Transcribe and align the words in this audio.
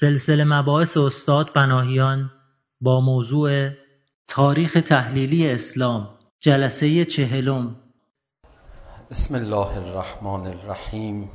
سلسله 0.00 0.44
مباحث 0.44 0.96
استاد 0.96 1.52
بناهیان 1.52 2.30
با 2.80 3.00
موضوع 3.00 3.70
تاریخ 4.28 4.78
تحلیلی 4.88 5.50
اسلام 5.50 6.08
جلسه 6.40 7.04
چهلم. 7.04 7.76
بسم 9.10 9.34
الله 9.34 9.78
الرحمن 9.78 10.46
الرحیم. 10.46 11.30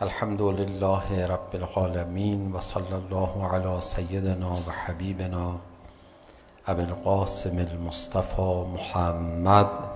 الحمد 0.00 0.42
لله 0.42 1.26
رب 1.26 1.54
العالمین 1.54 2.52
و 2.52 2.60
صلی 2.60 2.92
الله 2.92 3.54
علی 3.54 3.80
سیدنا 3.80 4.52
و 4.52 4.70
حبیبنا 4.86 5.60
ابو 6.66 6.80
القاسم 6.80 7.58
المصطفى 7.58 8.64
محمد 8.74 9.95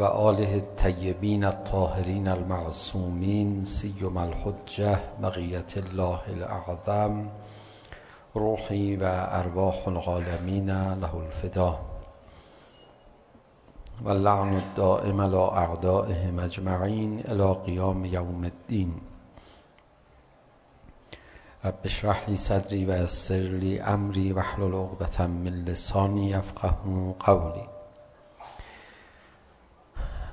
وآله 0.00 0.56
الطيبين 0.56 1.44
الطاهرين 1.44 2.28
المعصومين 2.28 3.64
سيما 3.64 4.24
الحجة 4.24 4.98
بقية 5.20 5.72
الله 5.76 6.20
الأعظم 6.28 7.28
روحي 8.36 8.96
وأرواح 8.96 9.88
العالمين 9.88 10.66
له 11.00 11.22
الفداء 11.26 11.80
واللعن 14.04 14.56
الدائم 14.56 15.20
على 15.20 15.44
أعدائهم 15.62 16.40
أجمعين 16.40 17.20
إلى 17.20 17.52
قيام 17.52 18.04
يوم 18.04 18.44
الدين 18.44 19.00
رب 21.64 21.84
اشرح 21.84 22.28
لي 22.28 22.36
صدري 22.36 22.86
ويسر 22.86 23.34
لي 23.62 23.82
أمري 23.82 24.32
واحلل 24.32 24.74
عقدة 24.74 25.26
من 25.26 25.64
لساني 25.64 26.30
يفقه 26.30 26.74
قولي 27.20 27.79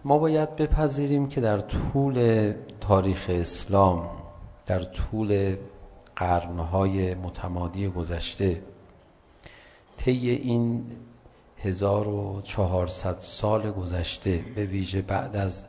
ما 0.07 0.17
باید 0.17 0.55
بپذیریم 0.55 1.27
که 1.27 1.41
در 1.41 1.57
طول 1.57 2.53
تاریخ 2.81 3.25
اسلام 3.29 4.09
در 4.65 4.83
طول 4.83 5.55
قرنهای 6.15 7.15
متمادی 7.15 7.87
گذشته 7.87 8.61
طی 9.97 10.29
این 10.29 10.85
1400 11.57 13.17
سال 13.19 13.71
گذشته 13.71 14.43
به 14.55 14.65
ویژه 14.65 15.01
بعد 15.01 15.35
از 15.35 15.63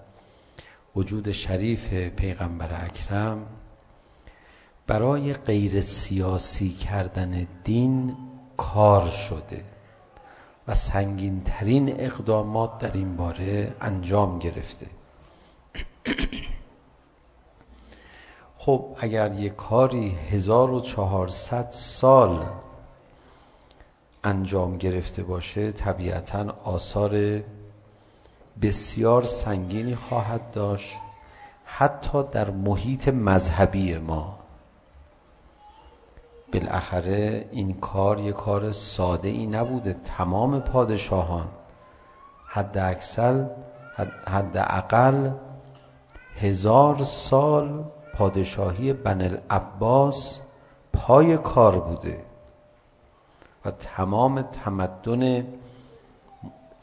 وجود 0.97 1.33
شریف 1.33 1.89
پیغمبر 1.95 2.85
اکرم 2.85 3.47
برای 4.87 5.33
غیر 5.33 5.81
سیاسی 5.81 6.71
کردن 6.71 7.47
دین 7.65 8.17
کار 8.57 9.11
شده. 9.11 9.78
و 10.69 10.75
سنگین 10.75 11.41
ترین 11.41 12.01
اقدامات 12.01 12.79
در 12.79 12.93
این 12.93 13.17
باره 13.17 13.73
انجام 13.81 14.39
گرفته 14.39 14.87
خب 18.57 18.85
اگر 19.01 19.33
یک 19.33 19.57
کاری 19.57 20.11
1400 20.31 21.71
سال 21.71 22.47
انجام 24.25 24.79
گرفته 24.79 25.23
باشه 25.23 25.73
طبیعتا 25.73 26.55
آثار 26.65 27.43
بسیار 28.63 29.23
سنگینی 29.23 29.95
خواهد 29.95 30.51
داشت 30.51 30.97
حتی 31.65 32.23
در 32.33 32.51
محیط 32.51 33.09
مذهبی 33.09 33.99
ما 33.99 34.38
بالاخره 36.53 37.49
این 37.53 37.75
کار 37.75 38.21
یه 38.21 38.33
کار 38.33 38.73
ساده 38.73 39.29
ای 39.29 39.47
نبوده. 39.47 39.93
تمام 39.93 40.61
پادشاهان 40.61 41.49
حد 42.49 42.79
اکسل 42.79 43.45
حد 44.27 44.57
اقل 44.57 45.31
هزار 46.37 47.05
سال 47.05 47.85
پادشاهی 48.15 48.93
بن 48.93 49.23
العباس 49.23 50.41
پای 50.93 51.37
کار 51.37 51.79
بوده 51.81 52.25
و 53.65 53.71
تمام 53.71 54.43
تمدن 54.43 55.47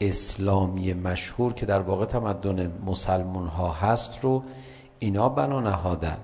اسلامی 0.00 0.94
مشهور 0.94 1.52
که 1.52 1.66
در 1.66 1.80
واقع 1.80 2.04
تمدن 2.04 2.72
مسلمان 2.86 3.46
ها 3.46 3.72
هست 3.72 4.24
رو 4.24 4.42
اینا 4.98 5.28
بنا 5.28 5.60
نهادن. 5.60 6.18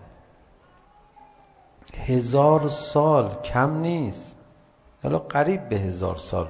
هزار 1.95 2.69
سال 2.69 3.43
کم 3.43 3.77
نیست. 3.81 4.37
حالا 5.03 5.19
قریب 5.19 5.69
به 5.69 5.77
هزار 5.77 6.17
سال. 6.17 6.49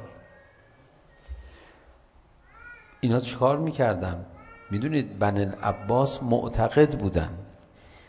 اینا 3.00 3.20
چکار 3.20 3.58
میکردن؟ 3.58 4.25
میدونید 4.70 5.19
بن 5.19 5.36
العباس 5.36 6.22
معتقد 6.22 6.98
بودن. 6.98 7.30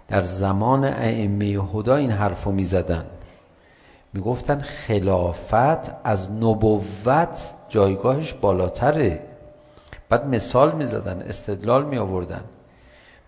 در 0.07 0.21
زمان 0.21 0.83
ائمه 0.83 1.45
هدا 1.45 1.95
این 1.95 2.11
حرفو 2.11 2.51
میزدن. 2.51 3.05
میگفتن 4.13 4.59
خلافت 4.59 6.05
از 6.05 6.31
نبوت 6.31 7.50
جایگاهش 7.69 8.33
بالاتره. 8.33 9.23
بعد 10.09 10.27
مثال 10.27 10.75
میزدن 10.75 11.21
استدلال 11.21 11.85
می 11.85 11.97
آوردن 11.97 12.44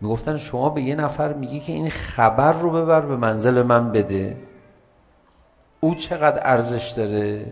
میگفتن 0.05 0.37
شما 0.37 0.69
به 0.69 0.81
یه 0.81 0.95
نفر 0.95 1.33
میگی 1.33 1.59
که 1.59 1.73
این 1.73 1.89
خبر 1.89 2.51
رو 2.51 2.69
ببر 2.69 3.01
به 3.01 3.15
منزل 3.15 3.61
من 3.61 3.91
بده. 3.91 4.37
او 5.79 5.95
چقدر 5.95 6.39
ارزش 6.43 6.89
داره؟ 6.89 7.45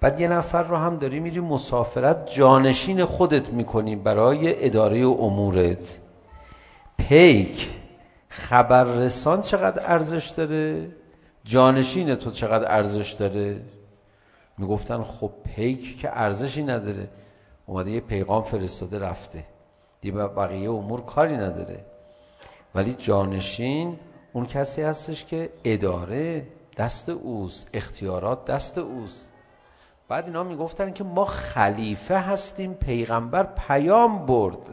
بعد 0.00 0.20
یه 0.20 0.28
نفر 0.28 0.62
رو 0.62 0.76
هم 0.76 0.96
داری 0.96 1.20
میری 1.20 1.40
مسافرت 1.40 2.32
جانشین 2.32 3.04
خودت 3.04 3.48
میکنی 3.48 3.96
برای 3.96 4.66
اداره 4.66 4.98
امورت. 4.98 5.98
پیک 6.98 7.70
خبررسان 8.28 9.40
چقدر 9.40 9.82
ارزش 9.92 10.28
داره؟ 10.28 10.88
جانشین 11.44 12.14
تو 12.14 12.30
چقدر 12.30 12.76
ارزش 12.76 13.12
داره؟ 13.12 13.60
میگفتن 14.58 15.02
خب 15.02 15.30
پیک 15.56 16.00
که 16.00 16.10
ارزشی 16.12 16.62
نداره. 16.62 17.08
اومده 17.66 17.90
یه 17.90 18.00
پیغام 18.00 18.42
فرستاده 18.42 18.98
رفته. 18.98 19.51
دیگه 20.02 20.26
بقیه 20.26 20.70
امور 20.70 21.00
کاری 21.00 21.36
نداره 21.36 21.84
ولی 22.74 22.92
جانشین 22.92 23.98
اون 24.32 24.46
کسی 24.46 24.82
هستش 24.82 25.24
که 25.24 25.52
اداره 25.64 26.46
دست 26.76 27.08
اوست 27.08 27.68
اختیارات 27.72 28.44
دست 28.44 28.78
اوست 28.78 29.32
بعد 30.08 30.26
اینا 30.26 30.42
میگفتن 30.42 30.92
که 30.92 31.04
ما 31.04 31.24
خلیفه 31.24 32.18
هستیم 32.18 32.74
پیغمبر 32.74 33.42
پیام 33.42 34.26
برد 34.26 34.68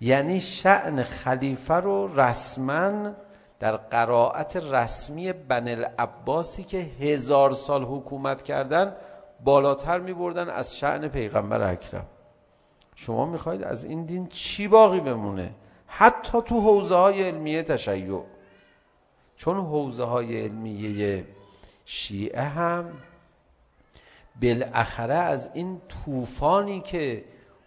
یعنی 0.00 0.40
شعن 0.40 1.02
خلیفه 1.02 1.74
رو 1.74 2.20
رسما 2.20 3.12
در 3.60 3.76
قرائت 3.76 4.56
رسمی 4.56 5.32
بن 5.32 5.68
العباسی 5.68 6.64
که 6.64 6.78
هزار 6.78 7.50
سال 7.50 7.84
حکومت 7.84 8.42
کردن 8.42 8.96
بالاتر 9.44 9.98
می 9.98 10.12
بردن 10.12 10.50
از 10.50 10.78
شعن 10.78 11.08
پیغمبر 11.08 11.70
اکرم 11.72 12.06
شما 13.00 13.26
میخواید 13.26 13.62
از 13.62 13.84
این 13.84 14.04
دین 14.04 14.26
چی 14.26 14.68
باقی 14.68 15.00
بمونه؟ 15.00 15.54
حتی 15.86 16.42
تو 16.42 16.60
حوزه 16.60 16.94
های 16.94 17.22
علمیه 17.22 17.62
تشیع. 17.62 18.20
چون 19.36 19.56
حوزه 19.56 20.04
های 20.04 20.42
علمیه 20.42 21.24
شیعه 21.84 22.42
هم 22.42 22.92
بالاخره 24.42 25.14
از 25.14 25.50
این 25.54 25.80
طوفانی 25.88 26.80
که 26.80 27.24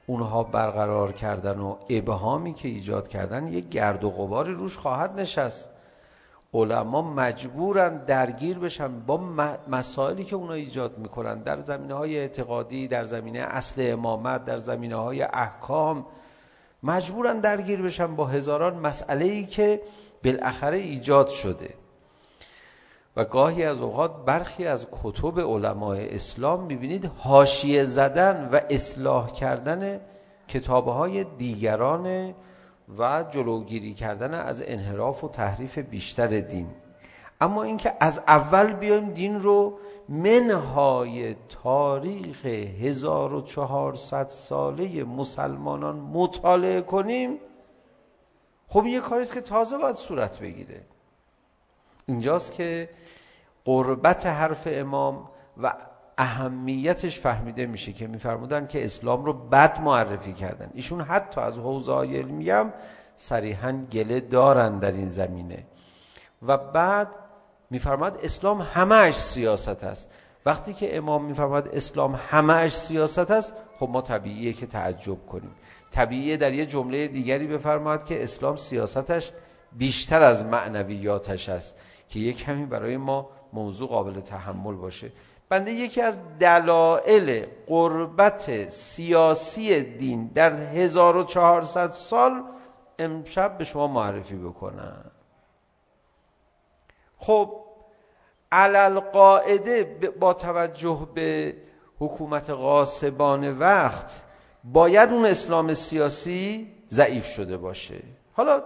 اونها 0.07 0.43
برقرار 0.43 1.11
کردن 1.11 1.59
و 1.59 1.75
ابهامی 1.89 2.53
که 2.53 2.67
ایجاد 2.67 3.07
کردن 3.07 3.47
یک 3.47 3.69
گرد 3.69 4.03
و 4.03 4.09
غباری 4.09 4.53
روش 4.53 4.77
خواهد 4.77 5.19
نشست. 5.19 5.69
علما 6.53 7.01
مجبورن 7.01 7.97
درگیر 7.97 8.59
بشن 8.59 8.99
با 8.99 9.19
مسائلی 9.67 10.23
که 10.23 10.35
اونا 10.35 10.53
ایجاد 10.53 10.97
میکنن 10.97 11.41
در 11.41 11.59
زمینه 11.59 11.93
های 11.93 12.17
اعتقادی 12.17 12.87
در 12.87 13.03
زمینه 13.03 13.39
اصل 13.39 13.91
امامت 13.93 14.45
در 14.45 14.57
زمینه 14.57 14.95
های 14.95 15.21
احکام 15.21 16.05
مجبورن 16.83 17.39
درگیر 17.39 17.81
بشن 17.81 18.15
با 18.15 18.25
هزاران 18.25 18.75
مسئله 18.75 19.25
ای 19.25 19.45
که 19.45 19.81
بالاخره 20.23 20.77
ایجاد 20.77 21.27
شده. 21.27 21.73
و 23.15 23.25
گاهی 23.25 23.63
از 23.63 23.81
اوقات 23.81 24.25
برخی 24.25 24.67
از 24.67 24.87
کتب 24.91 25.39
علمای 25.39 26.15
اسلام 26.15 26.63
میبینید 26.63 27.11
حاشیه 27.17 27.83
زدن 27.83 28.49
و 28.51 28.59
اصلاح 28.69 29.31
کردن 29.31 29.99
کتابهای 30.47 31.23
دیگران 31.23 32.33
و 32.97 33.23
جلوگیری 33.23 33.93
کردن 33.93 34.33
از 34.33 34.63
انحراف 34.65 35.23
و 35.23 35.29
تحریف 35.29 35.77
بیشتر 35.77 36.27
دین. 36.27 36.67
اما 37.41 37.63
اینکه 37.63 37.93
از 37.99 38.19
اول 38.27 38.73
بیایم 38.73 39.09
دین 39.09 39.41
رو 39.41 39.79
منهای 40.09 41.35
تاریخ 41.63 42.45
1400 42.45 44.29
ساله 44.29 45.03
مسلمانان 45.03 45.95
مطالعه 45.95 46.81
کنیم 46.81 47.37
خب 48.67 48.85
یه 48.85 48.99
کاری 48.99 49.21
است 49.21 49.33
که 49.33 49.41
تازه 49.41 49.77
باید 49.77 49.95
صورت 49.95 50.39
بگیره. 50.39 50.81
اینجاست 52.05 52.51
که 52.51 52.89
قربت 53.65 54.25
حرف 54.25 54.67
امام 54.71 55.29
و 55.57 55.73
اهمیتش 56.17 57.19
فهمیده 57.19 57.65
میشه 57.65 57.93
که 57.93 58.07
میفرمودن 58.07 58.67
که 58.67 58.85
اسلام 58.85 59.25
رو 59.25 59.33
بد 59.33 59.81
معرفی 59.81 60.33
کردن. 60.33 60.69
ایشون 60.73 61.01
حتی 61.01 61.41
از 61.41 61.57
حوزه 61.57 61.93
علمی 61.93 62.49
هم 62.49 62.73
صریحا 63.15 63.71
گله 63.91 64.19
دارن 64.19 64.79
در 64.79 64.91
این 64.91 65.09
زمینه. 65.09 65.63
و 66.47 66.57
بعد 66.57 67.07
میفرماد 67.69 68.19
اسلام 68.23 68.61
همش 68.61 69.15
سیاست 69.15 69.83
است. 69.83 70.09
وقتی 70.45 70.73
که 70.73 70.97
امام 70.97 71.25
میفرماد 71.25 71.69
اسلام 71.73 72.19
همش 72.29 72.75
سیاست 72.75 73.31
است 73.31 73.53
خب 73.79 73.89
ما 73.89 74.01
طبیعیه 74.01 74.53
که 74.53 74.65
تعجب 74.65 75.25
کنیم. 75.25 75.55
طبیعیه 75.91 76.37
در 76.37 76.53
یه 76.53 76.65
جمله 76.65 77.07
دیگری 77.07 77.47
بفرماد 77.47 78.05
که 78.05 78.23
اسلام 78.23 78.55
سیاستش 78.55 79.31
بیشتر 79.71 80.21
از 80.21 80.45
معنویاتش 80.45 81.49
است 81.49 81.75
که 82.09 82.19
یک 82.19 82.37
کمی 82.37 82.65
برای 82.65 82.97
ما 82.97 83.29
موضوع 83.53 83.89
قابل 83.89 84.21
تحمل 84.21 84.75
باشه. 84.75 85.11
بنده 85.51 85.71
یکی 85.71 86.01
از 86.01 86.19
دلائل 86.39 87.45
قربت 87.67 88.69
سیاسی 88.69 89.83
دین 89.83 90.27
در 90.27 90.53
1400 90.53 91.89
سال 91.89 92.43
امشب 92.99 93.57
به 93.57 93.63
شما 93.63 93.87
معرفی 93.87 94.35
بکنم. 94.35 95.11
خب 97.17 97.53
علل 98.51 98.99
قاعده 98.99 99.83
با 100.19 100.33
توجه 100.33 101.07
به 101.13 101.55
حکومت 101.99 102.49
غاصبان 102.49 103.57
وقت 103.57 104.21
باید 104.63 105.09
اون 105.09 105.25
اسلام 105.25 105.73
سیاسی 105.73 106.73
ضعیف 106.89 107.25
شده 107.25 107.57
باشه. 107.57 107.99
حالا 108.33 108.63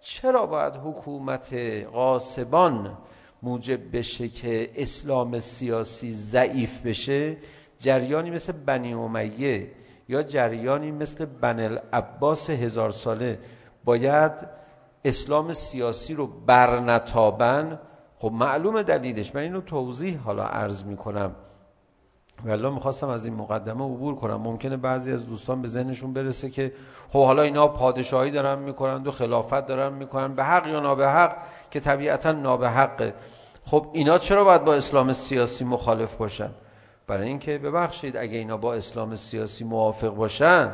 چرا 0.00 0.46
باید 0.46 0.76
حکومت 0.76 1.54
غاصبان 1.92 2.98
موجب 3.42 3.96
بشه 3.96 4.28
که 4.28 4.70
اسلام 4.76 5.38
سیاسی 5.38 6.12
ضعیف 6.12 6.86
بشه 6.86 7.36
جریانی 7.78 8.30
مثل 8.30 8.52
بنی 8.52 8.94
امیه 8.94 9.70
یا 10.08 10.22
جریانی 10.22 10.90
مثل 10.90 11.24
بن 11.24 11.60
العباس 11.60 12.50
هزار 12.50 12.90
ساله 12.90 13.38
باید 13.84 14.32
اسلام 15.04 15.52
سیاسی 15.52 16.14
رو 16.14 16.26
برنتابن 16.26 17.78
خب 18.18 18.32
معلومه 18.32 18.82
دلیلش 18.82 19.34
من 19.34 19.40
اینو 19.40 19.60
توضیح 19.60 20.18
حالا 20.18 20.44
عرض 20.44 20.84
میکنم. 20.84 21.34
والله 22.46 22.70
میخواستم 22.70 23.08
از 23.08 23.24
این 23.24 23.34
مقدمه 23.34 23.84
عبور 23.84 24.14
کنم. 24.14 24.36
ممکنه 24.36 24.76
بعضی 24.76 25.12
از 25.12 25.26
دوستان 25.26 25.62
به 25.62 25.68
ذهنشون 25.68 26.12
برسه 26.12 26.50
که 26.50 26.72
خب 27.08 27.24
حالا 27.24 27.42
اینا 27.42 27.68
پادشاهی 27.68 28.30
دارن 28.30 28.58
میکنن 28.58 29.02
و 29.02 29.10
خلافت 29.10 29.66
دارن 29.66 29.92
میکنن 29.92 30.34
به 30.34 30.44
حق 30.44 30.66
یا 30.66 30.80
نابه 30.80 31.08
حق 31.08 31.36
که 31.70 31.80
طبیعتا 31.80 32.32
نابه 32.32 32.42
نابحقه 32.42 33.14
خب 33.64 33.86
اینا 33.92 34.18
چرا 34.18 34.44
باید 34.44 34.64
با 34.64 34.74
اسلام 34.74 35.12
سیاسی 35.12 35.64
مخالف 35.64 36.14
باشن؟ 36.14 36.50
برای 37.06 37.28
اینکه 37.28 37.58
ببخشید 37.58 38.16
اگه 38.16 38.38
اینا 38.38 38.56
با 38.56 38.74
اسلام 38.74 39.16
سیاسی 39.16 39.64
موافق 39.64 40.14
باشن 40.14 40.72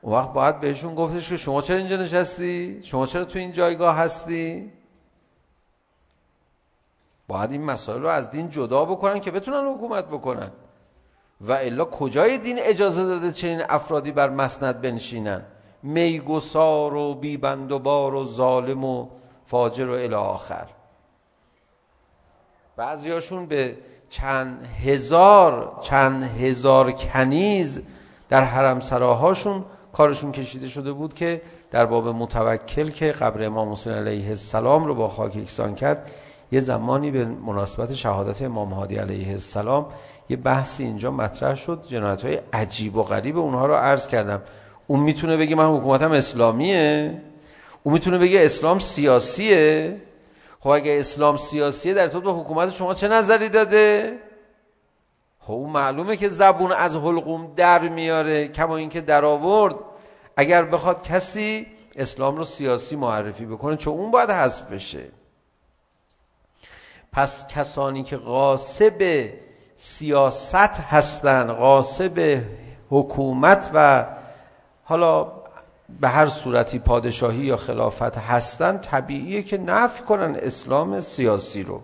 اون 0.00 0.14
وقت 0.14 0.32
باید 0.32 0.60
بهشون 0.60 0.94
گفتش 0.94 1.28
که 1.28 1.36
شما 1.36 1.62
چرا 1.62 1.76
اینجا 1.76 1.96
نشستی؟ 1.96 2.80
شما 2.82 3.06
چرا 3.06 3.24
تو 3.24 3.38
این 3.38 3.52
جایگاه 3.52 3.96
هستی؟ 3.96 4.72
باید 7.28 7.52
این 7.52 7.64
مسائل 7.64 8.02
رو 8.02 8.08
از 8.08 8.30
دین 8.30 8.50
جدا 8.50 8.84
بکنن 8.84 9.20
که 9.20 9.30
بتونن 9.30 9.74
حکومت 9.74 10.06
بکنن. 10.06 10.50
و 11.40 11.52
الا 11.52 11.84
کجای 11.84 12.38
دین 12.38 12.58
اجازه 12.60 13.04
داده 13.04 13.32
چنین 13.32 13.62
افرادی 13.68 14.12
بر 14.12 14.30
مسند 14.30 14.80
بنشینن؟ 14.80 15.42
میگسار 15.82 16.94
و 16.94 17.14
بیبند 17.14 17.72
و 17.72 17.78
بار 17.78 18.14
و 18.14 18.24
ظالم 18.24 18.84
و 18.84 19.08
فاجر 19.46 19.88
و 19.88 19.92
الی 19.92 20.14
آخر. 20.14 20.66
بعضیاشون 22.76 23.46
به 23.46 23.76
چند 24.08 24.68
هزار 24.84 25.78
چند 25.80 26.22
هزار 26.22 26.92
کنیز 26.92 27.82
در 28.28 28.42
حرم 28.42 28.80
سراهاشون 28.80 29.64
کارشون 29.92 30.32
کشیده 30.32 30.68
شده 30.68 30.92
بود 30.92 31.14
که 31.14 31.42
در 31.70 31.86
باب 31.86 32.08
متوکل 32.08 32.90
که 32.90 33.12
قبر 33.12 33.44
امام 33.44 33.72
حسین 33.72 33.92
علیه 33.92 34.28
السلام 34.28 34.84
رو 34.84 34.94
با 34.94 35.08
خاک 35.08 35.36
یکسان 35.36 35.74
کرد 35.74 36.10
یه 36.52 36.60
زمانی 36.60 37.10
به 37.10 37.24
مناسبت 37.24 37.94
شهادت 37.94 38.42
امام 38.42 38.72
هادی 38.72 38.96
علیه 38.96 39.30
السلام 39.30 39.86
یه 40.28 40.36
بحثی 40.36 40.84
اینجا 40.84 41.10
مطرح 41.10 41.54
شد 41.54 41.84
جنایت‌های 41.88 42.40
عجیب 42.52 42.96
و 42.96 43.02
غریب 43.02 43.38
اونها 43.38 43.66
رو 43.66 43.74
عرض 43.74 44.06
کردم. 44.06 44.42
اون 44.86 45.00
میتونه 45.00 45.36
بگه 45.36 45.56
من 45.56 45.76
حکومتم 45.76 46.12
اسلامیه؟ 46.12 47.20
اون 47.82 47.94
میتونه 47.94 48.18
بگه 48.18 48.44
اسلام 48.44 48.78
سیاسیه؟ 48.78 49.96
خب 50.60 50.68
اگه 50.68 50.96
اسلام 51.00 51.36
سیاسیه 51.36 51.94
در 51.94 52.08
تو 52.08 52.20
به 52.20 52.32
حکومت 52.32 52.74
شما 52.74 52.94
چه 52.94 53.08
نظری 53.08 53.48
داده؟ 53.48 54.18
خب 55.40 55.52
اون 55.52 55.70
معلومه 55.70 56.16
که 56.16 56.28
زبون 56.28 56.72
از 56.72 56.96
حلقوم 56.96 57.52
در 57.56 57.88
میاره. 57.88 58.48
کما 58.48 58.76
اینکه 58.76 59.00
در 59.00 59.24
آورد. 59.24 59.74
اگر 60.36 60.62
بخواد 60.62 61.02
کسی 61.02 61.66
اسلام 61.96 62.36
رو 62.36 62.44
سیاسی 62.44 62.96
معرفی 62.96 63.46
بکنه 63.46 63.76
چون 63.76 63.94
اون 63.94 64.10
باید 64.10 64.30
حذف 64.30 64.72
بشه. 64.72 65.17
پس 67.18 67.46
کسانی 67.46 68.02
که 68.02 68.16
غاصب 68.16 69.28
سیاست 69.76 70.54
هستند 70.54 71.50
غاصب 71.50 72.42
حکومت 72.90 73.70
و 73.74 74.06
حالا 74.84 75.32
به 76.00 76.08
هر 76.08 76.26
صورتی 76.26 76.78
پادشاهی 76.78 77.38
یا 77.38 77.56
خلافت 77.56 78.18
هستن 78.18 78.78
طبیعیه 78.78 79.42
که 79.42 79.58
نفی 79.58 80.02
کنن 80.02 80.36
اسلام 80.42 81.00
سیاسی 81.00 81.62
رو. 81.62 81.80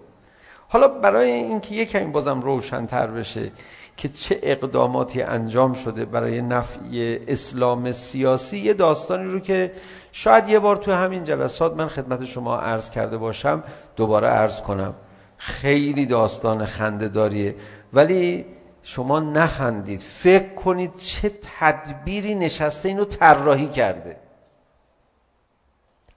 حالا 0.68 0.88
برای 0.88 1.30
اینکه 1.30 1.74
یکم 1.74 2.12
بازم 2.12 2.40
روشن‌تر 2.40 3.06
بشه 3.06 3.52
که 3.96 4.08
چه 4.08 4.40
اقداماتی 4.42 5.22
انجام 5.22 5.72
شده 5.72 6.04
برای 6.04 6.42
نفی 6.42 7.20
اسلام 7.28 7.92
سیاسی 7.92 8.58
یه 8.58 8.74
داستانی 8.74 9.32
رو 9.32 9.40
که 9.40 9.72
شاید 10.12 10.48
یه 10.48 10.58
بار 10.58 10.76
تو 10.76 10.92
همین 10.92 11.24
جلسات 11.24 11.76
من 11.76 11.88
خدمت 11.88 12.24
شما 12.24 12.56
عرض 12.56 12.90
کرده 12.90 13.16
باشم 13.16 13.62
دوباره 13.96 14.28
عرض 14.28 14.60
کنم. 14.60 14.94
خیلی 15.36 16.06
داستان 16.06 16.66
خنده 16.66 17.08
داریه 17.08 17.56
ولی 17.92 18.46
شما 18.82 19.20
نخندید. 19.20 20.00
فکر 20.00 20.54
کنید 20.54 20.96
چه 20.96 21.32
تدبیری 21.58 22.34
نشسته 22.34 22.88
اینو 22.88 23.04
طراحی 23.04 23.68
کرده. 23.68 24.16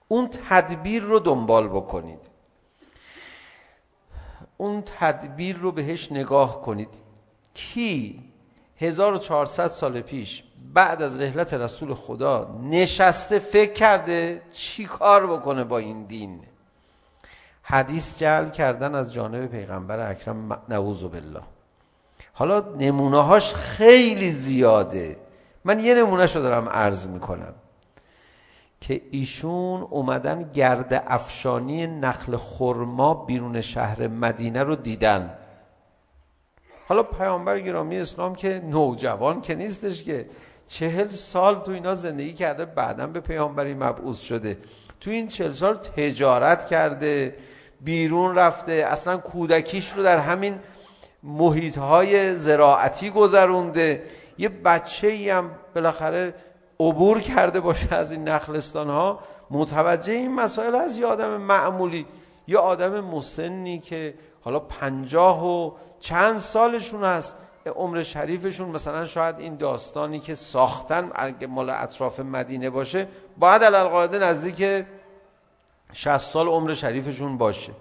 اون 0.08 0.28
تدبیر 0.48 1.02
رو 1.02 1.18
دنبال 1.18 1.68
بکنید. 1.68 2.28
اون 4.56 4.82
تدبیر 4.98 5.56
رو 5.56 5.72
بهش 5.72 6.12
نگاه 6.12 6.62
کنید. 6.62 6.88
کی 7.54 8.22
1400 8.76 9.68
سال 9.68 10.00
پیش 10.00 10.44
بعد 10.74 11.02
از 11.02 11.20
رحلت 11.20 11.54
رسول 11.54 11.94
خدا 11.94 12.58
نشسته 12.62 13.38
فکر 13.38 13.72
کرده 13.72 14.42
چی 14.52 14.84
کار 14.84 15.26
بکنه 15.26 15.64
با 15.64 15.78
این 15.78 16.02
دین؟ 16.04 16.40
حدیث 17.70 18.18
جعل 18.18 18.50
کردن 18.50 18.94
از 18.94 19.12
جانب 19.12 19.46
پیغمبر 19.46 20.10
اکرم 20.10 20.62
نعوذ 20.68 21.02
بالله. 21.04 21.40
حالا 22.32 22.60
نمونه 22.60 23.22
هاش 23.22 23.54
خیلی 23.54 24.32
زیاده. 24.32 25.16
من 25.64 25.80
یه 25.80 25.94
نمونه 25.94 26.26
شو 26.26 26.40
دارم 26.40 26.68
عرض 26.68 27.06
میکنم. 27.06 27.54
که 28.80 29.00
ایشون 29.10 29.80
اومدن 29.82 30.50
گرد 30.52 31.04
افشانی 31.06 31.86
نخل 31.86 32.36
خرما 32.36 33.14
بیرون 33.14 33.60
شهر 33.60 34.06
مدینه 34.06 34.62
رو 34.62 34.76
دیدن. 34.76 35.38
حالا 36.88 37.02
پیامبر 37.02 37.60
گرامی 37.60 37.98
اسلام 37.98 38.34
که 38.34 38.62
نوجوان 38.64 39.40
که 39.40 39.54
نیستش 39.54 40.02
که 40.02 40.26
چهل 40.66 41.10
سال 41.10 41.60
تو 41.60 41.72
اینا 41.72 41.94
زندگی 41.94 42.32
کرده 42.32 42.64
بعدا 42.64 43.06
به 43.06 43.20
پیامبری 43.20 43.74
مبعوث 43.74 44.20
شده. 44.20 44.58
تو 45.00 45.10
این 45.10 45.26
چهل 45.26 45.52
سال 45.52 45.74
تجارت 45.74 46.66
کرده. 46.66 47.34
بیرون 47.80 48.34
رفته. 48.34 48.72
اصلا 48.72 49.16
کودکیش 49.16 49.92
رو 49.92 50.02
در 50.02 50.18
همین 50.18 50.58
محیط 51.22 51.78
های 51.78 52.36
زراعتی 52.36 53.10
گذرونده. 53.10 54.02
یه 54.38 54.48
بچه 54.48 55.06
ای 55.06 55.30
هم 55.30 55.50
بالاخره 55.74 56.34
عبور 56.80 57.20
کرده 57.20 57.60
باشه 57.60 57.94
از 57.94 58.12
این 58.12 58.28
نخلستان 58.28 58.88
ها 58.88 59.20
متوجه 59.50 60.12
این 60.12 60.34
مسائل 60.34 60.74
از 60.74 60.98
یه 60.98 61.06
آدم 61.06 61.36
معمولی 61.36 62.06
یه 62.48 62.58
آدم 62.58 63.00
مسنی 63.00 63.78
که 63.78 64.14
حالا 64.40 64.60
پنجاه 64.60 65.46
و 65.46 65.72
چند 66.00 66.38
سالشون 66.38 67.04
هست. 67.04 67.36
عمر 67.76 68.02
شریفشون 68.02 68.68
مثلا 68.68 69.06
شاید 69.06 69.38
این 69.38 69.56
داستانی 69.56 70.20
که 70.20 70.34
ساختن 70.34 71.10
اگه 71.14 71.46
مال 71.46 71.70
اطراف 71.70 72.20
مدینه 72.20 72.70
باشه 72.70 73.08
باید 73.38 73.64
علالقاعده 73.64 74.18
نزدیک 74.18 74.84
60 75.92 76.16
سال 76.18 76.48
عمر 76.48 76.74
شریفشون 76.74 77.38
باشه. 77.38 77.72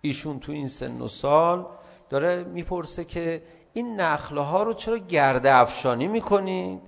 ایشون 0.00 0.40
تو 0.40 0.52
این 0.52 0.68
سن 0.68 1.00
و 1.00 1.08
سال 1.08 1.66
داره 2.10 2.44
میپرسه 2.44 3.04
که 3.04 3.42
این 3.72 4.00
نخله 4.00 4.40
ها 4.40 4.62
رو 4.62 4.72
چرا 4.72 4.98
گرده 4.98 5.54
افشانی 5.54 6.06
میکنید؟ 6.06 6.80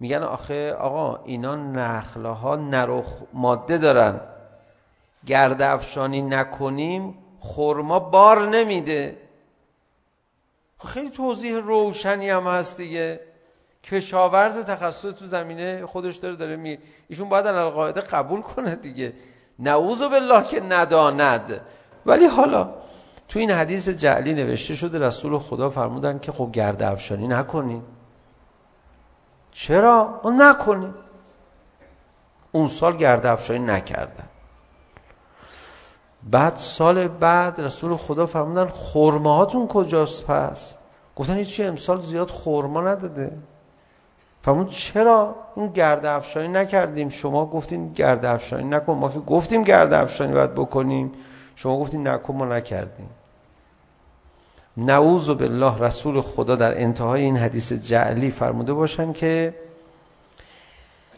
میگن 0.00 0.22
آخه 0.22 0.72
آقا 0.72 1.24
اینا 1.24 1.56
نخله 1.56 2.28
ها 2.28 2.56
نرخ 2.56 3.22
ماده 3.32 3.78
دارن. 3.78 4.20
گرده 5.26 5.66
افشانی 5.68 6.22
نکنیم 6.22 7.18
خورما 7.40 7.98
بار 7.98 8.48
نمیده. 8.48 9.16
خیلی 10.84 11.10
توضیح 11.10 11.56
روشنی 11.56 12.30
هم 12.30 12.46
هست 12.46 12.76
دیگه. 12.76 13.20
کشاورز 13.90 14.58
تخصص 14.58 15.12
تو 15.12 15.26
زمینه 15.26 15.86
خودش 15.86 16.16
داره 16.16 16.36
داره 16.36 16.56
می 16.56 16.78
ایشون 17.08 17.28
باید 17.28 17.46
القاعده 17.46 18.00
قبول 18.00 18.42
کنه 18.42 18.74
دیگه. 18.74 19.12
نعوذ 19.58 20.02
بالله 20.02 20.46
که 20.46 20.60
نداند. 20.60 21.60
ولی 22.06 22.26
حالا 22.26 22.68
تو 23.28 23.38
این 23.38 23.50
حدیث 23.50 23.88
جعلی 23.88 24.34
نوشته 24.34 24.74
شده 24.74 24.98
رسول 24.98 25.38
خدا 25.38 25.70
فرمودن 25.70 26.18
که 26.18 26.32
خب 26.32 26.50
گرد 26.52 26.82
افشانی 26.82 27.28
نکنین. 27.28 27.82
چرا؟ 29.52 30.20
اون 30.22 30.42
نکنین. 30.42 30.94
اون 32.52 32.68
سال 32.68 32.96
گرد 32.96 33.26
افشانی 33.26 33.58
نکردن. 33.58 34.28
بعد 36.22 36.56
سال 36.56 37.08
بعد 37.08 37.60
رسول 37.60 37.96
خدا 37.96 38.26
فرمودن 38.26 38.66
خورمه 38.66 39.36
هاتون 39.36 39.66
کجاست 39.66 40.24
پس؟ 40.24 40.76
گفتن 41.16 41.36
هیچی 41.36 41.64
امسال 41.64 42.02
زیاد 42.02 42.30
خورما 42.30 42.80
نداده. 42.80 43.32
فرمود 44.46 44.70
چرا 44.70 45.34
این 45.56 45.66
گرد 45.66 46.06
افشانی 46.06 46.48
نکردیم 46.48 47.08
شما 47.08 47.46
گفتین 47.46 47.92
گرد 47.92 48.24
افشانی 48.24 48.64
نکن 48.64 48.92
ما 48.92 49.08
که 49.08 49.18
گفتیم 49.18 49.62
گرد 49.62 49.92
افشانی 49.92 50.32
باید 50.32 50.54
بکنیم 50.54 51.12
شما 51.56 51.80
گفتین 51.80 52.08
نکن 52.08 52.34
ما 52.34 52.44
نکردیم 52.44 53.08
نعوذ 54.76 55.30
بالله 55.30 55.78
رسول 55.78 56.20
خدا 56.20 56.56
در 56.56 56.82
انتهای 56.82 57.22
این 57.22 57.36
حدیث 57.36 57.72
جعلی 57.72 58.30
فرموده 58.30 58.72
باشن 58.72 59.12
که 59.12 59.54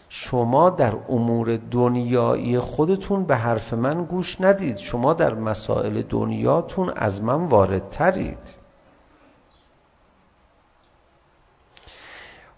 شما 0.08 0.70
در 0.70 0.92
امور 1.08 1.58
دنیایی 1.70 2.58
خودتون 2.58 3.24
به 3.24 3.36
حرف 3.36 3.72
من 3.72 4.04
گوش 4.04 4.40
ندید 4.40 4.76
شما 4.76 5.12
در 5.12 5.34
مسائل 5.34 6.02
دنیاتون 6.02 6.92
از 6.96 7.22
من 7.22 7.44
وارد 7.44 7.90
ترید 7.90 8.57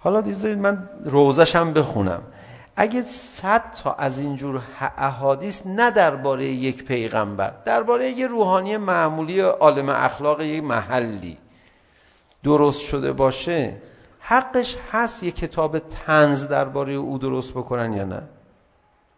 حالا 0.01 0.21
دیدید 0.21 0.59
من 0.59 0.89
روزش 1.05 1.57
هم 1.57 1.73
بخونم. 1.73 2.23
اگه 2.77 3.03
صد 3.03 3.73
تا 3.73 3.93
از 3.93 4.19
اینجور 4.21 4.63
احادیث 4.99 5.67
نه 5.67 5.91
درباره 5.91 6.47
یک 6.47 6.85
پیغمبر 6.85 7.53
درباره 7.65 8.11
یه 8.11 8.27
روحانی 8.27 8.77
معمولی 8.77 9.41
عالم 9.41 9.89
اخلاق 9.89 10.41
یک 10.41 10.65
محلی 10.65 11.39
درست 12.43 12.81
شده 12.81 13.13
باشه 13.13 13.77
حقش 14.21 14.77
هست 14.93 15.23
یه 15.23 15.31
کتاب 15.31 15.79
تنز 15.79 16.49
درباره 16.49 16.93
او 16.93 17.19
درست 17.19 17.51
بکنن 17.51 17.93
یا 17.93 18.05
نه؟ 18.05 18.23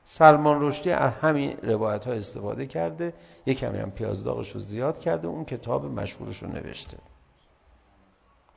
سلمان 0.04 0.62
رشدی 0.62 0.90
از 0.90 1.12
همین 1.12 1.56
روایت 1.62 2.06
ها 2.06 2.12
استفاده 2.12 2.66
کرده 2.66 3.14
یک 3.46 3.58
کمی 3.58 3.78
هم 3.78 3.90
پیاز 3.90 4.24
داغش 4.24 4.52
رو 4.52 4.60
زیاد 4.60 4.98
کرده 4.98 5.28
اون 5.28 5.44
کتاب 5.44 5.84
مشهورش 5.84 6.42
رو 6.42 6.48
نوشته. 6.48 6.96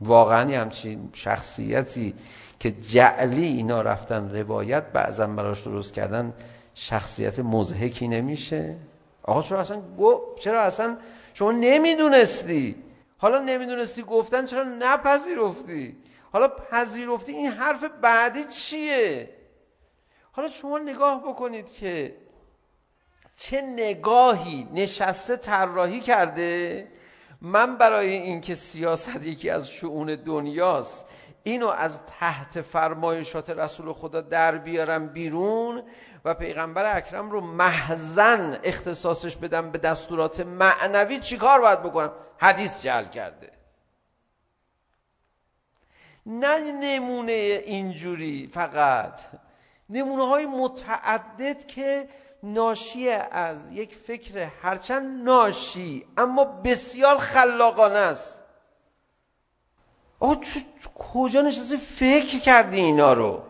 واقعا 0.02 0.52
یه 0.52 0.60
همچین 0.60 1.10
شخصیتی 1.14 2.14
که 2.60 2.72
جعلی 2.72 3.46
اینا 3.46 3.82
رفتن 3.82 4.36
روایت 4.36 4.84
بعضا 4.84 5.28
براش 5.28 5.62
درست 5.62 5.94
کردن 5.94 6.34
شخصیت 6.74 7.40
مزهکی 7.40 8.08
نمیشه. 8.08 8.76
آقا 9.24 9.42
چرا 9.42 9.60
اصلا 9.60 9.82
گو... 9.82 10.22
چرا 10.40 10.62
اصلا 10.62 10.98
شما 11.34 11.52
نمیدونستی؟ 11.52 12.76
حالا 13.18 13.40
نمیدونستی 13.40 14.02
گفتن 14.02 14.46
چرا 14.46 14.64
نپذیرفتی؟ 14.64 15.98
حالا 16.32 16.48
پذیرفتی 16.48 17.32
این 17.32 17.48
حرف 17.48 17.84
بعدی 18.02 18.44
چیه؟ 18.44 19.30
حالا 20.32 20.48
شما 20.48 20.78
نگاه 20.78 21.24
بکنید 21.24 21.72
که 21.72 22.16
چه 23.36 23.62
نگاهی 23.62 24.68
نشسته 24.74 25.36
طراحی 25.36 26.00
کرده 26.00 26.88
من 27.42 27.78
برای 27.78 28.14
اینکه 28.14 28.56
سیاست 28.56 29.26
یکی 29.26 29.50
از 29.50 29.70
شؤون 29.70 30.16
دنیاست 30.16 31.06
اینو 31.44 31.68
از 31.68 32.00
تحت 32.20 32.62
فرمایشات 32.62 33.50
رسول 33.50 33.94
خدا 33.94 34.22
در 34.22 34.58
بیارم 34.58 35.08
بیرون 35.08 35.84
و 36.26 36.34
پیغمبر 36.34 36.98
اکرم 36.98 37.32
رو 37.32 37.42
محزن 37.42 38.60
اختصاصش 38.64 39.36
بدم 39.36 39.72
به 39.72 39.78
دستورات 39.78 40.40
معنوی 40.40 41.20
چیکار 41.20 41.62
باید 41.62 41.84
بکنم؟ 41.84 42.12
حدیث 42.38 42.82
جعل 42.82 43.06
کرده. 43.06 43.52
نه 46.26 46.72
نمونه 46.72 47.32
اینجوری 47.66 48.50
فقط 48.54 49.20
نمونه 49.90 50.28
های 50.28 50.46
متعدد 50.46 51.68
که 51.68 52.08
ناشی 52.46 53.10
از 53.32 53.72
یک 53.72 53.96
فکر 53.96 54.48
هرچند 54.62 55.24
ناشی 55.24 56.06
اما 56.18 56.44
بسیار 56.46 57.18
خلاقانه 57.18 57.96
است. 57.96 58.42
آقا 60.20 60.36
کجا 60.96 61.42
نشسته 61.42 61.78
فکر 61.78 62.40
کردی 62.40 62.80
اینا 62.80 63.14
رو؟ 63.14 63.42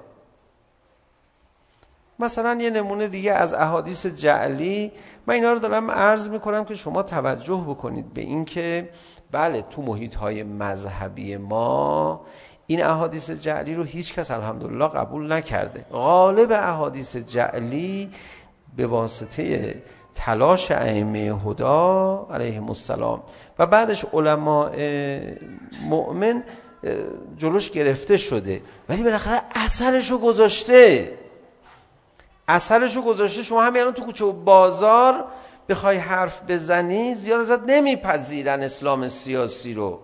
مثلا 2.19 2.57
یه 2.61 2.69
نمونه 2.69 3.07
دیگه 3.07 3.33
از 3.33 3.53
احادیث 3.53 4.05
جعلی 4.05 4.91
من 5.27 5.33
اینا 5.33 5.53
رو 5.53 5.59
دارم 5.59 5.91
عرض 5.91 6.29
میکنم 6.29 6.65
که 6.65 6.75
شما 6.75 7.03
توجه 7.03 7.65
بکنید 7.67 8.13
به 8.13 8.21
اینکه 8.21 8.89
بله 9.31 9.61
تو 9.61 9.81
محیط 9.81 10.15
های 10.15 10.43
مذهبی 10.43 11.37
ما 11.37 12.21
این 12.67 12.83
احادیث 12.83 13.29
جعلی 13.31 13.75
رو 13.75 13.83
هیچ 13.83 14.13
کس 14.13 14.31
الحمدلله 14.31 14.87
قبول 14.87 15.31
نکرده. 15.31 15.85
غالب 15.91 16.51
احادیث 16.51 17.15
جعلی 17.17 18.11
به 18.77 18.87
واسطه 18.87 19.75
تلاش 20.15 20.71
ائمه 20.71 21.41
هدا 21.45 22.27
علیهم 22.33 22.69
السلام 22.69 23.23
و 23.59 23.65
بعدش 23.65 24.05
علماء 24.13 24.71
مؤمن 25.89 26.43
جلوش 27.37 27.69
گرفته 27.69 28.17
شده 28.17 28.61
ولی 28.89 29.03
بالاخره 29.03 29.41
اثرشو 29.55 30.17
گذاشته 30.17 31.13
اثرشو 32.47 33.01
گذاشته 33.01 33.43
شما 33.43 33.63
همین 33.63 33.81
الان 33.81 33.93
تو 33.93 34.01
کوچه 34.01 34.25
و 34.25 34.31
بازار 34.31 35.25
بخوای 35.69 35.97
حرف 35.97 36.41
بزنی 36.47 37.15
زیاد 37.15 37.39
ازت 37.39 37.63
نمیپذیرن 37.67 38.63
اسلام 38.63 39.07
سیاسی 39.07 39.73
رو 39.73 39.99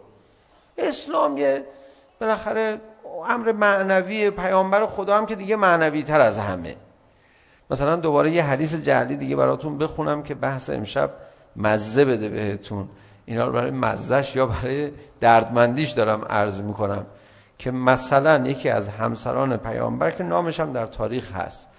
اسلام 0.77 1.37
یه 1.37 1.65
بالاخره 2.21 2.81
امر 3.29 3.51
معنوی 3.51 4.29
پیامبر 4.29 4.85
خدا 4.85 5.17
هم 5.17 5.25
که 5.25 5.35
دیگه 5.35 5.55
معنوی 5.55 6.03
تر 6.03 6.21
از 6.21 6.39
همه 6.39 6.75
مثلا 7.71 7.95
دوباره 7.95 8.31
یه 8.31 8.43
حدیث 8.43 8.85
جعلی 8.85 9.17
دیگه 9.17 9.35
براتون 9.35 9.77
بخونم 9.77 10.23
که 10.23 10.35
بحث 10.35 10.69
امشب 10.69 11.11
مزه 11.55 12.05
بده 12.05 12.29
بهتون. 12.29 12.89
اینا 13.25 13.45
رو 13.47 13.53
برای 13.53 13.71
مزهش 13.71 14.35
یا 14.35 14.45
برای 14.45 14.91
دردمندیش 15.19 15.89
دارم 15.89 16.25
عرض 16.29 16.61
میکنم 16.61 17.05
که 17.57 17.71
مثلا 17.71 18.47
یکی 18.47 18.69
از 18.69 18.89
همسران 18.89 19.57
پیامبر 19.57 20.11
که 20.11 20.23
نامش 20.23 20.59
هم 20.59 20.73
در 20.73 20.85
تاریخ 20.85 21.31
هست. 21.35 21.69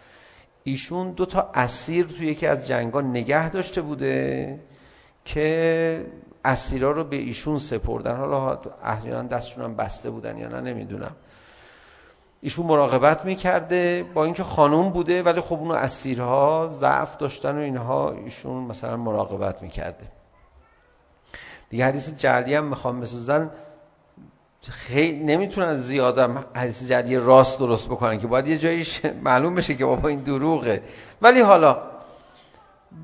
ایشون 0.64 1.10
دو 1.10 1.26
تا 1.26 1.50
اسیر 1.54 2.06
توی 2.06 2.26
یکی 2.26 2.46
از 2.46 2.68
جنگا 2.68 3.00
نگه 3.00 3.50
داشته 3.50 3.80
بوده 3.80 4.60
که 5.24 6.06
اسیرا 6.44 6.90
رو 6.90 7.04
به 7.04 7.16
ایشون 7.16 7.58
سپردن. 7.58 8.16
حالا 8.16 8.58
احیانا 8.84 9.22
دستشون 9.22 9.64
هم 9.64 9.76
بسته 9.76 10.10
بودن 10.10 10.38
یا 10.38 10.48
نه 10.48 10.60
نمیدونم. 10.60 11.12
ایشون 12.44 12.66
مراقبت 12.66 13.24
میکرده 13.24 14.06
با 14.14 14.24
اینکه 14.24 14.42
خانوم 14.42 14.90
بوده 14.90 15.22
ولی 15.22 15.40
خب 15.40 15.52
اونو 15.52 15.74
اسیرها 15.74 16.68
ضعف 16.80 17.16
داشتن 17.16 17.56
و 17.56 17.60
اینها 17.60 18.10
ایشون 18.10 18.62
مثلا 18.62 18.96
مراقبت 18.96 19.62
میکرده. 19.62 20.04
دیگه 21.68 21.86
حدیث 21.86 22.10
جعلی 22.10 22.54
هم 22.54 22.64
میخوام 22.64 23.00
بسازن 23.00 23.50
خیلی 24.62 25.24
نمیتونن 25.24 25.78
زیاد 25.78 26.18
حدیث 26.56 26.88
جعلی 26.88 27.16
راست 27.16 27.58
درست 27.58 27.88
بکنن 27.88 28.18
که 28.18 28.26
باید 28.26 28.48
یه 28.48 28.58
جایش 28.58 29.04
معلوم 29.04 29.54
بشه 29.54 29.74
که 29.74 29.84
بابا 29.84 30.08
این 30.08 30.20
دروغه. 30.20 30.82
ولی 31.22 31.40
حالا 31.40 31.82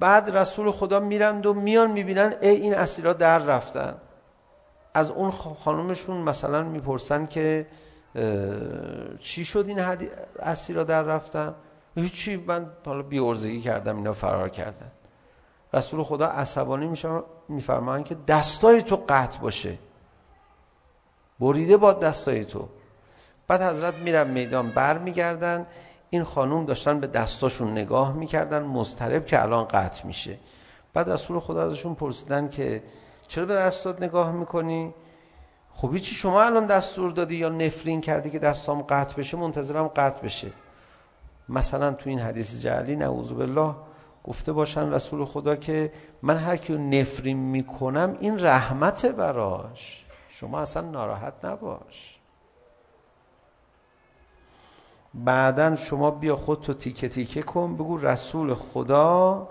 بعد 0.01 0.37
رسول 0.37 0.71
خدا 0.71 1.01
میرند 1.01 1.47
و 1.47 1.55
میان 1.55 1.91
میبینن 1.91 2.35
ای 2.41 2.49
این 2.49 2.75
اسیرها 2.75 3.13
در 3.13 3.39
رفتن. 3.39 3.95
از 4.95 5.11
اون 5.11 5.31
خانومشون 5.65 6.17
مثلا 6.17 6.63
میپرسن 6.63 7.27
که 7.27 7.67
چی 9.21 9.45
شد 9.45 9.65
این 9.69 9.79
حدی 9.79 10.09
اسیرا 10.39 10.85
در 10.85 11.03
رفتن؟ 11.03 11.55
هیچی 11.95 12.37
من 12.37 12.71
حالا 12.87 13.03
بیورزگی 13.03 13.61
کردم 13.61 13.97
اینا 13.97 14.13
فرار 14.13 14.49
کردن. 14.49 14.91
رسول 15.73 16.03
خدا 16.03 16.27
عصبانی 16.27 16.87
میشن 16.87 17.23
میفرمان 17.49 18.05
که 18.05 18.17
دستای 18.27 18.83
تو 18.83 19.05
قطع 19.09 19.39
باشه. 19.39 19.79
بریده 21.41 21.77
با 21.77 21.93
دستای 21.93 22.45
تو. 22.45 22.69
بعد 23.49 23.63
حضرت 23.63 23.95
میرن 23.95 24.31
میدان 24.31 24.71
بر 24.71 24.99
میگردن 24.99 25.67
این 26.11 26.25
خانوم 26.25 26.65
داشتن 26.65 27.01
به 27.01 27.07
دستاشون 27.07 27.73
نگاه 27.73 28.13
میکردن 28.13 28.63
مضطرب 28.63 29.27
که 29.27 29.43
الان 29.43 29.65
قطع 29.65 30.07
میشه. 30.07 30.39
بعد 30.95 31.11
رسول 31.11 31.41
خدا 31.41 31.67
ازشون 31.67 31.95
پرسیدن 31.95 32.49
که 32.49 32.83
چرا 33.29 33.47
به 33.47 33.55
دستات 33.55 34.03
نگاه 34.03 34.33
میکنی؟ 34.33 34.95
خب 35.81 35.93
هیچی 35.93 36.15
شما 36.15 36.43
الان 36.43 36.67
دستور 36.67 37.11
دادی 37.11 37.37
یا 37.37 37.49
نفرین 37.49 38.01
کردی 38.01 38.31
که 38.31 38.39
دستام 38.39 38.83
قطع 38.83 39.17
بشه 39.17 39.37
منتظرم 39.37 39.89
قطع 39.89 40.23
بشه. 40.23 40.51
مثلا 41.49 41.93
تو 41.93 42.11
این 42.11 42.19
حدیث 42.19 42.61
جعلی 42.61 42.97
نعوذ 42.97 43.33
بالله 43.33 43.75
گفته 44.25 44.53
باشن 44.53 44.93
رسول 44.93 45.25
خدا 45.25 45.57
که 45.57 45.93
من 46.23 46.37
هر 46.37 46.57
کیو 46.57 46.79
نفرین 46.79 47.37
میکنم 47.37 48.17
این 48.21 48.39
رحمت 48.39 49.07
براش. 49.07 50.05
شما 50.31 50.61
اصلا 50.61 50.83
ناراحت 50.83 51.45
نباش. 51.45 52.19
بعدا 55.15 55.77
شما 55.77 56.11
بیا 56.11 56.37
خودتو 56.37 56.75
تیکه 56.75 57.09
تیکه 57.09 57.43
کن 57.43 57.75
بگو 57.75 57.99
رسول 57.99 58.55
خدا 58.55 59.49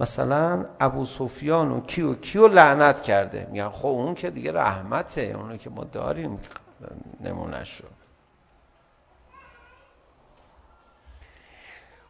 مثلا 0.00 0.66
ابو 0.80 1.04
سفیان 1.04 1.70
و 1.70 1.80
کیو 1.80 2.14
کیو 2.14 2.48
لعنت 2.48 3.02
کرده 3.02 3.48
میگن 3.50 3.68
خب 3.68 3.86
اون 3.86 4.14
که 4.14 4.30
دیگه 4.30 4.52
رحمته 4.52 5.20
اونو 5.20 5.56
که 5.56 5.70
ما 5.70 5.84
داریم 5.84 6.38
نمونه 7.20 7.58
رو 7.58 7.88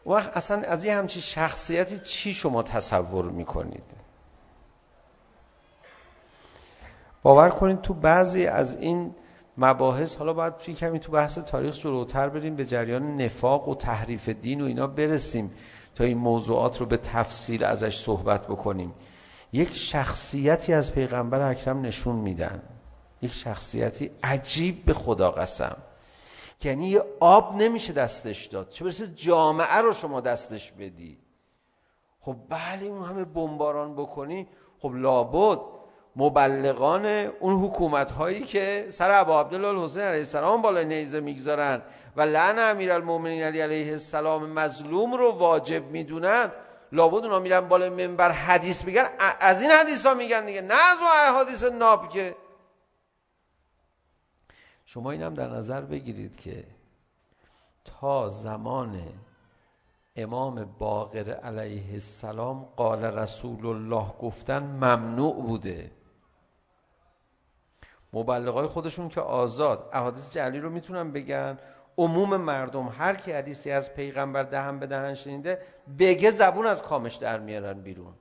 وقت 0.07 0.37
اصلا 0.37 0.63
از 0.63 0.85
یه 0.85 0.97
همچی 0.97 1.21
شخصیتی 1.21 1.99
چی 1.99 2.35
شما 2.35 2.63
تصور 2.63 3.25
میکنید 3.25 3.85
باور 7.23 7.49
کنید 7.49 7.81
تو 7.81 7.95
بعضی 7.95 8.47
از 8.47 8.77
این 8.77 9.15
مباحث 9.59 10.17
حالا 10.17 10.33
باید 10.33 10.57
توی 10.57 10.75
کمی 10.75 11.01
تو 11.01 11.13
بحث 11.13 11.39
تاریخ 11.39 11.79
جلوتر 11.79 12.29
بریم 12.29 12.57
به 12.57 12.65
جریان 12.65 13.17
نفاق 13.17 13.69
و 13.69 13.75
تحریف 13.75 14.29
دین 14.29 14.61
و 14.61 14.65
اینا 14.65 14.87
برسیم 14.87 15.51
تا 15.97 16.05
این 16.05 16.19
موضوعات 16.19 16.81
رو 16.81 16.87
به 16.87 16.97
تفصیل 16.97 17.65
ازش 17.65 17.99
صحبت 17.99 18.47
بکنیم. 18.47 18.95
یک 19.53 19.75
شخصیتی 19.75 20.73
از 20.73 20.93
پیغمبر 20.93 21.51
اکرم 21.51 21.81
نشون 21.81 22.17
میدن. 22.17 22.63
یک 23.23 23.33
شخصیتی 23.33 24.11
عجیب 24.23 24.85
به 24.85 24.95
خدا 24.95 25.31
قسم. 25.31 25.77
یعنی 26.65 26.89
یه 26.89 27.05
آب 27.21 27.55
نمیشه 27.57 27.93
دستش 27.93 28.47
داد. 28.47 28.69
چه 28.69 28.85
برسه 28.85 29.09
جامعه 29.15 29.77
رو 29.77 29.93
شما 29.93 30.21
دستش 30.21 30.73
بدی. 30.73 31.19
خب 32.21 32.37
بله 32.49 32.85
اون 32.85 33.03
همه 33.03 33.25
بمباران 33.25 33.95
بکنی 33.95 34.49
خب 34.79 34.93
لابد. 34.95 35.61
مبلغان 36.17 37.07
اون 37.07 37.55
حکومت 37.55 38.11
هایی 38.11 38.41
که 38.41 38.87
سر 38.89 39.21
ابا 39.21 39.41
عبدالله 39.41 40.03
علیه 40.03 40.19
السلام 40.19 40.63
بالا 40.63 40.83
نیزه 40.83 41.21
میگذارن 41.21 41.83
و 42.17 42.21
لعن 42.23 42.59
امیر 42.59 42.93
المومنین 42.93 43.43
علی 43.43 43.61
علیه 43.61 43.93
السلام 43.93 44.53
مظلوم 44.53 45.15
رو 45.15 45.31
واجب 45.31 45.91
میدونن 45.91 46.53
لابد 46.93 47.25
اونا 47.25 47.39
میرن 47.39 47.61
بالا 47.61 47.91
منبر 47.91 48.31
حدیث 48.31 48.85
میگن. 48.85 49.05
از 49.41 49.63
این 49.63 49.71
حدیث 49.71 50.07
ها 50.07 50.15
میگن 50.15 50.47
دیگه 50.47 50.61
نه 50.61 50.75
از 50.75 50.99
اون 50.99 51.47
حدیث 51.47 51.65
ناب 51.65 52.09
که. 52.09 52.37
شما 54.87 55.11
اینم 55.11 55.35
در 55.35 55.49
نظر 55.49 55.81
بگیرید 55.81 56.37
که 56.37 56.65
تا 57.85 58.29
زمان 58.29 59.03
امام 60.17 60.75
باقر 60.79 61.31
علیه 61.31 61.93
السلام 61.93 62.69
قال 62.77 63.05
رسول 63.05 63.67
الله 63.67 64.07
گفتن 64.21 64.63
ممنوع 64.63 65.35
بوده. 65.35 65.96
مبلغای 68.13 68.67
خودشون 68.67 69.09
که 69.09 69.21
آزاد. 69.21 69.91
احادیث 69.93 70.33
جعلی 70.33 70.61
رو 70.61 70.71
میتونن 70.71 71.13
بگن. 71.13 71.59
عموم 71.99 72.37
مردم 72.37 72.89
هر 72.99 73.15
کی 73.15 73.33
حدیثی 73.33 73.71
از 73.71 73.95
پیغمبر 73.95 74.43
دهن 74.43 74.79
به 74.79 74.87
دهن 74.87 75.15
شنیده 75.15 75.63
بگه 75.99 76.31
زبون 76.31 76.67
از 76.67 76.83
کامش 76.83 77.15
در 77.15 77.39
میارن 77.39 77.81
بیرون. 77.81 78.15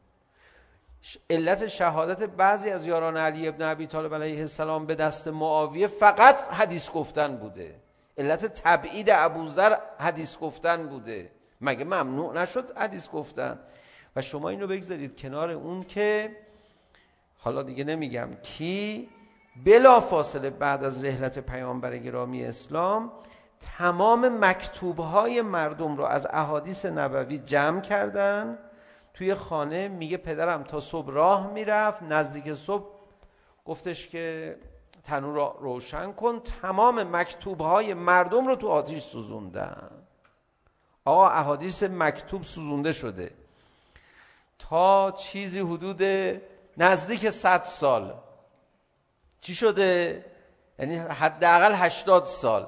علت 1.30 1.68
شهادت 1.68 2.24
بعضی 2.24 2.70
از 2.70 2.88
یاران 2.88 3.18
علی 3.18 3.48
ابن 3.48 3.62
ابی 3.62 3.88
طالب 3.88 4.16
علیه 4.16 4.40
السلام 4.40 4.86
به 4.86 4.96
دست 4.96 5.28
معاویه 5.28 5.88
فقط 5.88 6.54
حدیث 6.54 6.92
گفتن 6.92 7.38
بوده. 7.38 7.76
علت 8.18 8.46
تبعید 8.46 9.10
ابوذر 9.10 9.76
حدیث 10.00 10.38
گفتن 10.38 10.88
بوده. 10.88 11.32
مگه 11.62 11.86
ممنوع 11.86 12.42
نشد 12.42 12.78
حدیث 12.78 13.10
گفتن؟ 13.10 13.60
و 14.16 14.22
شما 14.22 14.50
این 14.50 14.62
رو 14.62 14.68
بگذارید 14.68 15.22
کنار 15.22 15.50
اون 15.50 15.84
که 15.84 16.36
حالا 17.38 17.64
دیگه 17.64 17.84
نمیگم 17.84 18.30
کی 18.44 19.10
بلا 19.64 20.00
فاصله 20.00 20.50
بعد 20.50 20.84
از 20.84 21.06
رحلت 21.06 21.40
پیامبر 21.40 21.98
گرامی 21.98 22.46
اسلام 22.46 23.12
تمام 23.78 24.46
مکتوبهای 24.46 25.42
مردم 25.42 25.98
رو 25.98 26.04
از 26.04 26.28
احادیث 26.30 26.86
نبوی 26.86 27.38
جمع 27.38 27.82
کردن 27.82 28.58
توی 29.14 29.34
خانه 29.34 29.88
میگه 29.88 30.18
پدرم 30.18 30.64
تا 30.64 30.80
صبح 30.80 31.12
راه 31.12 31.54
میرفت 31.54 32.04
نزدیک 32.04 32.54
صبح 32.54 32.86
گفتش 33.66 34.08
که 34.08 34.56
تنور 35.04 35.34
رو 35.34 35.58
روشن 35.60 36.12
کن 36.12 36.40
تمام 36.40 37.16
مکتوبهای 37.16 37.94
مردم 37.94 38.48
رو 38.48 38.56
تو 38.56 38.70
آتیش 38.70 39.04
سوزوندن 39.04 39.90
آقا 41.06 41.30
احادیث 41.30 41.84
مکتوب 41.84 42.44
سوزونده 42.44 42.94
شده 42.94 43.32
تا 44.60 45.12
چیزی 45.12 45.60
حدود 45.60 46.02
نزدیک 46.78 47.30
100 47.30 47.64
سال 47.64 48.14
چی 49.46 49.56
شده؟ 49.56 50.26
یعنی 50.80 50.98
حداقل 50.98 51.74
80 51.74 52.26
سال. 52.26 52.68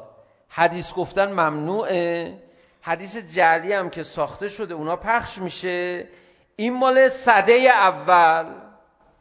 حدیث 0.50 0.94
گفتن 0.94 1.32
ممنوعه. 1.32 2.34
حدیث 2.82 3.18
جعلی 3.18 3.74
هم 3.74 3.90
که 3.90 4.04
ساخته 4.04 4.48
شده 4.48 4.74
اونا 4.74 4.96
پخش 4.96 5.38
میشه. 5.38 6.08
این 6.56 6.74
مال 6.74 7.10
صده 7.10 7.54
اول. 7.54 8.46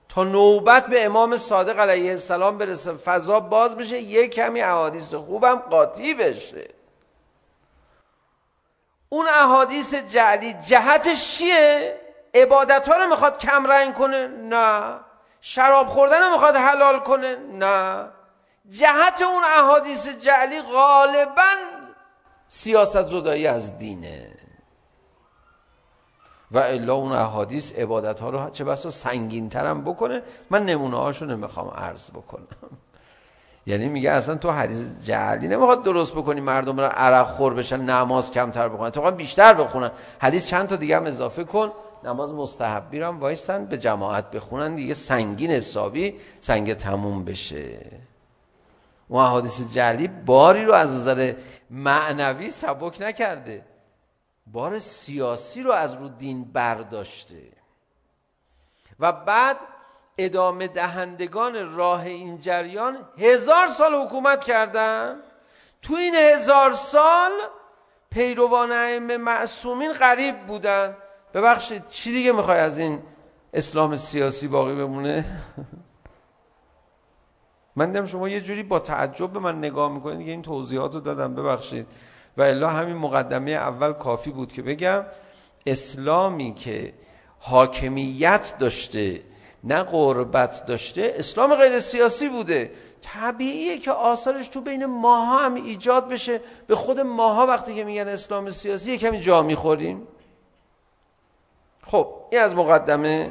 تا 0.09 0.25
نوبت 0.25 0.87
به 0.87 1.05
امام 1.05 1.37
صادق 1.37 1.79
علیه 1.79 2.11
السلام 2.11 2.59
برسه 2.59 2.93
فضا 2.93 3.41
باز 3.41 3.77
بشه 3.77 3.99
یه 3.99 4.29
کمی 4.29 4.63
احادیث 4.63 5.15
خوبم 5.15 5.57
قاطی 5.57 6.15
بشه. 6.15 6.69
اون 9.09 9.27
احادیث 9.29 9.95
جعلی 9.95 10.53
جهتش 10.53 11.39
چیه؟ 11.39 11.97
عبادت 12.35 12.89
ها 12.89 12.97
رو 12.97 13.11
میخواد 13.11 13.39
کم 13.39 13.67
رنگ 13.67 13.95
کنه؟ 13.95 14.27
نه. 14.27 15.06
شراب 15.49 15.89
خوردن 15.89 16.23
رو 16.23 16.33
میخواد 16.33 16.57
حلال 16.57 16.99
کنه؟ 16.99 17.37
نه. 17.37 18.05
جهت 18.71 19.23
اون 19.23 19.43
احادیث 19.59 20.09
جعلی 20.09 20.63
غالبا 20.63 21.53
سیاست 22.49 23.07
زدایی 23.07 23.47
از 23.47 23.79
دینه. 23.79 24.31
و 26.51 26.59
الا 26.59 26.95
اون 26.95 27.13
احادیث 27.13 27.73
عبادت 27.73 28.21
ها 28.21 28.31
رو 28.31 28.51
چه 28.51 28.65
بسا 28.65 28.91
سنگین 28.91 29.49
ترم 29.49 29.85
بکنه؟ 29.85 30.23
من 30.51 30.67
نمونه 30.67 30.97
هاشو 30.97 31.25
نمیخوام 31.25 31.69
عرض 31.69 32.11
بکنم. 32.11 32.47
یعنی 33.67 33.89
میگه 33.89 34.11
اصلا 34.11 34.35
تو 34.35 34.51
حدیث 34.51 35.07
جعلی 35.07 35.49
نمیخواد 35.49 35.83
درست 35.83 36.13
بکنی 36.13 36.41
مردم 36.41 36.81
رو 36.81 36.87
عرق 36.87 37.27
خور 37.27 37.55
بشن 37.55 37.81
نماز 37.81 38.31
کمتر 38.31 38.69
بکنن 38.69 38.91
تو 38.91 39.11
بیشتر 39.11 39.55
بخونن. 39.55 39.91
حدیث 40.21 40.47
چند 40.47 40.69
تا 40.69 40.77
دیگه 40.77 40.97
هم 40.97 41.07
اضافه 41.07 41.45
کن. 41.45 41.73
نماز 42.07 42.35
مستحبی 42.35 43.01
رو 43.01 43.07
هم 43.07 43.21
وایسن 43.21 43.65
به 43.65 43.79
جماعت 43.79 44.31
بخونن 44.31 44.75
دیگه 44.75 44.95
سنگین 44.95 45.51
حسابی 45.51 46.19
سنگ 46.41 46.75
تموم 46.75 47.25
بشه 47.25 47.79
و 49.11 49.19
حادث 49.19 49.75
جلی 49.75 50.09
باری 50.09 50.65
رو 50.65 50.73
از 50.73 50.91
نظر 50.91 51.35
معنوی 51.71 52.51
سبک 52.51 53.01
نکرده 53.01 53.65
بار 54.47 54.79
سیاسی 54.79 55.63
رو 55.63 55.73
از 55.73 55.95
رو 55.95 56.09
دین 56.09 56.45
برداشته 56.45 57.43
و 59.01 59.13
بعد 59.13 59.57
ادامه 60.19 60.69
دهندگان 60.69 61.77
راه 61.77 62.07
این 62.07 62.41
جریان 62.41 63.09
هزار 63.19 63.67
سال 63.67 63.95
حکومت 63.95 64.45
کردن 64.45 65.17
تو 65.83 65.95
این 65.95 66.15
هزار 66.15 66.73
سال 66.73 67.31
پیروان 68.11 68.73
ائمه 68.73 69.17
معصومین 69.17 69.93
غریب 69.93 70.47
بودن 70.47 70.97
ببخشید 71.37 71.87
چی 71.87 72.13
دیگه 72.13 72.33
میخوای 72.33 72.59
از 72.59 72.79
این 72.79 72.99
اسلام 73.55 73.97
سیاسی 73.97 74.49
باقی 74.49 74.75
بمونه؟ 74.75 75.25
من 77.77 77.87
دیدم 77.87 78.07
شما 78.07 78.29
یه 78.29 78.41
جوری 78.41 78.63
با 78.63 78.79
تعجب 78.79 79.31
به 79.31 79.39
من 79.39 79.59
نگاه 79.59 79.93
میکنید 79.93 80.19
دیگه 80.19 80.31
این 80.31 80.43
توضیحات 80.43 80.95
رو 80.95 81.01
دادم 81.01 81.35
ببخشید. 81.35 81.87
و 82.37 82.43
الا 82.43 82.71
همین 82.71 82.97
مقدمه 82.97 83.51
اول 83.51 83.93
کافی 83.93 84.31
بود 84.31 84.53
که 84.53 84.63
بگم 84.63 85.05
اسلامی 85.67 86.55
که 86.55 86.95
حاکمیت 87.39 88.55
داشته 88.59 89.23
نه 89.65 89.83
قربت 89.83 90.67
داشته 90.67 91.15
اسلام 91.17 91.55
غیر 91.55 91.79
سیاسی 91.79 92.29
بوده. 92.29 92.71
طبیعیه 93.03 93.79
که 93.79 93.93
آثارش 93.93 94.49
تو 94.49 94.61
بین 94.61 94.87
ماها 94.87 95.39
هم 95.39 95.55
ایجاد 95.55 96.09
بشه. 96.09 96.41
به 96.67 96.77
خود 96.77 97.01
ماها 97.01 97.47
وقتی 97.47 97.75
که 97.75 97.85
میگن 97.85 98.09
اسلام 98.09 98.51
سیاسی 98.51 98.91
یه 98.91 98.99
کمی 98.99 99.21
جا 99.21 99.43
میخوریم. 99.43 100.09
خب 101.91 102.09
این 102.31 102.41
از 102.41 102.55
مقدمه 102.55 103.31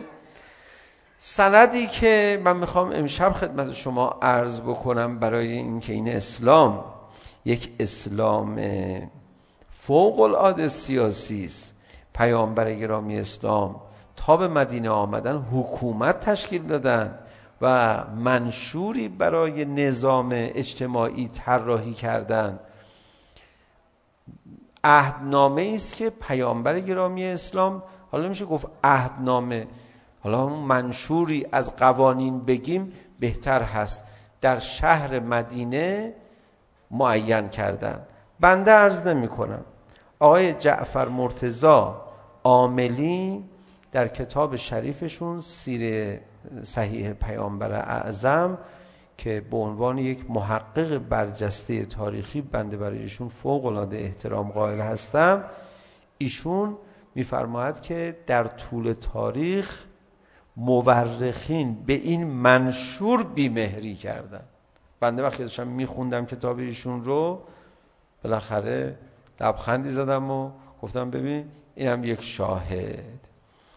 سندی 1.17 1.87
که 1.87 2.41
من 2.43 2.57
میخوام 2.57 2.91
امشب 2.91 3.31
خدمت 3.31 3.73
شما 3.73 4.19
عرض 4.21 4.61
بکنم 4.61 5.19
برای 5.19 5.51
اینکه 5.51 5.93
این 5.93 6.09
اسلام 6.09 6.83
یک 7.45 7.71
اسلام 7.79 8.59
فوق 9.69 10.19
العاده 10.19 10.67
سیاسی 10.67 11.45
است. 11.45 11.75
پیامبر 12.13 12.73
گرامی 12.73 13.19
اسلام 13.19 13.75
تا 14.15 14.37
به 14.37 14.47
مدینه 14.47 14.89
آمدن 14.89 15.45
حکومت 15.51 16.19
تشکیل 16.19 16.63
دادن 16.63 17.19
و 17.61 18.03
منشوری 18.15 19.07
برای 19.07 19.65
نظام 19.65 20.29
اجتماعی 20.33 21.27
طراحی 21.27 21.93
کردن. 21.93 22.59
عهدنامه 24.83 25.71
است 25.75 25.95
که 25.95 26.09
پیامبر 26.09 26.79
گرامی 26.79 27.25
اسلام 27.25 27.83
حالا 28.15 28.29
میشه 28.29 28.45
گفت 28.45 28.67
عهدنامه. 28.83 29.67
حالا 30.23 30.45
همون 30.45 30.59
منشوری 30.59 31.45
از 31.51 31.75
قوانین 31.75 32.39
بگیم 32.39 32.93
بهتر 33.19 33.61
هست. 33.61 34.03
در 34.41 34.59
شهر 34.59 35.19
مدینه 35.19 36.13
معین 36.91 37.49
کردن. 37.49 37.99
بنده 38.39 38.71
عرض 38.71 39.07
نمی 39.07 39.27
کنم 39.27 39.65
آقای 40.19 40.53
جعفر 40.53 41.07
مرتزا 41.07 42.01
عاملی 42.43 43.43
در 43.91 44.07
کتاب 44.07 44.55
شریفشون 44.55 45.39
سیر 45.39 46.15
صحیح 46.63 47.13
پیامبر 47.13 47.71
اعظم 47.71 48.57
که 49.17 49.45
به 49.51 49.57
عنوان 49.57 49.97
یک 49.97 50.31
محقق 50.31 50.97
برجسته 50.97 51.85
تاریخی 51.85 52.41
بنده 52.41 52.77
برای 52.77 52.99
ایشون 52.99 53.27
فوق 53.27 53.65
العاده 53.65 53.97
احترام 53.97 54.51
قائل 54.51 54.79
هستم 54.79 55.43
ایشون 56.17 56.77
میفرماید 57.15 57.81
که 57.81 58.17
در 58.27 58.43
طول 58.43 58.93
تاریخ 58.93 59.83
مورخین 60.57 61.73
به 61.85 61.93
این 61.93 62.27
منشور 62.27 63.23
بیمهری 63.23 63.95
کردن 63.95 64.43
بنده 64.99 65.23
وقتی 65.23 65.43
داشتم 65.43 65.67
میخوندم 65.67 66.25
کتاب 66.25 66.59
ایشون 66.59 67.03
رو 67.03 67.41
بالاخره 68.23 68.97
لبخندی 69.41 69.89
زدم 69.89 70.31
و 70.31 70.51
گفتم 70.81 71.09
ببین 71.09 71.51
اینم 71.75 72.03
یک 72.03 72.21
شاهد. 72.21 73.27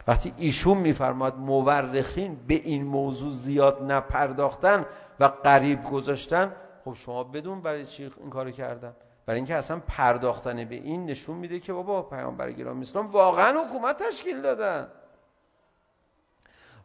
وقتی 0.07 0.33
ایشون 0.37 0.79
میفرماد 0.79 1.37
مورخین 1.37 2.37
به 2.47 2.55
این 2.55 2.85
موضوع 2.85 3.33
زیاد 3.33 3.93
نپرداختن 3.93 4.85
و 5.21 5.25
قریب 5.25 5.85
گذاشتن 5.85 6.53
خب 6.85 6.95
شما 6.95 7.25
بدون 7.25 7.61
برای 7.61 7.87
چی 7.87 8.11
این 8.21 8.31
کارو 8.31 8.51
کردن؟ 8.51 8.93
برای 9.29 9.39
اینکه 9.39 9.55
اصلا 9.55 9.81
پرداختن 9.89 10.65
به 10.65 10.75
این 10.75 11.07
نشون 11.07 11.37
میده 11.37 11.61
که 11.61 11.73
بابا 11.73 12.03
پیامبر 12.03 12.53
گرامی 12.53 12.83
اسلام 12.83 13.07
واقعا 13.07 13.65
حکومت 13.65 14.03
تشکیل 14.03 14.43
دادن. 14.43 14.93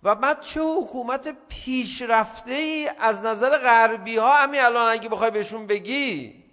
و 0.03 0.15
بعد 0.15 0.39
چه 0.39 0.61
حکومت 0.61 1.35
پیشرفته 1.47 2.51
ای 2.51 2.89
از 2.99 3.21
نظر 3.21 3.57
غربی 3.57 4.17
ها 4.17 4.33
همین 4.33 4.61
الان 4.61 4.91
اگه 4.91 5.09
بخوای 5.09 5.31
بهشون 5.31 5.67
بگی. 5.67 6.43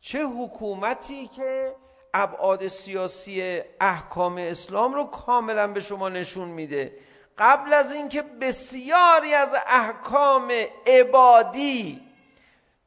چه 0.00 0.26
حکومتی 0.26 1.28
که 1.28 1.76
ابعاد 2.14 2.68
سیاسی 2.68 3.62
احکام 3.80 4.36
اسلام 4.38 4.94
رو 4.94 5.04
کاملا 5.04 5.66
به 5.66 5.80
شما 5.80 6.08
نشون 6.08 6.48
میده. 6.48 6.98
قبل 7.38 7.72
از 7.72 7.92
اینکه 7.92 8.22
بسیاری 8.22 9.34
از 9.34 9.54
احکام 9.66 10.52
عبادی 10.86 12.05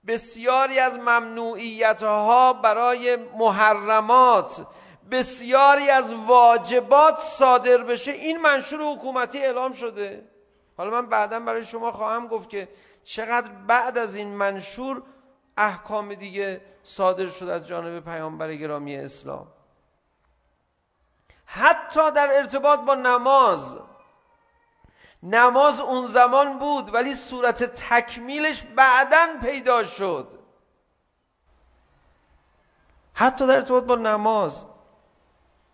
بسیاری 0.09 0.79
از 0.79 0.97
ممنوعیت 0.97 2.03
ها 2.03 2.53
برای 2.53 3.15
محرمات 3.15 4.65
بسیاری 5.11 5.89
از 5.89 6.13
واجبات 6.13 7.19
صادر 7.19 7.77
بشه. 7.77 8.11
این 8.11 8.41
منشور 8.41 8.81
حکومتی 8.81 9.39
اعلام 9.39 9.73
شده. 9.73 10.27
حالا 10.77 10.89
من 10.89 11.05
بعدا 11.05 11.39
برای 11.39 11.63
شما 11.63 11.91
خواهم 11.91 12.27
گفت 12.27 12.49
که 12.49 12.67
چقدر 13.03 13.47
بعد 13.67 13.97
از 13.97 14.15
این 14.15 14.27
منشور 14.27 15.01
احکام 15.57 16.13
دیگه 16.13 16.61
صادر 16.83 17.27
شد 17.27 17.49
از 17.49 17.67
جانب 17.67 18.03
پیامبر 18.03 18.53
گرامی 18.55 18.97
اسلام. 18.97 19.47
حتی 21.45 22.11
در 22.11 22.29
ارتباط 22.31 22.79
با 22.79 22.95
نماز 22.95 23.79
نماز 25.23 25.79
اون 25.79 26.07
زمان 26.07 26.59
بود 26.59 26.93
ولی 26.93 27.15
صورت 27.15 27.63
تکمیلش 27.63 28.63
بعدا 28.75 29.27
پیدا 29.41 29.83
شد 29.83 30.27
حتی 33.13 33.47
در 33.47 33.55
ارتباط 33.55 33.83
با 33.83 33.95
نماز 33.95 34.65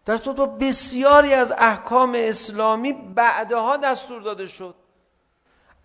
در 0.06 0.14
ارتباط 0.14 0.36
با 0.36 0.46
بسیاری 0.46 1.34
از 1.34 1.54
احکام 1.58 2.14
اسلامی 2.18 2.94
بعدها 2.94 3.78
دستور 3.78 4.22
داده 4.22 4.46
شد 4.46 4.76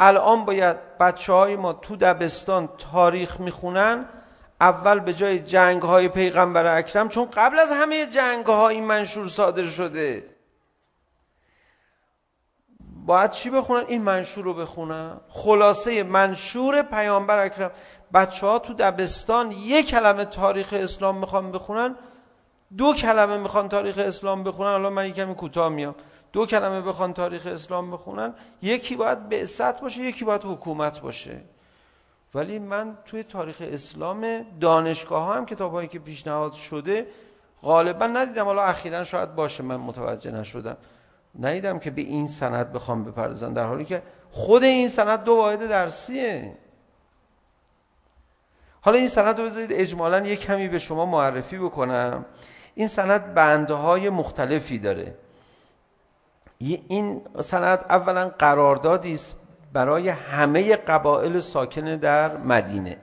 الان 0.00 0.44
باید 0.44 0.98
بچه 0.98 1.32
های 1.32 1.56
ما 1.56 1.72
تو 1.72 1.96
دبستان 1.96 2.68
تاریخ 2.92 3.40
میخونن 3.40 4.08
اول 4.60 5.00
به 5.00 5.14
جای 5.14 5.38
جنگ 5.38 5.82
های 5.82 6.08
پیغمبر 6.08 6.76
اکرم 6.76 7.08
چون 7.08 7.24
قبل 7.24 7.58
از 7.58 7.72
همه 7.72 8.06
جنگ 8.06 8.46
ها 8.46 8.68
این 8.68 8.84
منشور 8.84 9.28
صادر 9.28 9.66
شده 9.66 10.36
باید 13.06 13.30
چی 13.30 13.50
بخونن؟ 13.50 13.84
این 13.88 14.02
منشور 14.02 14.44
رو 14.44 14.54
بخونن. 14.54 15.20
خلاصه 15.28 16.02
منشور 16.02 16.82
پیامبر 16.82 17.38
اکرم. 17.38 17.70
بچه 18.14 18.46
ها 18.46 18.58
تو 18.58 18.74
دبستان 18.74 19.50
یک 19.50 19.88
کلمه 19.88 20.24
تاریخ 20.24 20.72
اسلام 20.72 21.18
میخوان 21.18 21.52
بخونن. 21.52 21.96
دو 22.76 22.94
کلمه 22.94 23.36
میخوان 23.36 23.68
تاریخ 23.68 23.98
اسلام 23.98 24.44
بخونن. 24.44 24.70
الان 24.70 24.92
من 24.92 25.06
یکمی 25.06 25.34
کوتاه 25.34 25.68
میام. 25.68 25.94
دو 26.32 26.46
کلمه 26.46 26.80
بخوان 26.80 27.12
تاریخ 27.12 27.46
اسلام 27.46 27.90
بخونن. 27.90 28.34
یکی 28.62 28.96
باید 28.96 29.28
بعثت 29.28 29.80
باشه 29.80 30.00
یکی 30.00 30.24
باید 30.24 30.44
حکومت 30.44 31.00
باشه. 31.00 31.40
ولی 32.34 32.58
من 32.58 32.98
توی 33.06 33.22
تاریخ 33.22 33.56
اسلام 33.60 34.46
دانشگاه 34.60 35.22
ها 35.22 35.34
هم 35.34 35.46
کتابایی 35.46 35.88
که 35.88 35.98
پیشنهاد 35.98 36.52
شده 36.52 37.06
غالبا 37.62 38.06
ندیدم. 38.06 38.44
حالا 38.44 38.62
اخیرا 38.62 39.04
شاید 39.04 39.34
باشه 39.34 39.62
من 39.62 39.76
متوجه 39.76 40.30
نشدم. 40.30 40.76
نیدم 41.34 41.78
که 41.78 41.90
به 41.90 42.02
این 42.02 42.26
سند 42.26 42.72
بخوام 42.72 43.04
بپردازن 43.04 43.52
در 43.52 43.66
حالی 43.66 43.84
که 43.84 44.02
خود 44.30 44.62
این 44.62 44.88
سند 44.88 45.24
دو 45.24 45.32
واحد 45.32 45.68
درسیه 45.68 46.56
حالا 48.80 48.98
این 48.98 49.08
سند 49.08 49.38
رو 49.38 49.44
بذارید 49.44 49.72
اجمالا 49.72 50.26
یک 50.26 50.40
کمی 50.40 50.68
به 50.68 50.78
شما 50.78 51.06
معرفی 51.06 51.58
بکنم 51.58 52.24
این 52.74 52.88
سند 52.88 53.34
بندهای 53.34 54.10
مختلفی 54.10 54.78
داره 54.78 55.14
این 56.58 57.22
سند 57.40 57.84
اولا 57.90 58.28
قراردادی 58.28 59.14
است 59.14 59.36
برای 59.72 60.08
همه 60.08 60.76
قبایل 60.76 61.40
ساکن 61.40 61.96
در 61.96 62.36
مدینه 62.36 62.96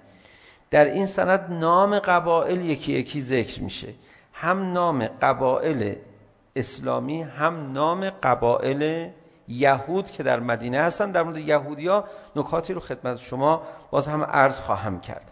در 0.71 0.85
این 0.85 1.05
سند 1.05 1.51
نام 1.51 1.99
قبایل 1.99 2.65
یکی 2.65 2.93
یکی 2.93 3.21
ذکر 3.21 3.61
میشه 3.61 3.93
هم 4.33 4.73
نام 4.73 5.07
قبایل 5.07 5.95
اسلامی 6.59 7.21
هم 7.21 7.71
نام 7.73 8.09
قبائل 8.09 9.09
یهود 9.47 10.11
که 10.11 10.23
در 10.23 10.39
مدینه 10.39 10.79
هستن 10.79 11.11
در 11.11 11.23
مورد 11.23 11.37
یهودیا 11.37 12.03
نکاتی 12.35 12.73
رو 12.73 12.79
خدمت 12.79 13.17
شما 13.17 13.61
باز 13.91 14.07
هم 14.07 14.23
عرض 14.23 14.59
خواهم 14.59 14.99
کرد. 14.99 15.31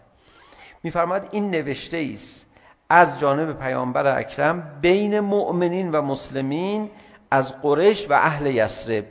میفرماد 0.83 1.27
این 1.31 1.51
نوشته 1.51 2.09
است 2.13 2.45
از 2.89 3.19
جانب 3.19 3.59
پیامبر 3.59 4.17
اکرم 4.17 4.79
بین 4.81 5.19
مؤمنین 5.19 5.91
و 5.91 6.01
مسلمین 6.01 6.89
از 7.31 7.61
قریش 7.61 8.09
و 8.09 8.13
اهل 8.13 8.45
یثرب 8.45 9.05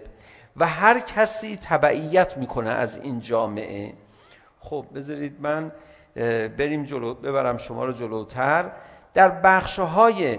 و 0.57 0.67
هر 0.67 1.01
کسی 1.01 1.57
تبعیت 1.57 2.37
میکنه 2.37 2.71
از 2.71 2.97
این 2.97 3.21
جامعه. 3.21 3.93
خب 4.61 4.87
بذارید 4.95 5.37
من 5.41 5.73
بریم 6.57 6.85
جلو 6.85 7.15
ببرم 7.15 7.59
شما 7.59 7.85
رو 7.85 7.93
جلوتر. 7.93 8.71
در 9.15 9.29
بخش 9.29 9.79
های 9.79 10.39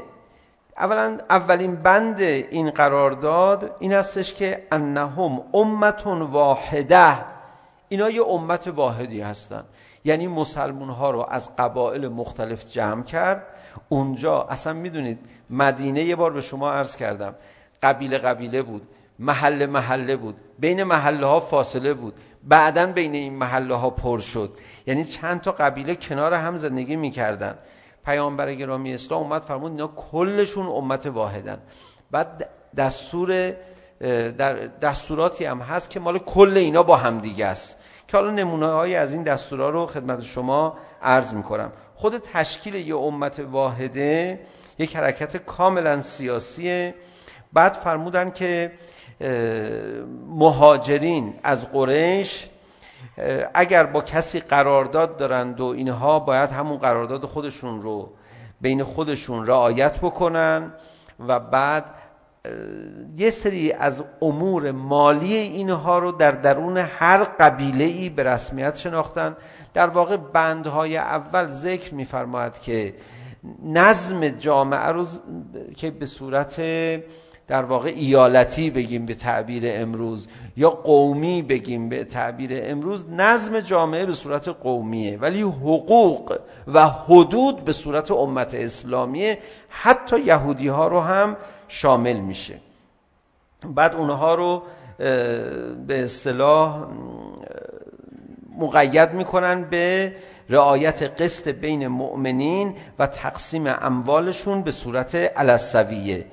اولا 0.77 1.17
اولین 1.29 1.75
بند 1.75 2.21
این 2.21 2.69
قرارداد 2.69 3.75
این 3.79 3.93
هستش 3.93 4.33
که 4.33 4.67
انهم 4.71 5.41
امتون 5.53 6.21
واحده 6.21 7.17
اینا 7.89 8.09
یه 8.09 8.23
امت 8.23 8.67
واحدی 8.67 9.21
هستن. 9.21 9.63
یعنی 10.05 10.27
مسلمون 10.27 10.89
ها 10.89 11.11
رو 11.11 11.25
از 11.29 11.55
قبائل 11.55 12.07
مختلف 12.07 12.71
جمع 12.71 13.03
کرد. 13.03 13.43
اونجا 13.89 14.41
اصلا 14.41 14.73
میدونید 14.73 15.19
مدینه 15.49 16.03
یه 16.03 16.15
بار 16.15 16.33
به 16.33 16.41
شما 16.41 16.71
عرض 16.71 16.95
کردم. 16.95 17.35
قبیله 17.83 18.17
قبیله 18.17 18.61
بود 18.61 18.87
محله 19.19 19.65
محله 19.65 20.15
بود 20.15 20.35
بین 20.59 20.83
محله 20.83 21.25
ها 21.25 21.39
فاصله 21.39 21.93
بود. 21.93 22.13
بعدا 22.43 22.85
بین 22.85 23.13
این 23.13 23.33
محله 23.33 23.75
ها 23.75 23.89
پر 23.89 24.19
شد. 24.19 24.57
یعنی 24.87 25.03
چند 25.03 25.41
تا 25.41 25.51
قبیله 25.51 25.95
کنار 25.95 26.33
هم 26.33 26.57
زندگی 26.57 26.95
میکردن. 26.95 27.57
پیامبر 28.05 28.53
گرامی 28.53 28.93
اسلام 28.93 29.23
اومد 29.23 29.41
فرمود 29.41 29.71
اینا 29.71 29.87
کلشون 29.87 30.67
امت 30.67 31.05
واحدن 31.05 31.57
بعد 32.11 32.49
دستور 32.77 33.53
در 34.37 34.53
دستوراتی 34.81 35.45
هم 35.45 35.59
هست 35.59 35.89
که 35.89 35.99
مال 35.99 36.19
کل 36.19 36.57
اینا 36.57 36.83
با 36.83 36.97
هم 36.97 37.19
دیگه 37.19 37.45
است 37.45 37.77
که 38.07 38.17
حالا 38.17 38.31
نمونه 38.31 38.67
های 38.67 38.95
از 38.95 39.13
این 39.13 39.23
دستورا 39.23 39.69
رو 39.69 39.85
خدمت 39.85 40.21
شما 40.21 40.77
عرض 41.01 41.33
میکنم 41.33 41.71
خود 41.95 42.17
تشکیل 42.17 42.75
یه 42.75 42.95
امت 42.95 43.39
واحده 43.39 44.39
یک 44.79 44.95
حرکت 44.95 45.37
کاملا 45.37 46.01
سیاسیه 46.01 46.95
بعد 47.53 47.73
فرمودن 47.73 48.31
که 48.31 48.71
مهاجرین 50.27 51.33
از 51.43 51.71
قریش 51.71 52.47
اگر 53.53 53.85
با 53.85 54.01
کسی 54.01 54.39
قرارداد 54.39 55.17
دارند 55.17 55.61
و 55.61 55.65
اینها 55.65 56.19
باید 56.19 56.49
همون 56.49 56.77
قرارداد 56.77 57.25
خودشون 57.25 57.81
رو 57.81 58.09
بین 58.61 58.83
خودشون 58.83 59.47
رعایت 59.47 59.97
بکنن 59.97 60.73
و 61.27 61.39
بعد 61.39 61.85
یه 63.17 63.29
سری 63.29 63.71
از 63.71 64.03
امور 64.21 64.71
مالی 64.71 65.33
اینها 65.33 65.99
رو 65.99 66.11
در 66.11 66.31
درون 66.31 66.77
هر 66.77 67.23
قبیله 67.23 67.83
ای 67.83 68.09
به 68.09 68.23
رسمیت 68.23 68.77
شناختن 68.77 69.37
در 69.73 69.87
واقع 69.87 70.17
بندهای 70.17 70.97
اول 70.97 71.51
ذکر 71.51 71.93
می‌فرماید 71.93 72.59
که 72.59 72.93
نظم 73.63 74.27
جامعه 74.27 74.87
رو 74.87 75.05
که 75.77 75.91
به 75.91 76.05
صورت 76.05 76.55
در 77.47 77.63
واقع 77.63 77.89
ایالتی 77.89 78.69
بگیم 78.69 79.05
به 79.05 79.13
تعبیر 79.13 79.63
امروز 79.65 80.27
یا 80.57 80.69
قومی 80.69 81.41
بگیم 81.41 81.89
به 81.89 82.03
تعبیر 82.03 82.49
امروز 82.53 83.09
نظم 83.09 83.59
جامعه 83.59 84.05
به 84.05 84.13
صورت 84.13 84.47
قومیه 84.47 85.17
ولی 85.17 85.41
حقوق 85.41 86.37
و 86.67 86.87
حدود 86.87 87.63
به 87.63 87.73
صورت 87.73 88.11
امت 88.11 88.55
اسلامیه 88.55 89.37
حتی 89.69 90.19
یهودی 90.19 90.67
ها 90.67 90.87
رو 90.87 90.99
هم 90.99 91.37
شامل 91.67 92.17
میشه. 92.17 92.55
بعد 93.75 93.95
اونها 93.95 94.35
رو 94.35 94.61
به 95.87 96.03
اصطلاح 96.03 96.87
مقید 98.59 99.13
میکنن 99.13 99.63
به 99.63 100.15
رعایت 100.49 101.21
قسط 101.21 101.47
بین 101.47 101.87
مؤمنین 101.87 102.75
و 102.99 103.07
تقسیم 103.07 103.67
اموالشون 103.67 104.61
به 104.61 104.71
صورت 104.71 105.15
علسویه 105.15 106.25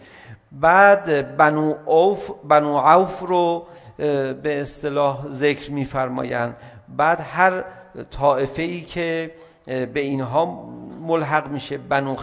بعد 0.60 1.36
بنو 1.36 1.74
عوف 1.86 2.30
بنو 2.44 2.78
عوف 2.78 3.20
رو 3.20 3.66
به 3.96 4.60
اصطلاح 4.60 5.28
ذکر 5.28 5.70
میفرمایند 5.70 6.56
بعد 6.88 7.20
هر 7.20 7.64
طائفه 8.10 8.62
ای 8.62 8.80
که 8.80 9.30
به 9.66 10.00
اینها 10.00 10.68
ملحق 11.00 11.48
میشه 11.48 11.78
بنو 11.78 12.16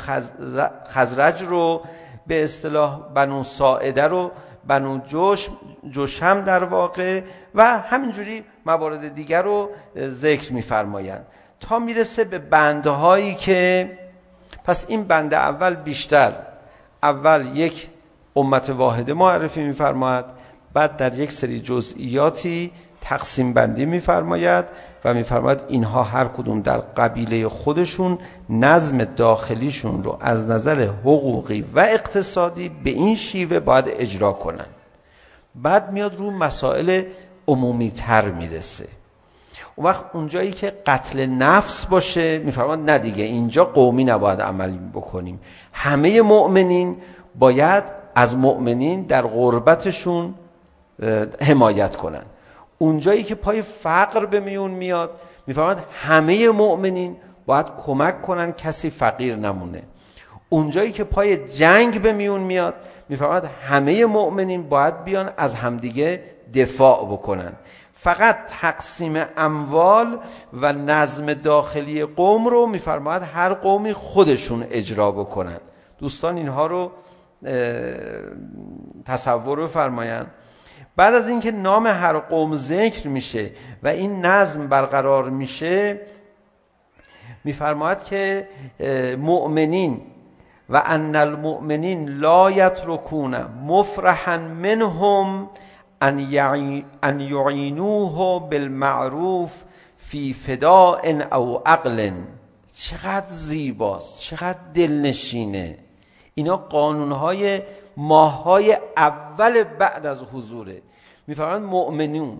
خزرج 0.94 1.44
رو 1.44 1.84
به 2.28 2.44
اصطلاح 2.44 3.00
بنو 3.13 3.44
ساعده 3.44 4.08
رو 4.08 4.32
بنو 4.68 4.98
جوش 4.98 5.50
جوشم 5.89 6.42
در 6.42 6.63
واقع 6.63 7.22
و 7.56 7.78
همینجوری 7.78 8.44
موارد 8.65 9.15
دیگر 9.15 9.42
رو 9.42 9.70
ذکر 9.98 10.54
میفرمایند 10.54 11.26
تا 11.60 11.80
میرسه 11.80 12.24
به 12.24 12.39
بنده 12.39 12.89
هایی 12.89 13.36
که 13.36 13.92
پس 14.63 14.86
این 14.89 15.04
بنده 15.04 15.38
اول 15.38 15.76
بیشتر 15.76 16.32
اول 17.04 17.46
یک 17.58 17.89
امت 18.36 18.70
واحده 18.70 19.13
معرفی 19.13 19.63
میفرماید 19.63 20.26
بعد 20.74 20.98
در 20.98 21.20
یک 21.20 21.32
سری 21.32 21.60
جزئیاتی 21.60 22.72
تقسیم 23.02 23.54
بندی 23.54 23.86
میفرماید 23.86 24.65
و 25.06 25.13
میفرماید 25.13 25.63
اینها 25.68 26.04
هر 26.04 26.26
کدوم 26.26 26.62
در 26.62 26.78
قبیله 26.78 27.48
خودشون 27.48 28.18
نظم 28.50 29.04
داخلیشون 29.04 30.04
رو 30.04 30.18
از 30.22 30.46
نظر 30.46 30.82
حقوقی 30.84 31.65
و 31.76 31.80
اقتصادی 31.80 32.70
به 32.70 32.89
این 32.89 33.15
شیوه 33.15 33.60
باید 33.60 33.86
اجرا 33.88 34.32
کنن. 34.32 34.65
بعد 35.56 35.92
میاد 35.92 36.15
رو 36.15 36.32
مسائل 36.32 37.04
عمومی 37.48 37.92
تر 37.92 38.32
میرسه. 38.32 38.88
اون 39.76 39.88
وقت 39.88 40.06
اونجایی 40.13 40.52
که 40.52 40.74
قتل 40.86 41.26
نفس 41.26 41.86
باشه 41.86 42.38
میفرماید 42.38 42.80
نه 42.80 43.00
دیگه 43.00 43.24
اینجا 43.24 43.65
قومی 43.65 44.04
نباید 44.04 44.42
عمل 44.42 44.78
بکنیم. 44.94 45.39
همه 45.74 46.22
مؤمنین 46.22 46.98
باید 47.36 47.98
از 48.15 48.36
مؤمنین 48.36 49.02
در 49.02 49.22
غربتشون 49.22 50.34
حمایت 51.41 51.95
کنن. 51.95 52.24
اونجایی 52.78 53.24
که 53.24 53.36
پای 53.36 53.62
فقر 53.62 54.26
به 54.26 54.39
میون 54.39 54.72
میاد 54.72 55.19
میفرماد 55.48 55.86
همه 55.93 56.50
مؤمنین 56.50 57.17
باید 57.45 57.65
کمک 57.86 58.22
کنن 58.22 58.52
کسی 58.52 58.89
فقیر 58.89 59.36
نمونه. 59.36 59.84
اونجایی 60.50 60.91
که 60.91 61.04
پای 61.04 61.48
جنگ 61.48 62.02
به 62.02 62.13
میون 62.13 62.41
میاد 62.41 62.76
میفرماد 63.10 63.50
همه 63.63 64.06
مؤمنین 64.06 64.69
باید 64.69 65.04
بیان 65.04 65.30
از 65.38 65.56
همدیگه 65.56 66.24
دفاع 66.54 67.06
بکنن. 67.06 67.54
فقط 67.93 68.38
تقسیم 68.62 69.26
اموال 69.38 70.17
و 70.54 70.74
نظم 70.74 71.34
داخلی 71.34 72.06
قوم 72.06 72.48
رو 72.48 72.65
میفرماد 72.65 73.24
هر 73.24 73.54
قومی 73.54 73.93
خودشون 73.93 74.65
اجرا 74.72 75.12
بکنن. 75.12 75.60
دوستان 75.98 76.38
اینها 76.38 76.67
رو 76.67 76.91
تصور 79.06 79.58
رو 79.58 79.67
بعد 80.95 81.13
از 81.13 81.30
اینکه 81.30 81.52
نام 81.52 81.88
هر 81.88 82.19
قوم 82.19 82.56
ذکر 82.56 83.08
میشه 83.08 83.52
و 83.84 83.88
این 83.88 84.25
نظم 84.25 84.67
برقرار 84.67 85.30
میشه 85.30 85.99
میفرماید 87.43 88.04
که 88.04 88.47
مؤمنین 89.19 90.02
و 90.69 90.82
ان 90.86 91.15
المؤمنین 91.15 92.10
لا 92.10 92.52
یترکون 92.52 93.36
مفرحا 93.67 94.38
منهم 94.38 95.49
ان 96.02 96.36
ان 97.04 97.19
یعینوه 97.19 98.49
بالمعروف 98.49 99.63
فی 99.97 100.34
فداء 100.34 101.21
او 101.32 101.62
عقل. 101.67 102.12
چقدر 102.73 103.28
زیباست 103.28 104.21
چقدر 104.21 104.60
دلنشینه. 104.73 105.78
اینا 106.39 106.58
قانونهای 106.58 107.62
ماههای 107.97 108.78
اول 108.97 109.63
بعد 109.63 110.06
از 110.06 110.23
حضوره. 110.23 110.82
میفرمایند 111.28 111.65
مؤمنون 111.65 112.38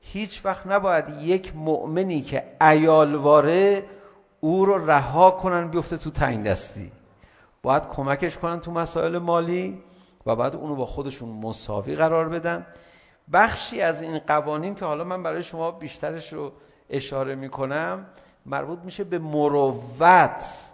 هیچ 0.00 0.44
وقت 0.44 0.66
نباید 0.66 1.04
یک 1.20 1.56
مؤمنی 1.56 2.22
که 2.22 2.44
عیالواره 2.60 3.84
او 4.40 4.64
رو 4.64 4.90
رها 4.90 5.30
کنن 5.30 5.68
بیفته 5.68 5.96
تو 5.96 6.10
تنگ 6.10 6.46
دستی. 6.46 6.92
باید 7.62 7.88
کمکش 7.88 8.38
کنن 8.38 8.60
تو 8.60 8.72
مسائل 8.72 9.18
مالی 9.18 9.82
و 10.26 10.36
بعد 10.36 10.56
اونو 10.56 10.74
با 10.76 10.86
خودشون 10.86 11.28
مساوی 11.28 11.94
قرار 11.94 12.28
بدن. 12.28 12.66
بخشی 13.32 13.80
از 13.80 14.02
این 14.02 14.18
قوانین 14.18 14.74
که 14.74 14.84
حالا 14.84 15.04
من 15.04 15.22
برای 15.22 15.42
شما 15.42 15.70
بیشترش 15.70 16.32
رو 16.32 16.52
اشاره 16.90 17.34
میکنم 17.34 18.06
مربوط 18.46 18.78
میشه 18.84 19.04
به 19.04 19.18
مروت 19.18 20.73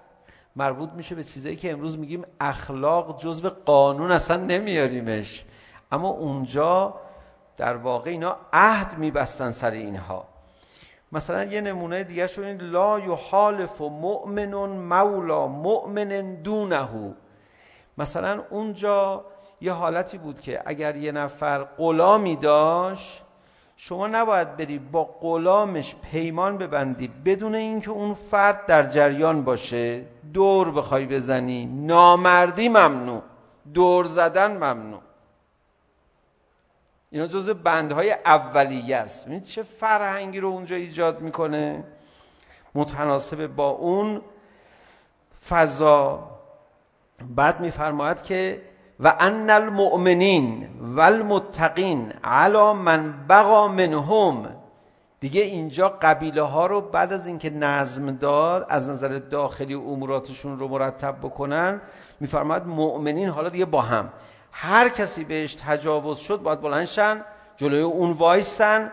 مربوط 0.56 0.90
میشه 0.90 1.14
به 1.14 1.24
چیزایی 1.24 1.56
که 1.56 1.72
امروز 1.72 1.98
میگیم 1.98 2.24
اخلاق 2.40 3.20
جزء 3.20 3.48
قانون 3.48 4.10
اصلا 4.10 4.36
نمیاریمش. 4.36 5.44
اما 5.92 6.08
اونجا 6.08 6.94
در 7.56 7.76
واقع 7.76 8.10
اینا 8.10 8.36
عهد 8.52 8.98
میبستن 8.98 9.50
سر 9.50 9.70
اینها. 9.70 10.24
مثلا 11.12 11.44
یه 11.44 11.60
نمونه 11.60 12.04
دیگه 12.04 12.26
شو 12.26 12.42
این 12.42 12.60
لا 12.60 12.98
یحالف 12.98 13.80
مؤمن 13.80 14.54
مولا 14.66 15.46
مؤمن 15.46 16.34
دونه. 16.42 17.14
مثلا 17.98 18.42
اونجا 18.50 19.24
یه 19.60 19.72
حالتی 19.72 20.18
بود 20.18 20.40
که 20.40 20.62
اگر 20.66 20.96
یه 20.96 21.12
نفر 21.12 21.64
غلامی 21.64 22.36
داشت 22.36 23.22
شما 23.82 24.06
نباید 24.06 24.56
بری 24.56 24.78
با 24.78 25.04
غلامش 25.04 25.94
پیمان 25.94 26.58
ببندی 26.58 27.08
بدون 27.08 27.54
اینکه 27.54 27.90
اون 27.90 28.14
فرد 28.14 28.66
در 28.66 28.86
جریان 28.86 29.44
باشه. 29.44 30.04
دور 30.32 30.70
بخوای 30.70 31.06
بزنی. 31.06 31.66
نامردی 31.66 32.68
ممنوع. 32.68 33.22
دور 33.74 34.04
زدن 34.04 34.50
ممنوع. 34.56 35.00
اینا 37.10 37.26
جز 37.26 37.50
بندهای 37.50 38.12
اولیه 38.12 38.96
است. 38.96 39.24
ببینید 39.24 39.44
چه 39.44 39.62
فرهنگی 39.62 40.40
رو 40.40 40.48
اونجا 40.48 40.76
ایجاد 40.76 41.20
میکنه. 41.20 41.84
متناسب 42.74 43.46
با 43.46 43.68
اون 43.68 44.20
فضا. 45.48 46.30
بعد 47.36 47.60
میفرماید 47.60 48.22
که 48.22 48.62
و 49.00 49.14
ان 49.20 49.50
المؤمنین 49.50 50.68
و 50.80 51.00
المتقین 51.00 52.12
من 52.84 53.26
بغا 53.28 53.68
منهم 53.68 54.48
دیگه 55.20 55.42
اینجا 55.42 55.88
قبیله 55.88 56.42
ها 56.42 56.66
رو 56.66 56.80
بعد 56.80 57.12
از 57.12 57.26
اینکه 57.26 57.50
نظم 57.50 58.10
داد 58.10 58.66
از 58.68 58.88
نظر 58.88 59.08
داخلی 59.08 59.74
اموراتشون 59.74 60.58
رو 60.58 60.68
مرتب 60.68 61.16
بکنن 61.22 61.80
میفرماد 62.20 62.66
مؤمنین 62.66 63.28
حالا 63.28 63.48
دیگه 63.48 63.64
با 63.64 63.80
هم 63.80 64.08
هر 64.52 64.88
کسی 64.88 65.24
بهش 65.24 65.54
تجاوز 65.54 66.18
شد 66.18 66.42
باید 66.42 66.60
بلندشن 66.60 67.24
جلوی 67.56 67.80
اون 67.80 68.12
وایسن 68.12 68.90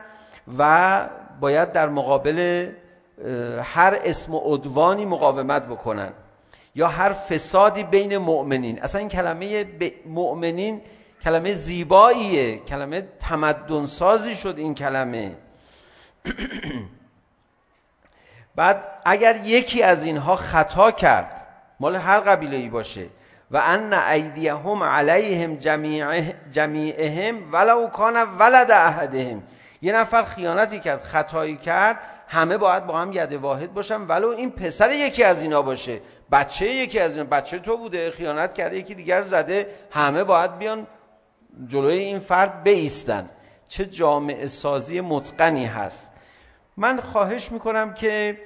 و 0.58 1.10
باید 1.40 1.72
در 1.72 1.90
مقابل 1.90 2.70
هر 3.64 3.98
اسم 4.04 4.34
و 4.34 4.40
عدوانی 4.40 5.06
مقاومت 5.06 5.66
بکنن 5.66 6.10
یا 6.78 6.88
هر 6.88 7.14
فسادی 7.14 7.84
بین 7.84 8.18
مؤمنین. 8.18 8.82
اصلا 8.82 9.00
این 9.00 9.10
کلمه 9.10 9.64
ب... 9.64 9.92
مؤمنین 10.06 10.82
کلمه 11.24 11.54
زیباییه. 11.54 12.58
کلمه 12.58 13.08
تمدن 13.20 13.86
سازی 13.86 14.36
شد 14.36 14.58
این 14.58 14.76
کلمه. 14.76 15.36
بعد 18.56 18.84
اگر 19.06 19.36
یکی 19.44 19.84
از 19.84 20.04
اینها 20.04 20.36
خطا 20.36 20.92
کرد 20.92 21.48
مال 21.80 21.96
هر 21.96 22.20
قبیله 22.20 22.58
ای 22.58 22.70
باشه 22.70 23.06
و 23.52 23.58
ان 23.58 23.94
ایدیهم 23.94 24.84
علیهم 24.84 25.56
جمیعه 25.56 26.36
جمیعهم 26.52 27.54
ولو 27.54 27.88
کان 27.88 28.38
ولد 28.38 28.72
احدهم. 28.72 29.44
یه 29.82 29.96
نفر 29.96 30.24
خیانتی 30.24 30.80
کرد 30.80 31.02
خطایی 31.02 31.58
کرد 31.58 31.98
همه 32.28 32.58
باید 32.58 32.86
با 32.86 33.00
هم 33.00 33.14
ید 33.14 33.34
واحد 33.34 33.74
باشن 33.74 34.02
ولو 34.02 34.28
این 34.28 34.52
پسر 34.52 34.92
یکی 34.92 35.24
از 35.24 35.42
اینا 35.42 35.62
باشه. 35.62 36.00
بچه 36.32 36.66
یکی 36.66 37.00
از 37.00 37.18
این 37.18 37.26
بچه 37.28 37.60
تو 37.60 37.78
بوده 37.78 38.12
خیانت 38.12 38.54
کرده 38.54 38.78
یکی 38.78 38.96
دیگر 38.96 39.22
زده 39.22 39.68
همه 39.92 40.24
باید 40.24 40.58
بیان 40.58 40.88
جلوی 41.68 41.98
این 41.98 42.20
فرد 42.20 42.64
بیستن. 42.64 43.30
چه 43.68 43.86
جامعه 43.86 44.48
سازی 44.48 45.02
متقنی 45.02 45.66
هست. 45.66 46.12
من 46.78 47.00
خواهش 47.00 47.52
میکنم 47.52 47.94
که 47.94 48.38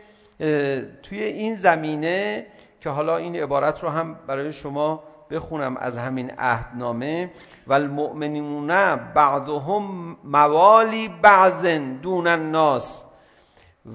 توی 1.03 1.23
این 1.23 1.55
زمینه 1.55 2.45
که 2.81 2.89
حالا 2.89 3.17
این 3.17 3.35
عبارت 3.35 3.83
رو 3.83 3.89
هم 3.89 4.19
برای 4.27 4.53
شما 4.53 5.03
بخونم 5.31 5.77
از 5.77 5.97
همین 5.97 6.31
عهدنامه 6.37 7.31
و 7.67 7.73
المؤمنون 7.73 8.95
بعضهم 8.95 10.17
موالی 10.23 11.07
بعض 11.07 11.65
دون 12.01 12.27
الناس. 12.27 13.03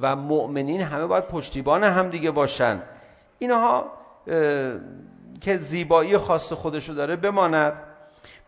و 0.01 0.17
مؤمنین 0.17 0.81
همه 0.81 1.07
باید 1.07 1.25
پشتیبان 1.25 1.85
هم 1.85 2.09
دیگه 2.09 2.31
باشن. 2.31 2.83
اینها 3.39 3.93
که 5.41 5.59
زیبایی 5.59 6.19
خاص 6.19 6.53
خودشو 6.53 6.93
داره 6.93 7.17
بماند. 7.17 7.83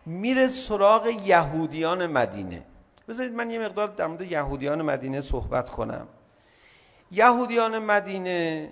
میره 0.05 0.47
سراغ 0.47 1.07
یهودیان 1.25 2.07
مدینه. 2.07 2.65
بذارید 3.07 3.33
من 3.33 3.49
یه 3.49 3.59
مقدار 3.59 3.87
در 3.87 4.07
مورد 4.07 4.21
یهودیان 4.21 4.81
مدینه 4.81 5.21
صحبت 5.21 5.69
کنم. 5.69 6.07
یهودیان 7.11 7.79
مدینه 7.79 8.71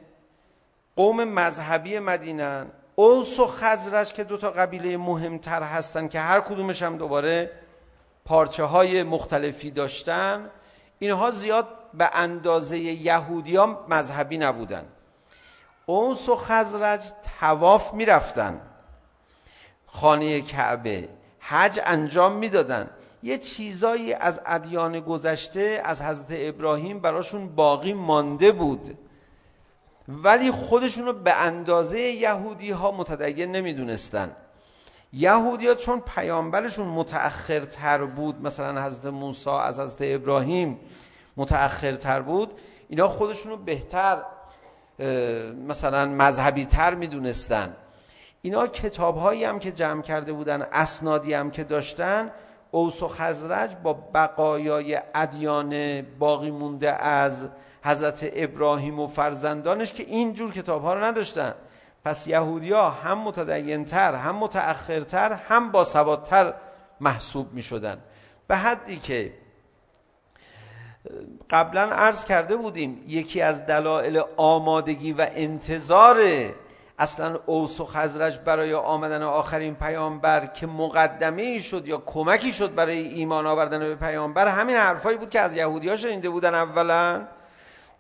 قوم 0.96 1.24
مذهبی 1.24 2.00
مدینن 2.00 2.66
اوس 2.96 3.40
و 3.40 3.48
خزرش 3.48 4.14
که 4.14 4.24
دو 4.24 4.38
تا 4.38 4.52
قبیله 4.52 4.98
مهمتر 4.98 5.64
هستن 5.64 6.08
که 6.08 6.20
هر 6.20 6.40
کدومش 6.40 6.84
هم 6.84 6.98
دوباره 6.98 7.52
پارچه 8.26 8.64
های 8.64 9.04
مختلفی 9.04 9.72
داشتن 9.72 10.50
اینها 11.00 11.32
زیاد 11.32 11.68
به 11.94 12.10
اندازه 12.14 12.80
یهودیان 12.80 13.78
مذهبی 13.90 14.38
نبودن. 14.38 14.86
اونس 15.90 16.30
و 16.30 16.36
خزرج 16.36 17.02
تواف 17.40 17.94
میرفتن. 17.94 18.62
خانه 19.86 20.42
کعبه 20.42 21.10
حج 21.40 21.80
انجام 21.84 22.32
میدادن. 22.32 22.90
یه 23.24 23.38
چیزایی 23.38 24.14
از 24.14 24.42
ادیان 24.46 25.00
گذشته 25.00 25.82
از 25.86 26.02
حضرت 26.02 26.28
ابراهیم 26.32 27.00
براشون 27.00 27.56
باقی 27.56 27.94
مانده 27.94 28.52
بود. 28.52 28.98
ولی 30.08 30.52
خودشون 30.52 31.06
رو 31.06 31.14
به 31.14 31.34
اندازه 31.34 32.00
یهودی 32.00 32.72
ها 32.72 32.92
متدین 32.92 33.52
نمیدونستن. 33.52 34.36
یهودی 35.14 35.68
ها 35.68 35.76
چون 35.76 36.00
پیامبرشون 36.00 36.88
متأخرتر 36.88 38.06
بود 38.06 38.42
مثلا 38.42 38.84
حضرت 38.84 39.06
موسی 39.06 39.50
از 39.50 39.80
حضرت 39.80 39.98
ابراهیم 40.02 40.80
متأخرتر 41.38 42.22
بود 42.22 42.54
اینا 42.90 43.08
خودشون 43.08 43.52
رو 43.52 43.58
بهتر 43.58 44.24
مثلا 45.68 46.06
مذهبی 46.06 46.66
تر 46.66 46.96
میدونستن. 46.96 47.76
اینا 48.42 48.68
کتاب 48.68 49.18
هایی 49.18 49.44
هم 49.44 49.60
که 49.60 49.72
جمع 49.72 50.02
کرده 50.02 50.34
بودن 50.34 50.62
اسنادی 50.62 51.34
هم 51.34 51.52
که 51.52 51.64
داشتن 51.64 52.32
اوس 52.72 53.04
و 53.04 53.08
خزرج 53.08 53.76
با 53.84 53.94
بقایای 53.94 55.02
ادیان 55.16 56.02
باقی 56.02 56.52
مونده 56.52 56.92
از 56.94 57.48
حضرت 57.84 58.30
ابراهیم 58.34 59.00
و 59.00 59.08
فرزندانش 59.08 59.94
که 59.94 60.04
اینجور 60.04 60.52
کتاب 60.52 60.84
ها 60.84 60.94
رو 60.94 61.04
نداشتن. 61.04 61.54
پس 62.06 62.28
یهودیا 62.28 62.90
هم 62.90 63.18
متدینتر 63.18 64.16
هم 64.16 64.36
متأخرتر 64.36 65.34
هم 65.34 65.72
با 65.72 65.84
سوادتر 65.84 66.54
محسوب 67.00 67.54
می 67.54 67.62
شدن 67.62 67.98
به 68.48 68.56
حدی 68.56 68.98
که 68.98 69.34
قبلا 71.50 71.82
عرض 71.82 72.26
کرده 72.26 72.56
بودیم 72.56 73.04
یکی 73.08 73.42
از 73.42 73.66
دلایل 73.66 74.22
آمادگی 74.38 75.14
و 75.14 75.28
انتظار 75.36 76.18
اصلا 77.00 77.40
اوس 77.46 77.80
و 77.80 77.86
خزرج 77.86 78.40
برای 78.46 78.74
آمدن 78.74 79.24
آخرین 79.24 79.76
پیامبر 79.76 80.46
که 80.46 80.68
مقدمه 80.68 81.42
ای 81.42 81.60
شد 81.60 81.88
یا 81.88 82.04
کمکی 82.06 82.54
شد 82.54 82.76
برای 82.76 82.98
ایمان 82.98 83.48
آوردن 83.48 83.80
به 83.80 83.96
پیامبر 83.96 84.48
همین 84.48 84.76
حرفایی 84.76 85.18
بود 85.18 85.30
که 85.30 85.40
از 85.40 85.58
یهودی‌ها 85.58 85.96
شنیده 85.96 86.30
بودن 86.30 86.56
اولا. 86.56 87.22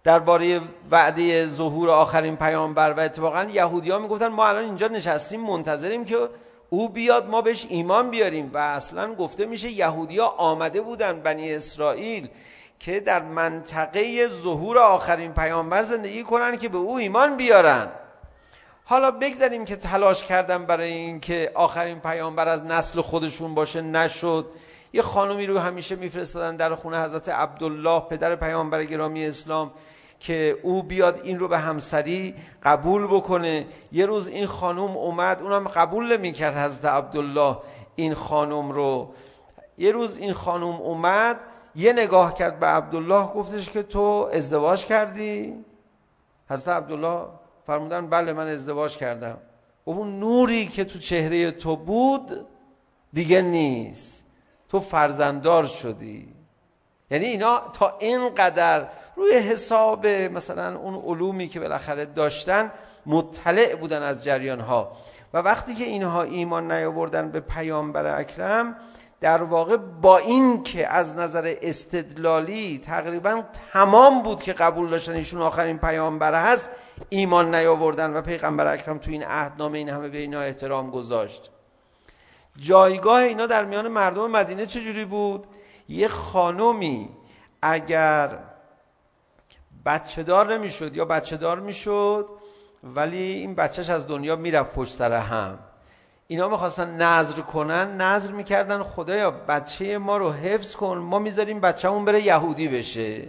درباره 0.03 0.61
وعده 0.91 1.47
ظهور 1.47 1.89
آخرین 1.89 2.35
پیامبر 2.35 2.93
و 2.93 2.99
اتفاقا 2.99 3.43
یهودی‌ها 3.43 3.99
میگفتن 3.99 4.27
ما 4.27 4.47
الان 4.47 4.63
اینجا 4.63 4.87
نشستیم 4.87 5.41
منتظریم 5.41 6.05
که 6.05 6.17
او 6.69 6.89
بیاد 6.89 7.29
ما 7.29 7.41
بهش 7.41 7.65
ایمان 7.69 8.09
بیاریم. 8.09 8.51
و 8.53 8.57
اصلا 8.57 9.13
گفته 9.13 9.45
میشه 9.45 9.69
یهودی‌ها 9.69 10.27
آمده 10.27 10.81
بودن 10.81 11.19
بنی 11.19 11.53
اسرائیل. 11.53 12.29
که 12.79 12.99
در 12.99 13.21
منطقه 13.21 14.27
ظهور 14.27 14.77
آخرین 14.77 15.33
پیامبر 15.33 15.83
زندگی 15.83 16.23
کنن 16.23 16.57
که 16.57 16.69
به 16.69 16.77
او 16.77 16.97
ایمان 16.97 17.37
بیارن. 17.37 17.87
حالا 18.85 19.11
بگذاریم 19.11 19.65
که 19.65 19.75
تلاش 19.75 20.23
کردن 20.23 20.65
برای 20.65 20.93
اینکه 20.93 21.51
آخرین 21.55 21.99
پیامبر 21.99 22.47
از 22.47 22.63
نسل 22.63 23.01
خودشون 23.01 23.55
باشه 23.55 23.81
نشد. 23.81 24.45
یه 24.93 25.01
خانومی 25.01 25.45
رو 25.45 25.59
همیشه 25.59 25.95
میفرستادن 25.95 26.55
در 26.55 26.75
خونه 26.75 27.03
حضرت 27.03 27.29
عبدالله 27.29 27.99
پدر 27.99 28.35
پیامبر 28.35 28.83
گرامی 28.83 29.25
اسلام 29.25 29.71
که 30.19 30.57
او 30.63 30.83
بیاد 30.83 31.21
این 31.23 31.39
رو 31.39 31.47
به 31.47 31.59
همسری 31.59 32.35
قبول 32.63 33.07
بکنه. 33.07 33.65
یه 33.91 34.05
روز 34.05 34.27
این 34.27 34.45
خانم 34.45 34.79
اومد 34.79 35.41
اونم 35.41 35.67
قبول 35.67 36.17
نمی‌کرد 36.17 36.57
حضرت 36.57 36.85
عبدالله 36.85 37.57
این 37.95 38.13
خانم 38.13 38.71
رو. 38.71 39.13
یه 39.77 39.91
روز 39.91 40.17
این 40.17 40.33
خانم 40.33 40.63
اومد 40.63 41.39
یه 41.77 41.93
نگاه 41.93 42.33
کرد 42.33 42.59
به 42.59 42.65
عبدالله 42.65 43.27
گفتش 43.27 43.69
که 43.69 43.83
تو 43.83 44.29
ازدواج 44.33 44.85
کردی؟ 44.85 45.65
حضرت 46.49 46.67
عبدالله 46.67 47.25
فرمودن 47.67 48.07
بله 48.07 48.33
من 48.33 48.47
ازدواج 48.47 48.97
کردم. 48.97 49.37
و 49.85 49.89
اون 49.89 50.19
نوری 50.19 50.67
که 50.67 50.85
تو 50.85 50.99
چهره 50.99 51.51
تو 51.51 51.75
بود 51.75 52.47
دیگه 53.13 53.41
نیست. 53.41 54.23
تو 54.69 54.79
فرزنددار 54.79 55.65
شدی. 55.65 56.33
یعنی 57.11 57.25
اینا 57.25 57.61
تا 57.73 57.97
اینقدر 57.99 58.87
روی 59.15 59.33
حساب 59.33 60.07
مثلا 60.07 60.77
اون 60.77 60.95
علومی 60.95 61.47
که 61.47 61.59
بالاخره 61.59 62.05
داشتن 62.05 62.71
مطلع 63.05 63.75
بودن 63.75 64.01
از 64.01 64.23
جریان 64.23 64.59
ها 64.59 64.91
و 65.33 65.37
وقتی 65.37 65.75
که 65.75 65.83
اینها 65.83 66.23
ایمان 66.23 66.71
نیاوردن 66.71 67.31
به 67.31 67.39
پیامبر 67.39 68.19
اکرم 68.19 68.75
در 69.19 69.43
واقع 69.43 69.77
با 69.77 70.17
این 70.17 70.63
که 70.63 70.87
از 70.87 71.15
نظر 71.15 71.55
استدلالی 71.61 72.77
تقریبا 72.77 73.43
تمام 73.73 74.23
بود 74.23 74.43
که 74.43 74.53
قبول 74.53 74.89
داشتن 74.89 75.11
ایشون 75.11 75.41
آخرین 75.41 75.77
پیامبر 75.77 76.51
هست 76.51 76.69
ایمان 77.09 77.55
نیاوردن 77.55 78.13
و 78.13 78.21
پیغمبر 78.21 78.73
اکرم 78.73 78.97
تو 78.97 79.11
این 79.11 79.23
عهدنامه 79.23 79.77
این 79.77 79.89
همه 79.89 80.09
به 80.09 80.17
اینا 80.17 80.41
احترام 80.41 80.91
گذاشت. 80.91 81.51
جایگاه 82.57 83.21
اینا 83.21 83.45
در 83.45 83.65
میان 83.65 83.87
مردم 83.87 84.31
مدینه 84.31 84.65
چه 84.65 84.81
جوری 84.81 85.05
بود؟ 85.05 85.47
یه 85.89 86.07
خانومی 86.07 87.09
اگر 87.61 88.39
بچه 89.85 90.23
دار 90.23 90.53
نمیشد 90.53 90.95
یا 90.95 91.05
بچه 91.05 91.37
دار 91.37 91.59
میشد 91.59 92.29
ولی 92.83 93.17
این 93.17 93.55
بچهش 93.55 93.89
از 93.89 94.07
دنیا 94.07 94.35
میرفت 94.35 94.71
پشت 94.71 94.93
سر 94.93 95.13
هم. 95.13 95.59
اینا 96.27 96.47
میخواستن 96.49 97.01
نظر 97.01 97.41
کنن 97.41 98.01
نظر 98.01 98.31
میکردن 98.31 98.83
خدایا 98.83 99.31
بچه 99.31 99.97
ما 99.97 100.17
رو 100.17 100.31
حفظ 100.31 100.75
کن 100.75 100.97
ما 100.97 101.19
میذاریم 101.19 101.61
بچه‌مون 101.61 102.05
بره 102.05 102.21
یهودی 102.21 102.67
بشه. 102.67 103.27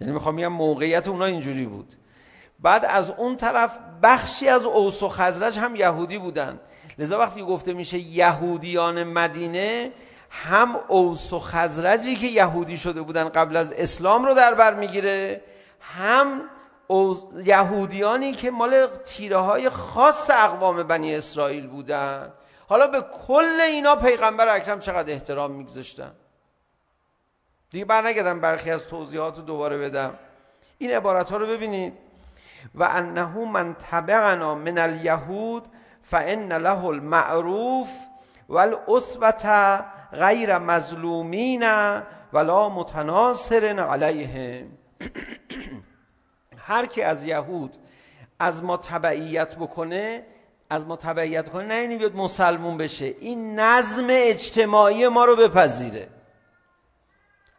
یعنی 0.00 0.12
میخوام 0.12 0.36
بگم 0.36 0.48
موقعیت 0.48 1.08
اونا 1.08 1.24
اینجوری 1.24 1.66
بود. 1.66 1.94
بعد 2.60 2.84
از 2.84 3.10
اون 3.10 3.36
طرف 3.36 3.78
بخشی 4.02 4.48
از 4.48 4.64
اوس 4.64 5.02
و 5.02 5.08
خزرج 5.08 5.58
هم 5.58 5.76
یهودی 5.76 6.18
بودن. 6.18 6.60
لذا 6.98 7.18
وقتی 7.18 7.42
گفته 7.42 7.72
میشه 7.72 7.98
یهودیان 7.98 9.04
مدینه 9.04 9.92
هم 10.30 10.76
اوس 10.88 11.32
و 11.32 11.40
خزرجی 11.40 12.16
که 12.16 12.26
یهودی 12.26 12.76
شده 12.76 13.02
بودن 13.02 13.28
قبل 13.28 13.56
از 13.56 13.72
اسلام 13.72 14.24
رو 14.24 14.34
در 14.34 14.54
بر 14.54 14.74
میگیره 14.74 15.40
هم 15.80 16.40
یهودیانی 17.44 18.32
که 18.32 18.50
مال 18.50 18.86
تیره 18.86 19.36
های 19.36 19.70
خاص 19.70 20.30
اقوام 20.30 20.82
بنی 20.82 21.14
اسرائیل 21.14 21.66
بودن. 21.66 22.32
حالا 22.68 22.86
به 22.86 23.00
کل 23.00 23.60
اینا 23.60 23.96
پیغمبر 23.96 24.56
اکرم 24.56 24.78
چقدر 24.78 25.12
احترام 25.12 25.50
میگذاشتن؟ 25.50 26.12
دیگه 27.70 27.84
برنگردم 27.84 28.40
برخی 28.40 28.70
از 28.70 28.86
توضیحات 28.88 29.36
رو 29.36 29.42
دوباره 29.42 29.78
بدم. 29.78 30.18
این 30.78 30.90
عبارت 30.90 31.30
ها 31.30 31.36
رو 31.36 31.46
ببینید. 31.46 31.92
و 32.74 32.82
انه 32.82 33.38
من 33.38 33.76
تبعنا 33.90 34.54
من 34.54 34.78
الیهود 34.78 35.64
فان 36.02 36.52
له 36.52 36.84
المعروف 36.84 37.88
والاسوه 38.48 39.84
غیر 40.12 40.58
مظلومین 40.58 41.64
ولا 42.32 42.68
متناصر 42.68 43.64
علیهم. 43.64 44.66
هر 46.70 46.86
کی 46.86 47.02
از 47.02 47.24
یهود 47.24 47.76
از 48.38 48.64
ما 48.64 48.76
تبعیت 48.76 49.56
بکنه 49.56 50.26
از 50.70 50.86
ما 50.86 50.96
تبعیت 50.96 51.48
کنه 51.48 51.64
نه 51.64 51.74
اینی 51.74 51.96
بیاد 51.96 52.16
مسلمون 52.16 52.76
بشه. 52.76 53.04
این 53.04 53.60
نظم 53.60 54.06
اجتماعی 54.10 55.08
ما 55.08 55.24
رو 55.24 55.36
بپذیره. 55.36 56.08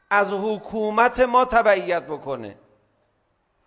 از 0.10 0.34
حکومت 0.34 1.20
ما 1.20 1.46
تبعیت 1.46 2.04
بکنه. 2.04 2.56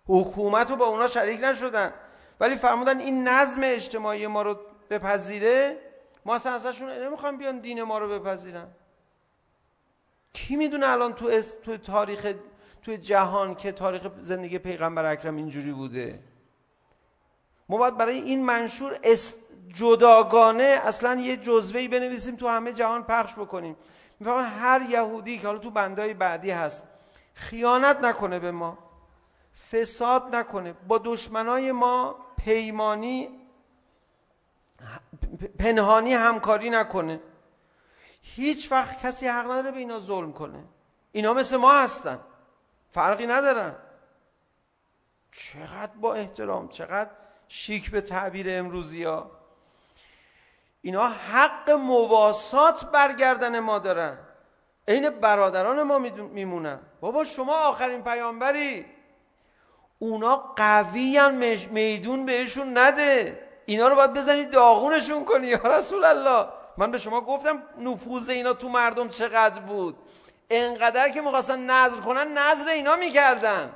حکومت 0.07 0.69
رو 0.69 0.75
با 0.75 0.85
اونا 0.85 1.07
شریک 1.07 1.43
نشدن. 1.43 1.93
ولی 2.39 2.55
فرمودن 2.55 2.99
این 2.99 3.27
نظم 3.27 3.61
اجتماعی 3.63 4.27
ما 4.27 4.41
رو 4.41 4.59
بپذیره. 4.89 5.77
ما 6.25 6.35
اصلا 6.35 6.51
ازشون 6.51 6.89
نمیخوام 6.89 7.37
بیان 7.37 7.59
دین 7.59 7.83
ما 7.83 7.97
رو 7.97 8.19
بپذیرن. 8.19 8.67
کی 10.33 10.55
میدونه 10.55 10.87
الان 10.87 11.13
تو 11.13 11.27
اس... 11.27 11.53
تو 11.63 11.77
تاریخ 11.77 12.33
توی 12.85 12.97
جهان 12.97 13.55
که 13.55 13.71
تاریخ 13.71 14.07
زندگی 14.19 14.59
پیغمبر 14.59 15.11
اکرم 15.11 15.35
اینجوری 15.35 15.71
بوده. 15.71 16.19
ما 17.69 17.77
باید 17.77 17.97
برای 17.97 18.17
این 18.17 18.45
منشور 18.45 18.99
جداگانه 19.67 20.63
اصلا 20.63 21.15
یه 21.15 21.37
جزوهی 21.37 21.87
بنویسیم 21.87 22.35
تو 22.35 22.47
همه 22.47 22.73
جهان 22.73 23.03
پخش 23.03 23.33
بکنیم. 23.33 23.75
میفهمم 24.19 24.51
هر 24.59 24.81
یهودی 24.89 25.39
که 25.39 25.47
حالا 25.47 25.59
تو 25.59 25.71
بندای 25.71 26.13
بعدی 26.13 26.51
هست 26.51 26.87
خیانت 27.33 27.97
نکنه 27.97 28.39
به 28.39 28.51
ما 28.51 28.77
فساد 29.71 30.35
نکنه. 30.35 30.73
با 30.73 30.97
دشمنای 31.03 31.71
ما 31.71 32.15
پیمانی 32.37 33.29
پنهانی 35.59 36.13
همکاری 36.13 36.69
نکنه. 36.69 37.19
هیچ 38.21 38.71
وقت 38.71 39.05
کسی 39.05 39.27
حق 39.27 39.45
نداره 39.45 39.71
به 39.71 39.77
اینا 39.77 39.99
ظلم 39.99 40.33
کنه. 40.33 40.63
اینا 41.11 41.33
مثل 41.33 41.57
ما 41.57 41.73
هستن. 41.73 42.19
فرقی 42.95 43.27
ندارن 43.27 43.75
چقدر 45.31 45.91
با 46.01 46.13
احترام 46.13 46.67
چقدر 46.67 47.09
شیک 47.47 47.91
به 47.91 48.01
تعبیر 48.01 48.45
امروزی 48.49 49.03
ها 49.03 49.31
اینا 50.81 51.07
حق 51.07 51.69
مواسات 51.69 52.85
برگردن 52.85 53.59
ما 53.59 53.79
دارن 53.79 54.17
عین 54.87 55.09
برادران 55.09 55.83
ما 55.83 55.97
میمونن 55.97 56.79
بابا 57.01 57.23
شما 57.23 57.55
آخرین 57.55 58.03
پیامبری 58.03 58.85
اونا 59.99 60.35
قوی 60.35 61.31
میدون 61.71 62.25
بهشون 62.25 62.77
نده 62.77 63.39
اینا 63.65 63.87
رو 63.87 63.95
باید 63.95 64.13
بزنید 64.13 64.49
داغونشون 64.49 65.25
کنی 65.25 65.47
یا 65.47 65.61
رسول 65.63 66.03
الله 66.03 66.47
من 66.77 66.91
به 66.91 66.97
شما 66.97 67.21
گفتم 67.21 67.63
نفوذ 67.77 68.29
اینا 68.29 68.53
تو 68.53 68.69
مردم 68.69 69.09
چقدر 69.09 69.59
بود 69.59 69.97
انقدر 70.49 71.09
که 71.09 71.21
میخواستن 71.21 71.59
نظر 71.59 71.97
کنن 71.97 72.37
نظر 72.37 72.69
اینا 72.69 72.95
میکردن. 72.95 73.73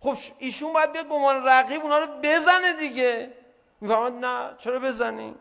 خب 0.00 0.16
ایشون 0.38 0.72
باید 0.72 0.92
بیاد 0.92 1.08
به 1.08 1.14
عنوان 1.14 1.44
رقیب 1.46 1.82
اونا 1.82 1.98
رو 1.98 2.06
بزنه 2.22 2.72
دیگه. 2.72 3.32
میفرماد 3.80 4.12
نه 4.12 4.54
چرا 4.58 4.78
بزنی؟ 4.78 5.34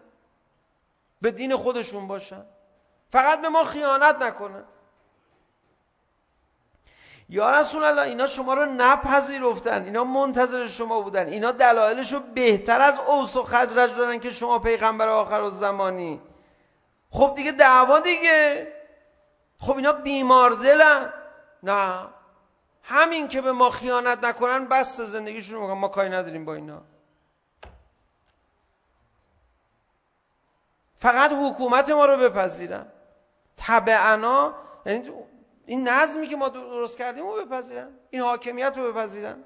به 1.21 1.31
دین 1.31 1.55
خودشون 1.55 2.07
باشن. 2.07 2.45
فقط 3.11 3.41
به 3.41 3.49
ما 3.49 3.63
خیانت 3.63 4.15
نکنن. 4.15 4.63
یا 7.29 7.59
رسول 7.59 7.83
الله 7.83 8.01
اینا 8.01 8.27
شما 8.27 8.53
رو 8.53 8.65
نپذیرفتن. 8.65 9.83
اینا 9.83 10.03
منتظر 10.03 10.67
شما 10.67 11.01
بودن. 11.01 11.27
اینا 11.27 11.51
دلایلشو 11.51 12.19
بهتر 12.19 12.81
از 12.81 12.99
اوس 12.99 13.37
و 13.37 13.43
خزرج 13.43 13.95
دارن 13.95 14.19
که 14.19 14.29
شما 14.29 14.59
پیغمبر 14.59 15.07
آخر 15.07 15.41
الزمانی. 15.41 16.21
خب 17.11 17.33
دیگه 17.35 17.51
دعوا 17.51 17.99
دیگه. 17.99 18.73
خب 19.61 19.77
اینا 19.77 19.91
بیمار 19.91 20.49
دلن. 20.51 21.13
نه. 21.63 22.07
همین 22.83 23.27
که 23.27 23.41
به 23.41 23.51
ما 23.51 23.69
خیانت 23.69 24.23
نکنن 24.23 24.65
بس 24.65 25.01
زندگیشون 25.01 25.59
رو 25.59 25.75
ما 25.75 25.87
کاری 25.87 26.09
نداریم 26.09 26.45
با 26.45 26.53
اینا. 26.53 26.81
فقط 30.95 31.31
حکومت 31.31 31.89
ما 31.89 32.05
رو 32.05 32.17
بپذیرن. 32.17 32.85
تبعنا 33.57 34.53
یعنی 34.85 35.11
این 35.65 35.87
نظمی 35.87 36.27
که 36.27 36.35
ما 36.35 36.49
درست 36.49 36.97
کردیم 36.97 37.27
رو 37.27 37.45
بپذیرن. 37.45 37.89
این 38.09 38.21
حاکمیت 38.21 38.77
رو 38.77 38.93
بپذیرن. 38.93 39.43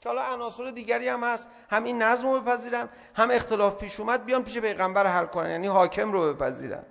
که 0.00 0.08
حالا 0.08 0.22
عناصر 0.22 0.70
دیگری 0.70 1.08
هم 1.08 1.24
هست. 1.24 1.48
هم 1.70 1.84
این 1.84 2.02
نظم 2.02 2.26
رو 2.26 2.40
بپذیرن. 2.40 2.88
هم 3.14 3.30
اختلاف 3.30 3.76
پیش 3.76 4.00
اومد 4.00 4.24
بیان 4.24 4.44
پیش 4.44 4.58
پیغمبر 4.58 5.06
حل 5.06 5.26
کنن. 5.26 5.50
یعنی 5.50 5.66
حاکم 5.66 6.12
رو 6.12 6.34
بپذیرن. 6.34 6.84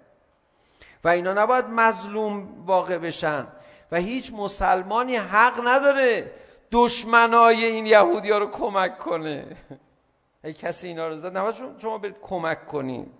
و 1.04 1.08
اینا 1.08 1.34
نباید 1.34 1.66
مظلوم 1.66 2.66
واقع 2.66 2.98
بشن. 2.98 3.48
و 3.92 3.98
هیچ 3.98 4.34
مسلمانی 4.34 5.16
حق 5.16 5.68
نداره 5.68 6.32
دشمنای 6.72 7.66
این 7.66 7.86
یهودی 7.86 8.32
ها 8.32 8.38
رو 8.38 8.48
کمک 8.48 8.98
کنه. 8.98 9.46
ای 10.44 10.54
کسی 10.54 10.88
اینا 10.88 11.08
رو 11.08 11.18
زد. 11.18 11.38
نباید 11.38 11.56
شما 11.80 11.98
برید 11.98 12.16
کمک 12.22 12.68
کنید 12.68 13.12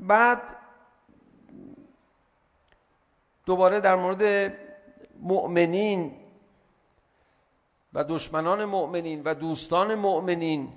بعد 0.00 0.42
دوباره 3.46 3.80
در 3.80 3.94
مورد 3.94 4.52
مؤمنین 5.20 6.12
و 7.92 8.04
دشمنان 8.04 8.64
مؤمنین 8.64 9.22
و 9.24 9.34
دوستان 9.34 9.94
مؤمنین 9.94 10.72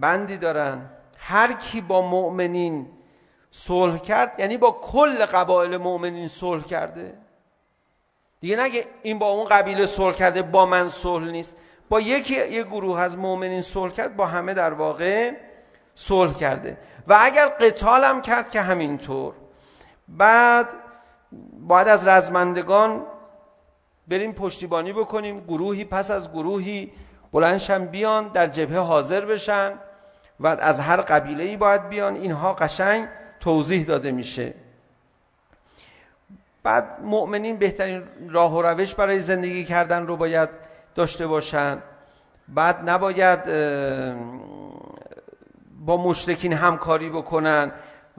بندی 0.00 0.36
دارن. 0.36 0.90
هر 1.18 1.52
کی 1.52 1.80
با 1.80 2.02
مؤمنین 2.02 3.01
صلح 3.54 3.98
کرد 3.98 4.34
یعنی 4.38 4.56
با 4.56 4.70
کل 4.70 5.26
قبایل 5.26 5.76
مؤمنین 5.76 6.28
صلح 6.28 6.64
کرده 6.64 7.14
دیگه 8.40 8.56
نگه 8.56 8.86
این 9.02 9.18
با 9.18 9.30
اون 9.30 9.44
قبیله 9.44 9.86
صلح 9.86 10.16
کرده 10.16 10.42
با 10.42 10.66
من 10.66 10.88
صلح 10.88 11.30
نیست 11.30 11.56
با 11.88 12.00
یکی 12.00 12.34
یک 12.34 12.66
گروه 12.66 13.00
از 13.00 13.16
مؤمنین 13.16 13.62
صلح 13.62 13.92
کرد 13.92 14.16
با 14.16 14.26
همه 14.26 14.54
در 14.54 14.72
واقع 14.72 15.32
صلح 15.94 16.34
کرده 16.34 16.76
و 17.08 17.18
اگر 17.20 17.46
قتال 17.46 18.04
هم 18.04 18.22
کرد 18.22 18.50
که 18.50 18.60
همینطور 18.60 19.34
بعد 20.08 20.68
باید 21.52 21.88
از 21.88 22.08
رزمندگان 22.08 23.02
بریم 24.08 24.32
پشتیبانی 24.32 24.92
بکنیم 24.92 25.40
گروهی 25.40 25.84
پس 25.84 26.10
از 26.10 26.30
گروهی 26.30 26.92
بلندشن 27.32 27.86
بیان 27.86 28.28
در 28.28 28.46
جبهه 28.46 28.78
حاضر 28.78 29.24
بشن 29.24 29.72
و 30.40 30.46
از 30.46 30.80
هر 30.80 30.96
قبیله 31.00 31.44
ای 31.44 31.56
باید 31.56 31.88
بیان 31.88 32.14
اینها 32.14 32.52
قشنگ 32.52 33.08
توضیح 33.42 33.84
داده 33.84 34.12
میشه. 34.12 34.54
بعد 36.62 37.00
مؤمنین 37.02 37.56
بهترین 37.56 38.02
راه 38.30 38.54
و 38.54 38.62
روش 38.62 38.94
برای 38.94 39.20
زندگی 39.20 39.64
کردن 39.64 40.06
رو 40.06 40.16
باید 40.16 40.48
داشته 40.94 41.26
باشن. 41.26 41.78
بعد 42.48 42.90
نباید 42.90 43.44
با 45.86 45.96
مشرکین 45.96 46.52
همکاری 46.52 47.10
بکنن 47.10 47.72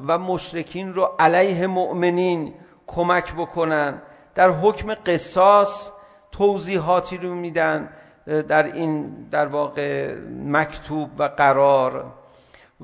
و 0.08 0.18
مشرکین 0.18 0.94
رو 0.94 1.16
علیه 1.20 1.68
مؤمنین 1.68 2.54
کمک 2.88 3.34
بکنن. 3.34 4.02
در 4.36 4.50
حکم 4.50 4.94
قصاص 4.94 5.90
توضیحاتی 6.32 7.18
رو 7.18 7.36
میدن 7.36 7.90
در 8.26 8.64
این 8.64 9.04
در 9.32 9.46
واقع 9.46 10.16
مکتوب 10.46 11.10
و 11.18 11.24
قرار. 11.24 12.06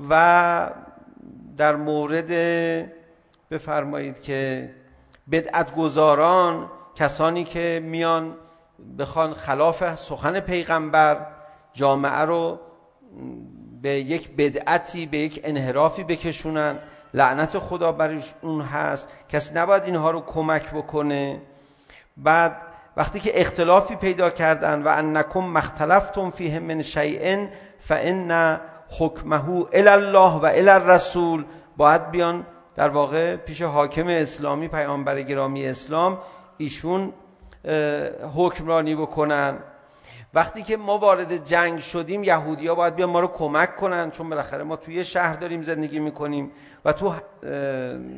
و 0.08 0.70
در 1.56 1.76
مورد 1.76 2.30
بفرمایید 3.50 4.22
که 4.22 4.70
بدعت 5.30 5.74
گذاران 5.74 6.70
کسانی 6.94 7.44
که 7.44 7.82
میان 7.84 8.36
بخوان 8.98 9.34
خلاف 9.34 9.94
سخن 9.94 10.40
پیغمبر 10.40 11.26
جامعه 11.72 12.20
رو 12.20 12.60
به 13.82 13.88
یک 13.88 14.30
بدعتی 14.36 15.06
به 15.06 15.18
یک 15.18 15.40
انحرافی 15.44 16.04
بکشونن 16.04 16.78
لعنت 17.14 17.58
خدا 17.58 17.92
بر 17.92 18.18
اون 18.42 18.60
هست. 18.62 19.08
کسی 19.28 19.54
نباید 19.54 19.84
اینها 19.84 20.10
رو 20.10 20.20
کمک 20.20 20.70
بکنه. 20.70 21.40
بعد 22.16 22.56
وقتی 22.96 23.20
که 23.20 23.40
اختلافی 23.40 23.96
پیدا 23.96 24.30
کردن 24.30 24.82
و 24.82 24.88
انکم 24.88 25.40
مختلفتم 25.40 26.30
فیه 26.30 26.58
من 26.58 26.82
شیئن 26.82 27.48
فان 27.78 28.60
حکمه 28.98 29.50
ال 29.72 29.88
الله 29.88 30.32
و 30.32 30.50
ال 30.54 30.68
الرسول 30.68 31.44
باید 31.76 32.10
بیان 32.10 32.46
در 32.74 32.88
واقع 32.88 33.36
پیش 33.36 33.62
حاکم 33.62 34.06
اسلامی 34.06 34.68
پیامبر 34.68 35.22
گرامی 35.22 35.66
اسلام 35.66 36.18
ایشون 36.58 37.12
حکمرانی 38.34 38.94
بکنن 38.94 39.58
وقتی 40.34 40.62
که 40.62 40.76
ما 40.76 40.98
وارد 40.98 41.44
جنگ 41.44 41.78
شدیم 41.78 42.24
یهودیا 42.24 42.74
باید 42.74 42.94
بیان 42.94 43.10
ما 43.10 43.20
رو 43.20 43.26
کمک 43.26 43.76
کنن 43.76 44.10
چون 44.10 44.30
بالاخره 44.30 44.62
ما 44.62 44.76
توی 44.76 45.04
شهر 45.04 45.34
داریم 45.34 45.62
زندگی 45.62 45.98
میکنیم 45.98 46.52
و 46.84 46.92
تو 46.92 47.14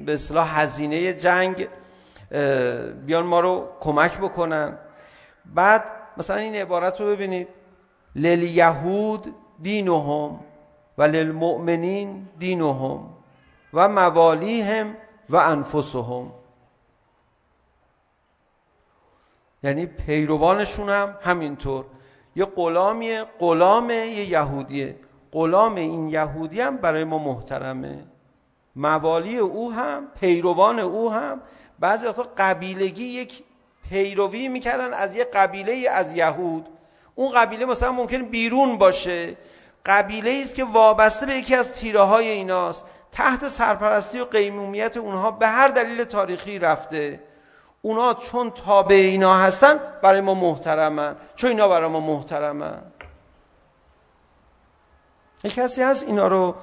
به 0.07 0.13
اصطلاح 0.15 0.61
هزینه 0.61 1.13
جنگ 1.13 1.69
بیان 3.07 3.27
ما 3.27 3.41
رو 3.41 3.69
کمک 3.81 4.19
بکنن 4.19 4.79
بعد 5.55 5.85
مثلا 6.17 6.37
این 6.37 6.55
عبارت 6.55 7.01
رو 7.01 7.07
ببینید 7.07 7.49
للیهود 8.17 9.35
دینهم 9.63 10.41
وللمؤمنین 10.99 12.29
دینهم 12.39 13.01
و 13.75 13.89
موالیهم 13.89 14.97
و 15.31 15.37
انفسهم 15.37 16.33
یعنی 19.63 19.87
پیروانشون 19.87 20.91
هم 20.91 21.17
همینطور. 21.21 21.85
یه 22.37 22.45
غلامیه 22.45 23.25
غلام 23.39 23.91
یه 23.91 24.31
یهودیه. 24.31 24.97
غلام 25.33 25.75
این 25.75 26.09
یهودی 26.09 26.61
هم 26.61 26.77
برای 26.77 27.05
ما 27.05 27.19
محترمه. 27.19 28.05
موالی 28.77 29.37
او 29.37 29.73
هم 29.73 30.07
پیروان 30.21 30.79
او 30.81 31.13
هم 31.13 31.41
بعضی 31.79 32.07
وقتا 32.07 32.27
قبیلگی 32.39 33.05
یک 33.05 33.43
پیروی 33.89 34.49
میکردن 34.49 34.95
از 34.95 35.17
یه 35.17 35.25
قبیله 35.25 35.91
از 35.91 36.17
یهود. 36.17 36.69
اون 37.15 37.33
قبیله 37.33 37.65
مثلا 37.65 37.93
ممکن 37.93 38.23
بیرون 38.23 38.79
باشه. 38.79 39.37
قبیله 39.87 40.39
است 40.43 40.55
که 40.55 40.65
وابسته 40.65 41.27
به 41.27 41.35
یکی 41.35 41.55
از 41.55 41.75
تیره 41.75 42.01
های 42.01 42.29
ایناست. 42.29 42.85
تحت 43.13 43.49
سرپرستی 43.49 44.21
و 44.21 44.25
قیمومیت 44.25 44.97
اونها 44.97 45.31
به 45.31 45.49
هر 45.49 45.69
دلیل 45.69 46.05
تاریخی 46.05 46.59
رفته. 46.59 47.21
اونا 47.83 48.15
چون 48.15 48.51
تابع 48.51 48.95
اینا 48.95 49.37
هستن 49.37 49.81
برای 50.03 50.21
ما 50.21 50.35
محترمن. 50.35 51.17
چون 51.37 51.51
اینا 51.51 51.69
برای 51.69 51.91
ما 51.91 52.01
محترمن. 52.01 52.83
یه 55.45 55.51
کسی 55.51 55.83
هست 55.83 56.07
اینا 56.07 56.27
رو 56.27 56.55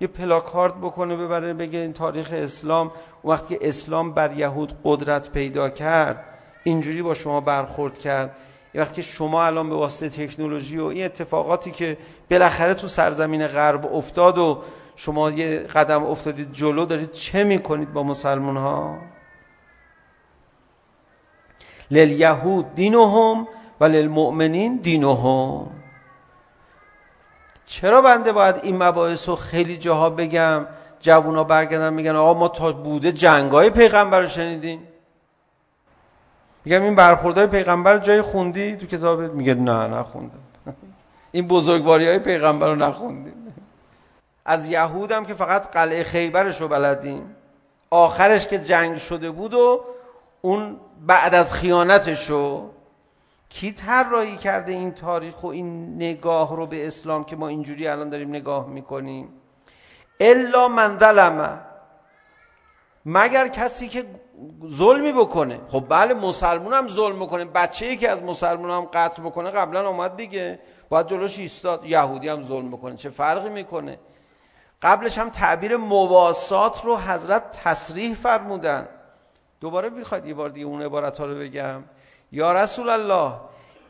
یه 0.00 0.08
پلاکارد 0.08 0.80
بکنه 0.80 1.16
ببره 1.16 1.54
بگه 1.54 1.78
این 1.78 1.92
تاریخ 1.92 2.30
اسلام 2.32 2.90
وقتی 3.24 3.58
که 3.58 3.68
اسلام 3.68 4.12
بر 4.12 4.32
یهود 4.32 4.78
قدرت 4.84 5.30
پیدا 5.30 5.70
کرد 5.70 6.24
اینجوری 6.64 7.02
با 7.02 7.14
شما 7.14 7.40
برخورد 7.40 7.98
کرد. 7.98 8.36
وقتی 8.78 9.02
شما 9.02 9.44
الان 9.44 9.68
به 9.68 9.74
واسطه 9.74 10.26
تکنولوژی 10.26 10.78
و 10.78 10.84
این 10.84 11.04
اتفاقاتی 11.04 11.70
که 11.70 11.96
بالاخره 12.30 12.74
تو 12.74 12.86
سرزمین 12.86 13.46
غرب 13.46 13.94
افتاد 13.94 14.38
و 14.38 14.62
شما 14.96 15.30
یه 15.30 15.58
قدم 15.58 16.04
افتادید 16.04 16.52
جلو 16.52 16.84
دارید 16.86 17.12
چه 17.12 17.44
میکنید 17.44 17.92
با 17.92 18.02
مسلمان 18.02 18.56
ها 18.56 18.98
للیهود 21.90 22.74
دینهم 22.74 23.48
و 23.80 23.84
للمؤمنین 23.84 24.76
دینهم. 24.76 25.66
چرا 27.66 28.02
بنده 28.02 28.32
باید 28.32 28.56
این 28.62 28.82
مباحث 28.82 29.28
رو 29.28 29.36
خیلی 29.36 29.76
جاها 29.76 30.10
بگم 30.10 30.66
جوونا 31.00 31.44
برگردن 31.44 31.92
میگن 31.92 32.16
آقا 32.16 32.40
ما 32.40 32.48
تا 32.48 32.72
بوده 32.72 33.12
جنگای 33.12 33.70
پیغمبر 33.70 34.20
رو 34.20 34.28
شنیدیم. 34.28 34.87
میگم 36.68 36.82
این 36.82 36.94
برخوردهای 36.94 37.46
پیغمبر 37.46 37.98
جای 37.98 38.22
خوندی؟ 38.22 38.76
تو 38.76 38.86
کتابت 38.86 39.30
میگه 39.30 39.54
نه 39.54 39.86
نخوندم. 39.86 40.38
این 41.32 41.48
بزرگواری 41.48 42.08
های 42.08 42.18
پیغمبر 42.18 42.66
رو 42.66 42.74
نخوندیم. 42.74 43.54
از 44.44 44.68
یهود 44.68 45.12
هم 45.12 45.24
که 45.24 45.34
فقط 45.34 45.70
قلعه 45.70 46.04
خیبرش 46.04 46.60
رو 46.60 46.68
بلدیم. 46.68 47.36
آخرش 47.90 48.46
که 48.46 48.58
جنگ 48.58 48.96
شده 48.96 49.30
بود 49.30 49.54
و 49.54 49.84
اون 50.40 50.76
بعد 51.06 51.34
از 51.34 51.52
خیانتش 51.52 52.30
رو 52.30 52.70
کی 53.48 53.72
طراحی 53.72 54.36
کرده 54.36 54.72
این 54.72 54.92
تاریخ 54.92 55.42
و 55.42 55.46
این 55.46 55.94
نگاه 55.94 56.56
رو 56.56 56.66
به 56.66 56.86
اسلام 56.86 57.24
که 57.24 57.36
ما 57.36 57.48
اینجوری 57.48 57.88
الان 57.88 58.08
داریم 58.08 58.28
نگاه 58.28 58.68
میکنیم؟ 58.68 59.28
الا 60.20 60.68
من 60.68 60.98
ظلم. 60.98 61.60
مگر 63.06 63.48
کسی 63.48 63.88
که 63.88 64.04
ظلمی 64.68 65.12
بکنه. 65.12 65.60
خب 65.68 65.84
بله 65.88 66.14
مسلمون 66.14 66.72
هم 66.72 66.88
ظلم 66.88 67.18
بکنه. 67.18 67.44
بچه 67.44 67.86
ای 67.86 67.96
که 67.96 68.10
از 68.10 68.22
مسلمون 68.22 68.70
هم 68.70 68.88
قتل 68.92 69.22
بکنه 69.22 69.50
قبلا 69.50 69.88
آمد 69.88 70.16
دیگه. 70.16 70.60
باید 70.88 71.06
جلوش 71.06 71.38
ایستاد. 71.38 71.84
یهودی 71.84 72.28
هم 72.28 72.42
ظلم 72.42 72.70
بکنه. 72.70 72.96
چه 72.96 73.10
فرقی 73.10 73.48
میکنه؟ 73.48 73.98
قبلش 74.82 75.18
هم 75.18 75.28
تعبیر 75.30 75.76
مواسات 75.76 76.84
رو 76.84 76.96
حضرت 76.96 77.60
تصریح 77.64 78.14
فرمودن. 78.14 78.88
دوباره 79.60 79.90
میخواد 79.90 80.26
یه 80.26 80.34
بار 80.34 80.48
دیگه 80.48 80.66
اون 80.66 80.82
عبارت 80.82 81.18
ها 81.18 81.26
رو 81.26 81.34
بگم. 81.34 81.84
یا 82.32 82.52
رسول 82.52 82.88
الله 82.88 83.32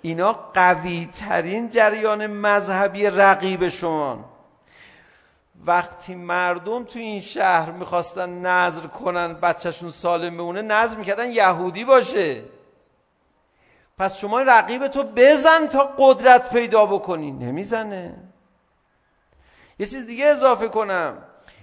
اینا 0.03 0.33
قوی 0.55 1.09
ترین 1.15 1.71
جریان 1.71 2.27
مذهبی 2.27 3.07
رقیب 3.07 3.69
شما. 3.69 4.38
وقتی 5.67 6.15
مردم 6.15 6.85
تو 6.85 6.99
این 6.99 7.21
شهر 7.21 7.71
میخواستن 7.71 8.31
نظر 8.47 8.87
کنن 8.87 9.33
بچهشون 9.33 9.91
سالم 9.91 10.37
بمونه 10.37 10.63
نظر 10.63 10.97
میکردن 10.97 11.31
یهودی 11.31 11.85
باشه. 11.85 12.43
پس 13.99 14.17
شما 14.17 14.41
رقیب 14.41 14.87
تو 14.87 15.03
بزن 15.03 15.67
تا 15.67 15.95
قدرت 15.99 16.51
پیدا 16.51 16.87
بکنی 16.87 17.31
نمیزنه. 17.31 18.15
یه 19.79 19.87
چیز 19.87 20.07
دیگه 20.07 20.27
اضافه 20.27 20.69
کنم. 20.69 21.19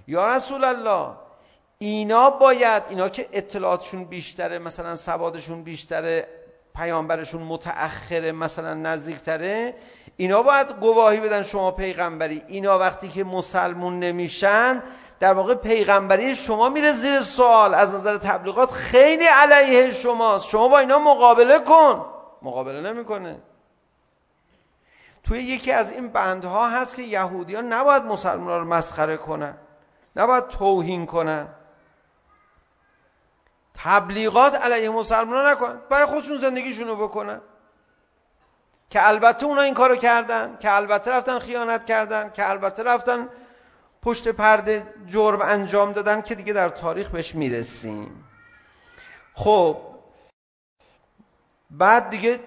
یا 0.07 0.35
رسول 0.35 0.63
الله 0.63 1.15
اینا 1.77 2.29
باید 2.29 2.83
اینا 2.89 3.09
که 3.09 3.29
اطلاعاتشون 3.31 4.03
بیشتره 4.03 4.59
مثلا 4.59 4.95
سوادشون 4.95 5.63
بیشتره 5.63 6.27
پیامبرشون 6.75 7.41
متأخره 7.41 8.31
مثلا 8.31 8.73
نزدیکتره 8.73 9.75
اینا 10.17 10.43
باید 10.43 10.71
گواهی 10.71 11.19
بدن 11.19 11.41
شما 11.41 11.71
پیغمبری. 11.71 12.43
اینا 12.47 12.79
وقتی 12.79 13.09
که 13.09 13.23
مسلمون 13.23 13.99
نمیشن 13.99 14.83
در 15.19 15.33
واقع 15.33 15.55
پیغمبری 15.55 16.35
شما 16.35 16.69
میره 16.69 16.91
زیر 16.91 17.21
سوال. 17.21 17.73
از 17.73 17.95
نظر 17.95 18.17
تبلیغات 18.17 18.71
خیلی 18.71 19.25
علیه 19.25 19.89
شماست. 19.89 20.47
شما 20.47 20.67
با 20.67 20.79
اینا 20.79 20.99
مقابله 20.99 21.59
کن. 21.59 22.05
مقابله 22.41 22.81
نمیکنه. 22.81 23.41
توی 25.23 25.39
یکی 25.39 25.71
از 25.71 25.91
این 25.91 26.07
بندها 26.07 26.69
هست 26.69 26.95
که 26.95 27.01
یهودیان 27.01 27.73
نباید 27.73 28.03
مسلمان 28.03 28.59
رو 28.59 28.65
مسخره 28.65 29.17
کنن. 29.17 29.57
نباید 30.15 30.47
توهین 30.47 31.05
کنن. 31.05 31.47
تبلیغات 33.73 34.55
علیه 34.55 34.89
مسلمانان 34.89 35.51
نکن. 35.51 35.81
برای 35.89 36.05
خودشون 36.05 36.37
زندگیشون 36.37 36.87
رو 36.87 36.95
بکنن. 36.95 37.41
که 38.89 39.07
البته 39.07 39.45
اونا 39.45 39.61
این 39.61 39.73
کارو 39.73 39.95
کردن 39.95 40.57
که 40.59 40.71
البته 40.71 41.11
رفتن 41.11 41.39
خیانت 41.39 41.85
کردن 41.85 42.29
که 42.29 42.49
البته 42.49 42.83
رفتن 42.83 43.29
پشت 44.01 44.27
پرده 44.27 44.83
جرم 45.07 45.41
انجام 45.41 45.91
دادن 45.91 46.21
که 46.21 46.35
دیگه 46.35 46.53
در 46.53 46.69
تاریخ 46.69 47.09
بهش 47.09 47.35
میرسیم 47.35 48.23
خب 49.33 49.77
بعد 51.71 52.09
دیگه 52.09 52.39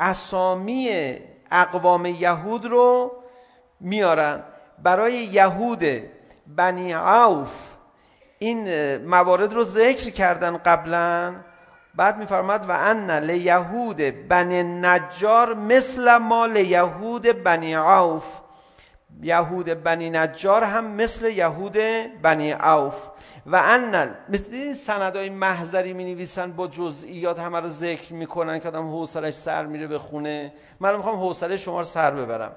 اسامی 0.00 1.14
اقوام 1.50 2.06
یهود 2.06 2.66
رو 2.66 3.12
میارن 3.80 4.42
برای 4.82 5.12
یهود 5.12 5.84
بنی 6.46 6.92
عوف 6.92 7.72
این 8.38 8.96
موارد 8.96 9.52
رو 9.52 9.64
ذکر 9.64 10.10
کردن 10.10 10.56
قبلا 10.56 11.34
بعد 11.94 12.18
میفرماد 12.18 12.68
و 12.68 12.72
ان 12.72 13.10
لیهود 13.10 14.28
بنی 14.28 14.62
نجار 14.62 15.54
مثل 15.54 16.16
ما 16.16 16.46
لیهود 16.46 17.42
بنی 17.42 17.74
عوف 17.74 18.24
یهود 19.22 19.82
بنی 19.82 20.10
نجار 20.10 20.64
هم 20.64 20.84
مثل 20.86 21.30
یهود 21.30 21.76
بنی 22.22 22.50
عوف 22.50 23.06
و 23.46 23.56
ان 23.56 24.14
مثل 24.28 24.52
این 24.52 24.74
سندای 24.74 25.28
محضری 25.28 25.92
می 25.92 26.14
نویسن 26.14 26.52
با 26.52 26.68
جزئیات 26.68 27.38
همه 27.38 27.60
رو 27.60 27.68
ذکر 27.68 28.12
میکنن 28.12 28.58
که 28.58 28.68
آدم 28.68 28.88
حوصلش 28.88 29.34
سر 29.34 29.66
میره 29.66 29.86
به 29.86 29.98
خونه 29.98 30.52
من 30.80 30.96
میخوام 30.96 31.16
حوصله 31.16 31.56
شما 31.56 31.78
رو 31.78 31.84
سر 31.84 32.10
ببرم 32.10 32.52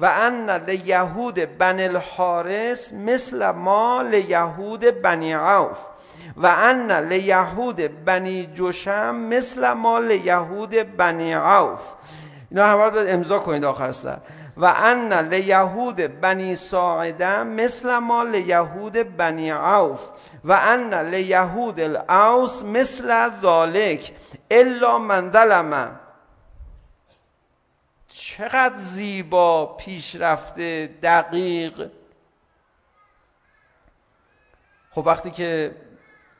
و 0.00 0.06
ان 0.06 0.50
لیهود 0.50 1.58
بن 1.58 1.80
الحارس 1.80 2.92
مثل 2.92 3.50
ما 3.50 4.02
لیهود 4.02 5.02
بنی 5.02 5.32
عوف 5.32 5.78
و 6.36 6.46
ان 6.46 6.92
لیهود 6.92 8.04
بنی 8.04 8.46
جوشم 8.46 9.14
مثل 9.14 9.72
ما 9.72 9.98
لیهود 9.98 10.96
بنی 10.96 11.32
عوف 11.32 11.94
اینا 12.50 12.66
همه 12.66 12.90
باید 12.90 13.08
امضا 13.08 13.38
کنید 13.38 13.64
آخر 13.64 13.90
سر 13.90 14.18
و 14.56 14.64
ان 14.64 15.12
لیهود 15.12 16.20
بنی 16.20 16.56
ساعده 16.56 17.42
مثل 17.42 17.98
ما 17.98 18.22
لیهود 18.22 19.16
بنی 19.16 19.50
عوف 19.50 20.10
و 20.44 20.52
ان 20.52 20.94
لیهود 20.94 21.80
الاوس 21.80 22.62
مثل 22.62 23.30
ذالک 23.40 24.12
الا 24.50 24.98
من 24.98 25.32
ظلم 25.32 26.00
چقدر 28.08 28.76
زیبا 28.76 29.66
پیشرفته 29.66 30.90
دقیق 31.02 31.90
خب 34.90 35.06
وقتی 35.06 35.30
که 35.30 35.74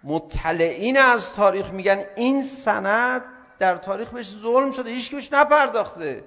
مطلعین 0.06 0.98
از 0.98 1.32
تاریخ 1.32 1.70
میگن 1.70 2.04
این 2.16 2.42
سند 2.42 3.22
در 3.58 3.76
تاریخ 3.76 4.10
بهش 4.10 4.28
ظلم 4.28 4.70
شده 4.70 4.90
هیچ 4.90 5.10
بهش 5.10 5.32
نپرداخته. 5.32 6.24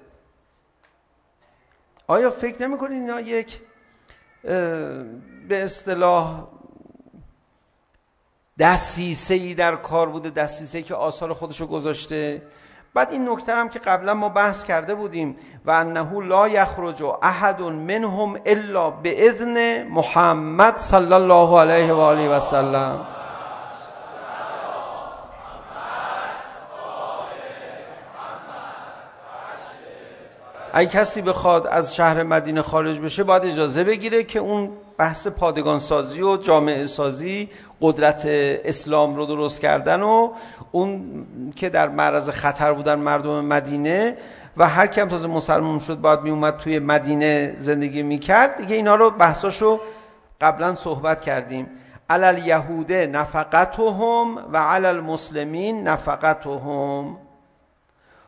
آیا 2.06 2.30
فکر 2.30 2.62
نمیکنید 2.62 3.02
اینا 3.02 3.20
یک 3.20 3.60
به 5.48 5.62
اصطلاح 5.64 6.48
دستیسه 8.58 9.34
ای 9.34 9.54
در 9.54 9.76
کار 9.76 10.08
بوده 10.08 10.30
دستیسه 10.30 10.82
که 10.82 10.94
آثار 10.94 11.32
خودشو 11.32 11.66
گذاشته؟ 11.66 12.42
بعد 12.94 13.12
این 13.12 13.28
نکته 13.28 13.54
هم 13.54 13.68
که 13.68 13.78
قبلا 13.78 14.14
ما 14.14 14.28
بحث 14.28 14.64
کرده 14.64 14.94
بودیم 14.94 15.36
و 15.64 15.70
انه 15.70 16.20
لا 16.20 16.48
یخرج 16.48 17.02
احد 17.22 17.62
منهم 17.62 18.40
الا 18.46 18.90
باذن 18.90 19.82
محمد 19.82 20.78
صلی 20.78 21.12
الله 21.12 21.60
علیه 21.60 21.92
و 21.92 21.98
آله 21.98 22.28
و 22.28 22.40
سلم. 22.40 23.06
اگه 30.72 30.90
کسی 30.90 31.22
بخواد 31.22 31.66
از 31.66 31.94
شهر 31.94 32.22
مدینه 32.22 32.62
خارج 32.62 33.00
بشه 33.00 33.24
باید 33.24 33.44
اجازه 33.44 33.84
بگیره 33.84 34.24
که 34.24 34.38
اون 34.38 34.70
بحث 34.98 35.26
پادگان 35.26 35.78
سازی 35.78 36.22
و 36.22 36.36
جامعه 36.36 36.86
سازی 36.86 37.48
قدرت 37.80 38.22
اسلام 38.64 39.16
رو 39.16 39.26
درست 39.26 39.60
کردن 39.60 40.02
و 40.02 40.30
اون 40.72 41.02
که 41.56 41.68
در 41.68 41.88
معرض 41.88 42.30
خطر 42.30 42.72
بودن 42.72 42.94
مردم 42.94 43.44
مدینه 43.44 44.16
و 44.56 44.68
هر 44.68 44.86
کیم 44.86 45.08
تازه 45.08 45.28
مسلمان 45.28 45.78
شد 45.78 46.00
باید 46.00 46.20
می 46.20 46.30
اومد 46.30 46.56
توی 46.56 46.78
مدینه 46.78 47.56
زندگی 47.58 48.02
می 48.02 48.18
کرد 48.18 48.56
دیگه 48.56 48.76
اینا 48.76 48.94
رو 48.94 49.10
بحثاشو 49.10 49.80
قبلا 50.40 50.74
صحبت 50.74 51.20
کردیم. 51.20 51.66
علل 52.10 52.46
یهوده 52.46 53.06
نفقتهم 53.06 54.38
و 54.52 54.56
علل 54.56 55.00
مسلمین 55.00 55.88
نفقتهم. 55.88 57.16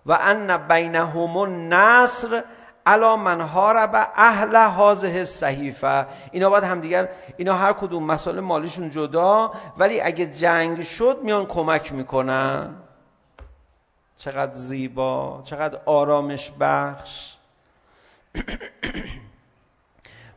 و 0.06 0.12
ان 0.12 0.56
بینهم 0.56 1.36
النصر 1.36 2.42
الا 2.86 3.16
من 3.16 3.40
هارب 3.40 3.94
اهل 4.14 4.56
هذه 4.56 5.24
صحیفه 5.24 6.06
اینا 6.32 6.50
بعد 6.50 6.64
هم 6.64 6.80
دیگر 6.80 7.08
اینا 7.36 7.54
هر 7.54 7.72
کدوم 7.72 8.04
مسائل 8.04 8.40
مالیشون 8.40 8.90
جدا 8.90 9.52
ولی 9.78 10.00
اگه 10.00 10.26
جنگ 10.26 10.82
شد 10.82 11.18
میان 11.22 11.46
کمک 11.46 11.92
میکنن 11.92 12.74
چقدر 14.16 14.54
زیبا 14.54 15.40
چقدر 15.44 15.78
آرامش 15.86 16.52
بخش 16.60 17.34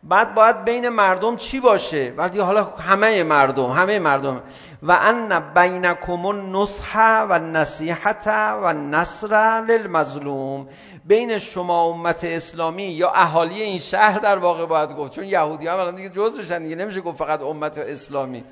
بعد 0.08 0.36
باید 0.36 0.66
بین 0.66 0.90
مردم 0.90 1.36
چی 1.36 1.60
باشه؟ 1.60 2.14
وقتی 2.18 2.40
حالا 2.40 2.64
همه 2.64 3.24
مردم 3.24 3.72
همه 3.72 4.00
مردم. 4.00 4.42
و 4.84 4.92
ان 4.92 5.40
بینکم 5.54 6.26
النصح 6.26 7.22
و 7.22 7.32
النصیحت 7.32 8.28
و 8.28 8.64
النصر 8.64 9.62
للمظلوم. 9.68 10.68
بین 11.06 11.38
شما 11.38 11.84
امت 11.84 12.24
اسلامی 12.24 12.84
یا 12.84 13.12
اهالی 13.12 13.62
این 13.62 13.80
شهر 13.80 14.20
در 14.20 14.38
واقع 14.38 14.66
باید 14.66 14.90
گفت. 14.90 15.12
چون 15.12 15.24
یهودی 15.24 15.68
ها 15.68 15.82
الان 15.82 15.96
دیگه 15.96 16.10
جزء 16.10 16.42
بشن 16.42 16.64
دیگه 16.64 16.76
نمیشه 16.76 17.02
گفت 17.02 17.18
فقط 17.18 17.42
امت 17.42 17.78
اسلامی. 17.78 18.44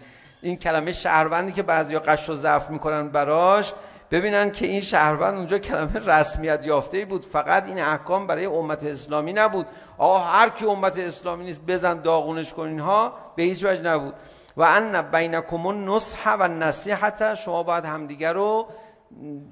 این 0.41 0.55
کلمه 0.55 0.91
شهروندی 0.91 1.51
که 1.51 1.63
بعضیا 1.63 1.99
قش 1.99 2.29
و 2.29 2.33
ضعف 2.33 2.69
میکنن 2.69 3.09
براش 3.09 3.73
ببینن 4.11 4.51
که 4.51 4.65
این 4.65 4.81
شهروند 4.81 5.37
اونجا 5.37 5.59
کلمه 5.59 5.99
رسمیت 5.99 6.65
یافته 6.65 7.05
بود. 7.05 7.25
فقط 7.25 7.67
این 7.67 7.79
احکام 7.79 8.27
برای 8.27 8.45
امت 8.45 8.83
اسلامی 8.83 9.33
نبود. 9.33 9.67
آقا 9.97 10.19
هر 10.19 10.49
کی 10.49 10.65
امت 10.65 10.99
اسلامی 10.99 11.45
نیست 11.45 11.61
بزن 11.67 12.01
داغونش 12.01 12.53
کن 12.53 12.63
اینها 12.63 13.13
به 13.35 13.43
هیچ 13.43 13.65
وجه 13.65 13.81
نبود. 13.81 14.13
و 14.57 14.63
ان 14.63 15.01
بینکم 15.01 15.65
النصح 15.65 16.33
و 16.33 16.41
النصیحت 16.41 17.35
شما 17.35 17.63
باید 17.63 17.85
همدیگه 17.85 18.31
رو 18.31 18.67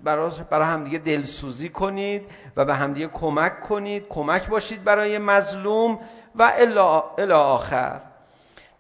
برای 0.03 0.31
برای 0.49 0.67
همدیگه 0.67 0.97
دلسوزی 0.97 1.69
کنید 1.69 2.31
و 2.57 2.65
به 2.65 2.75
همدیگه 2.75 3.07
کمک 3.07 3.61
کنید. 3.61 4.07
کمک 4.09 4.47
باشید 4.47 4.83
برای 4.83 5.17
مظلوم 5.17 5.99
و 6.35 6.51
الا 6.57 7.03
الی 7.17 7.31
آخر. 7.31 8.01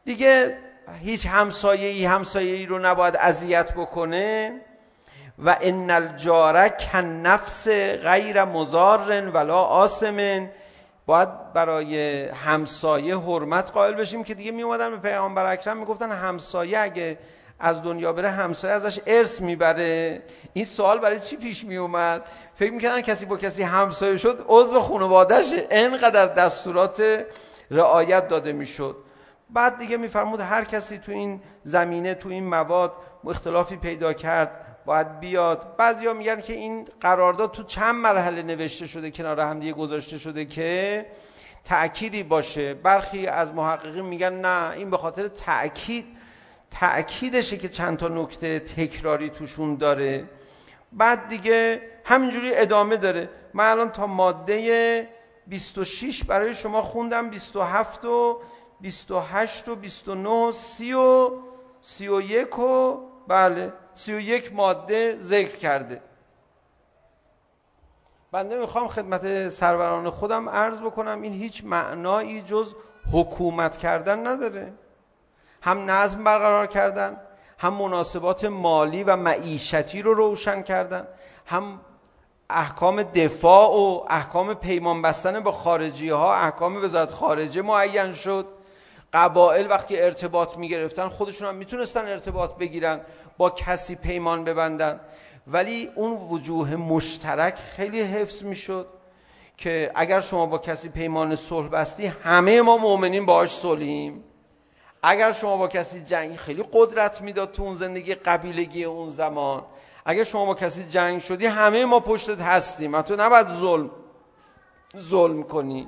دیگه 0.05 0.57
هیچ 0.99 1.27
همسایه 1.27 1.87
ای 1.87 2.05
همسایه 2.05 2.55
ای 2.55 2.65
رو 2.65 2.79
نباید 2.79 3.15
اذیت 3.15 3.73
بکنه. 3.73 4.61
و 5.39 5.57
ان 5.61 5.89
الجار 5.89 6.69
کن 6.69 6.99
نفس 6.99 7.67
غیر 8.03 8.43
مزار 8.43 9.29
ولا 9.29 9.57
آسمن 9.57 10.49
باید 11.05 11.53
برای 11.53 12.25
همسایه 12.27 13.17
حرمت 13.17 13.71
قائل 13.71 13.93
بشیم 13.93 14.23
که 14.23 14.33
دیگه 14.33 14.51
می 14.51 14.63
اومدن 14.63 14.89
به 14.89 14.97
پیامبر 14.97 15.51
اکرم 15.51 15.77
میگفتن 15.77 16.11
همسایه 16.11 16.79
اگه 16.79 17.17
از 17.59 17.83
دنیا 17.83 18.13
بره 18.13 18.29
همسایه 18.29 18.73
ازش 18.73 18.99
ارث 19.07 19.41
میبره 19.41 20.21
این 20.53 20.65
سوال 20.65 20.99
برای 20.99 21.19
چی 21.19 21.37
پیش 21.37 21.65
می 21.65 21.77
اومد 21.77 22.21
فکر 22.55 22.71
میکردن 22.71 23.01
کسی 23.01 23.25
با 23.25 23.37
کسی 23.37 23.63
همسایه 23.63 24.17
شد 24.17 24.45
عضو 24.47 24.79
خانواده‌اش 24.79 25.45
انقدر 25.69 26.25
دستورات 26.25 27.25
رعایت 27.71 28.27
داده 28.27 28.53
میشد 28.53 28.95
بعد 29.49 29.77
دیگه 29.77 29.97
میفرمود 29.97 30.39
هر 30.39 30.63
کسی 30.63 30.97
تو 30.97 31.11
این 31.11 31.41
زمینه 31.63 32.13
تو 32.13 32.29
این 32.29 32.49
مواد 32.49 32.93
اختلافی 33.27 33.75
پیدا 33.75 34.13
کرد 34.13 34.70
باید 34.85 35.19
بیاد. 35.19 35.75
بعضیا 35.77 36.13
میگن 36.13 36.41
که 36.41 36.53
این 36.53 36.87
قرارداد 37.01 37.51
تو 37.51 37.63
چند 37.63 37.95
مرحله 37.95 38.41
نوشته 38.41 38.87
شده 38.87 39.11
کنار 39.11 39.39
هم 39.39 39.59
دیگه 39.59 39.73
گذاشته 39.73 40.17
شده 40.17 40.45
که 40.45 41.05
تأکیدی 41.65 42.23
باشه. 42.23 42.73
برخی 42.73 43.27
از 43.27 43.53
محققین 43.53 44.05
میگن 44.05 44.33
نه 44.33 44.71
این 44.71 44.89
به 44.89 44.97
خاطر 44.97 45.27
تأکید 45.27 46.05
تأکیدشه 46.71 47.57
که 47.57 47.69
چند 47.69 47.97
تا 47.97 48.07
نکته 48.07 48.59
تکراری 48.59 49.29
توشون 49.29 49.75
داره. 49.75 50.29
بعد 50.91 51.27
دیگه 51.27 51.81
همینجوری 52.05 52.55
ادامه 52.55 52.97
داره. 52.97 53.29
من 53.53 53.71
الان 53.71 53.91
تا 53.91 54.07
ماده 54.07 55.07
26 55.47 56.23
برای 56.23 56.53
شما 56.53 56.81
خوندم 56.81 57.29
27 57.29 58.05
و 58.05 58.41
28 58.81 59.67
و 59.69 59.75
29 59.75 60.51
30 60.51 60.93
و 60.93 61.31
31 61.81 62.59
و 62.59 62.99
بله. 63.27 63.73
سی 63.93 64.13
و 64.13 64.19
یک 64.19 64.53
ماده 64.53 65.17
ذکر 65.19 65.55
کرده. 65.55 66.01
بنده 68.31 68.59
میخوام 68.59 68.87
خدمت 68.87 69.49
سروران 69.49 70.09
خودم 70.09 70.49
عرض 70.49 70.81
بکنم 70.81 71.21
این 71.21 71.33
هیچ 71.33 71.63
معنایی 71.65 72.41
جز 72.41 72.75
حکومت 73.11 73.77
کردن 73.77 74.27
نداره. 74.27 74.73
هم 75.61 75.91
نظم 75.91 76.23
برقرار 76.23 76.67
کردن 76.67 77.17
هم 77.57 77.73
مناسبات 77.73 78.45
مالی 78.45 79.03
و 79.03 79.15
معیشتی 79.15 80.01
رو 80.01 80.13
روشن 80.13 80.61
کردن 80.61 81.07
هم 81.45 81.79
احکام 82.49 83.03
دفاع 83.03 83.69
و 83.69 84.05
احکام 84.09 84.53
پیمان 84.53 85.01
بستن 85.01 85.39
با 85.39 85.51
خارجی 85.51 86.09
ها 86.09 86.35
احکام 86.35 86.83
وزارت 86.83 87.11
خارجه 87.11 87.61
معین 87.61 88.13
شد. 88.13 88.45
قبائل 89.13 89.69
وقتی 89.69 90.01
ارتباط 90.01 90.57
میگرفتن 90.57 91.07
خودشون 91.07 91.47
هم 91.47 91.55
میتونستن 91.55 92.07
ارتباط 92.07 92.55
بگیرن 92.55 93.01
با 93.37 93.49
کسی 93.49 93.95
پیمان 93.95 94.43
ببندن 94.43 94.99
ولی 95.47 95.89
اون 95.95 96.11
وجوه 96.11 96.75
مشترک 96.75 97.55
خیلی 97.55 98.01
حفظ 98.01 98.43
میشد 98.43 98.87
که 99.57 99.91
اگر 99.95 100.21
شما 100.21 100.45
با 100.45 100.57
کسی 100.57 100.89
پیمان 100.89 101.35
صلح 101.35 101.67
بستی 101.67 102.05
همه 102.05 102.61
ما 102.61 102.77
مؤمنین 102.77 103.25
باهاش 103.25 103.49
صلحیم 103.49 104.23
اگر 105.03 105.31
شما 105.31 105.57
با 105.57 105.67
کسی 105.67 106.03
جنگ 106.03 106.35
خیلی 106.35 106.65
قدرت 106.73 107.21
میداد 107.21 107.51
تو 107.51 107.63
اون 107.63 107.73
زندگی 107.73 108.15
قبیلگی 108.15 108.83
اون 108.83 109.09
زمان 109.09 109.63
اگر 110.05 110.23
شما 110.23 110.45
با 110.45 110.55
کسی 110.55 110.85
جنگ 110.85 111.21
شدی 111.21 111.45
همه 111.45 111.85
ما 111.85 111.99
پشتت 111.99 112.41
هستیم 112.41 113.01
تو 113.01 113.15
نباید 113.15 113.47
ظلم 113.49 113.91
ظلم 114.97 115.43
کنی 115.43 115.87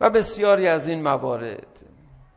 و 0.00 0.10
بسیاری 0.10 0.68
از 0.68 0.88
این 0.88 1.02
موارد 1.02 1.66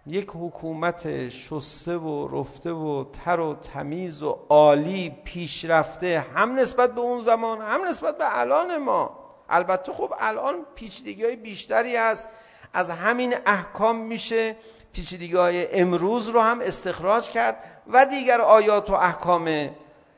یک 0.07 0.29
حکومت 0.35 1.29
شسته 1.29 1.97
و 1.97 2.39
رفته 2.41 2.71
و 2.71 3.05
تر 3.25 3.39
و 3.39 3.55
تمیز 3.55 4.23
و 4.23 4.39
عالی 4.49 5.15
پیشرفته 5.23 6.25
هم 6.35 6.59
نسبت 6.59 6.95
به 6.95 7.01
اون 7.01 7.21
زمان 7.21 7.61
هم 7.61 7.85
نسبت 7.89 8.17
به 8.17 8.39
الان 8.39 8.77
ما. 8.77 9.19
البته 9.49 9.93
خب 9.93 10.13
الان 10.19 10.55
پیچیدگی 10.75 11.25
های 11.25 11.35
بیشتری 11.35 11.95
هست. 11.95 12.27
از 12.73 12.89
همین 12.89 13.35
احکام 13.45 13.95
میشه 13.95 14.55
پیچیدگی 14.93 15.35
های 15.35 15.79
امروز 15.79 16.27
رو 16.27 16.41
هم 16.41 16.59
استخراج 16.61 17.29
کرد 17.29 17.55
و 17.87 18.05
دیگر 18.05 18.41
آیات 18.41 18.89
و 18.89 18.93
احکام 18.93 19.69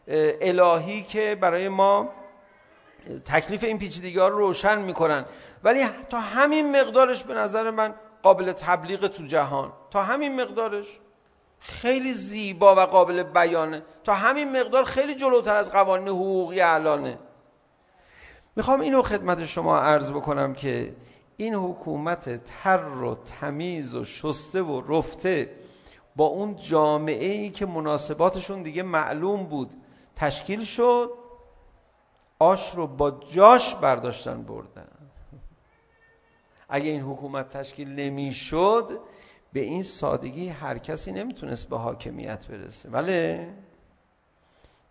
الهی 0.07 1.03
که 1.03 1.37
برای 1.41 1.69
ما 1.69 2.09
تکلیف 3.25 3.63
این 3.63 3.79
پیچیدگی 3.79 4.19
ها 4.19 4.27
رو 4.27 4.37
روشن 4.37 4.81
میکنن. 4.81 5.25
ولی 5.63 5.85
تا 6.09 6.19
همین 6.19 6.81
مقدارش 6.81 7.23
به 7.23 7.33
نظر 7.33 7.71
من 7.71 7.95
قابل 8.23 8.51
تبلیغ 8.51 9.07
تو 9.07 9.23
جهان. 9.23 9.71
تا 9.91 10.03
همین 10.03 10.41
مقدارش 10.41 10.99
خیلی 11.59 12.13
زیبا 12.13 12.75
و 12.75 12.79
قابل 12.79 13.23
بیانه. 13.23 13.83
تا 14.03 14.13
همین 14.13 14.59
مقدار 14.59 14.83
خیلی 14.83 15.15
جلوتر 15.15 15.55
از 15.55 15.71
قوانین 15.71 16.07
حقوقی 16.07 16.61
الانه. 16.61 17.19
میخوام 18.55 18.81
اینو 18.81 19.01
خدمت 19.01 19.45
شما 19.45 19.79
عرض 19.79 20.11
بکنم 20.11 20.53
که 20.53 20.95
این 21.37 21.55
حکومت 21.55 22.45
تر 22.45 22.87
و 22.87 23.15
تمیز 23.15 23.95
و 23.95 24.05
شسته 24.05 24.61
و 24.61 24.97
رفته 24.97 25.55
با 26.15 26.25
اون 26.25 26.55
جامعه 26.55 27.31
ای 27.31 27.49
که 27.49 27.65
مناسباتشون 27.65 28.63
دیگه 28.63 28.83
معلوم 28.83 29.43
بود. 29.43 29.71
تشکیل 30.15 30.63
شد 30.63 31.11
آش 32.39 32.75
رو 32.75 32.87
با 32.87 33.11
جاش 33.11 33.75
برداشتن 33.75 34.43
بردن. 34.43 34.92
اگه 36.73 36.89
این 36.89 37.01
حکومت 37.01 37.49
تشکیل 37.49 37.89
نمیشد 37.89 38.99
به 39.53 39.59
این 39.59 39.83
سادگی 39.83 40.49
هر 40.49 40.77
کسی 40.77 41.11
نمیتونست 41.11 41.69
به 41.69 41.77
حاکمیت 41.77 42.47
برسه. 42.47 42.89
ولی 42.89 43.47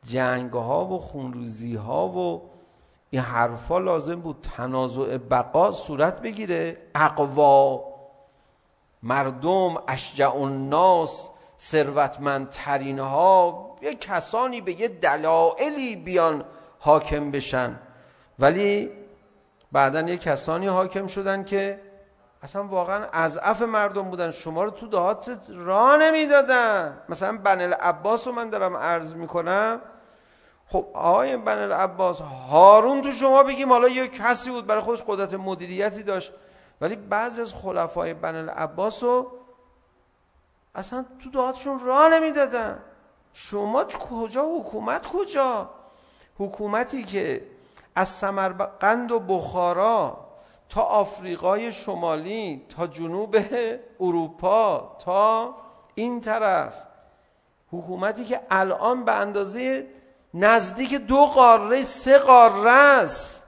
جنگ 0.03 0.53
ها 0.53 0.85
و 0.85 0.99
خونروزی 0.99 1.77
ها 1.77 2.09
و 2.09 2.43
این 3.11 3.23
حرفا 3.23 3.79
لازم 3.79 4.21
بود 4.21 4.37
تنازع 4.57 5.17
بقا 5.17 5.71
صورت 5.71 6.21
بگیره. 6.21 6.77
اقوا 6.95 7.85
مردم 9.03 9.83
اشجع 9.89 10.37
الناس 10.37 11.29
ثروتمندترین 11.59 12.99
ها 12.99 13.77
یه 13.83 13.95
کسانی 13.95 14.61
به 14.61 14.81
یه 14.81 14.89
دلایلی 14.89 15.97
بیان 15.97 16.45
حاکم 16.79 17.31
بشن. 17.31 17.79
ولی 18.39 19.02
بعدا 19.73 20.01
یه 20.01 20.17
کسانی 20.17 20.67
حاکم 20.67 21.07
شدن 21.07 21.45
که 21.45 21.81
اصلا 22.43 22.65
واقعا 22.65 23.07
از 23.13 23.39
اف 23.43 23.63
مردم 23.63 24.03
بودن. 24.03 24.31
شما 24.31 24.65
رو 24.65 24.71
تو 24.71 24.87
دهات 24.87 25.39
راه 25.49 25.97
نمیدادن. 25.97 26.99
مثلا 27.09 27.39
بن 27.39 27.61
العباس 27.61 28.27
رو 28.27 28.33
من 28.33 28.51
دارم 28.51 28.77
عرض 28.77 29.15
میکنم. 29.15 29.81
خب 30.67 30.87
آقای 30.95 31.37
بن 31.37 31.59
العباس 31.59 32.21
هارون 32.21 33.03
تو 33.03 33.11
شما 33.11 33.43
بگیم 33.43 33.69
حالا 33.69 33.89
یه 33.89 34.09
کسی 34.09 34.51
بود 34.51 34.67
برای 34.67 34.81
خودش 34.81 35.03
قدرت 35.07 35.35
مدیریتی 35.35 36.03
داشت. 36.03 36.33
ولی 36.81 36.97
بعضی 36.97 37.41
از 37.41 37.55
خلفای 37.55 38.15
بن 38.15 38.35
العباس 38.35 39.03
رو 39.03 39.33
اصلا 40.75 41.05
تو 41.25 41.31
دهاتشون 41.31 41.81
راه 41.81 42.09
نمیدادن. 42.09 42.79
شما 43.33 43.85
کجا؟ 43.85 44.45
حکومت 44.45 45.07
کجا؟ 45.07 45.71
حکومتی 46.39 47.05
که 47.05 47.52
از 47.95 48.09
سمرقند 48.09 49.13
و 49.13 49.21
بخارا 49.21 50.19
تا 50.69 50.83
آفریقای 50.83 51.73
شمالی 51.73 52.63
تا 52.69 52.87
جنوب 52.87 53.37
اروپا 54.01 54.97
تا 55.05 55.55
این 55.95 56.21
طرف. 56.21 56.75
حکومتی 57.73 58.25
که 58.25 58.41
الان 58.51 59.05
به 59.05 59.13
اندازه 59.13 59.87
نزدیک 60.35 60.95
دو 60.95 61.27
قاره 61.27 61.83
سه 61.83 62.19
قاره 62.19 62.71
است. 62.71 63.45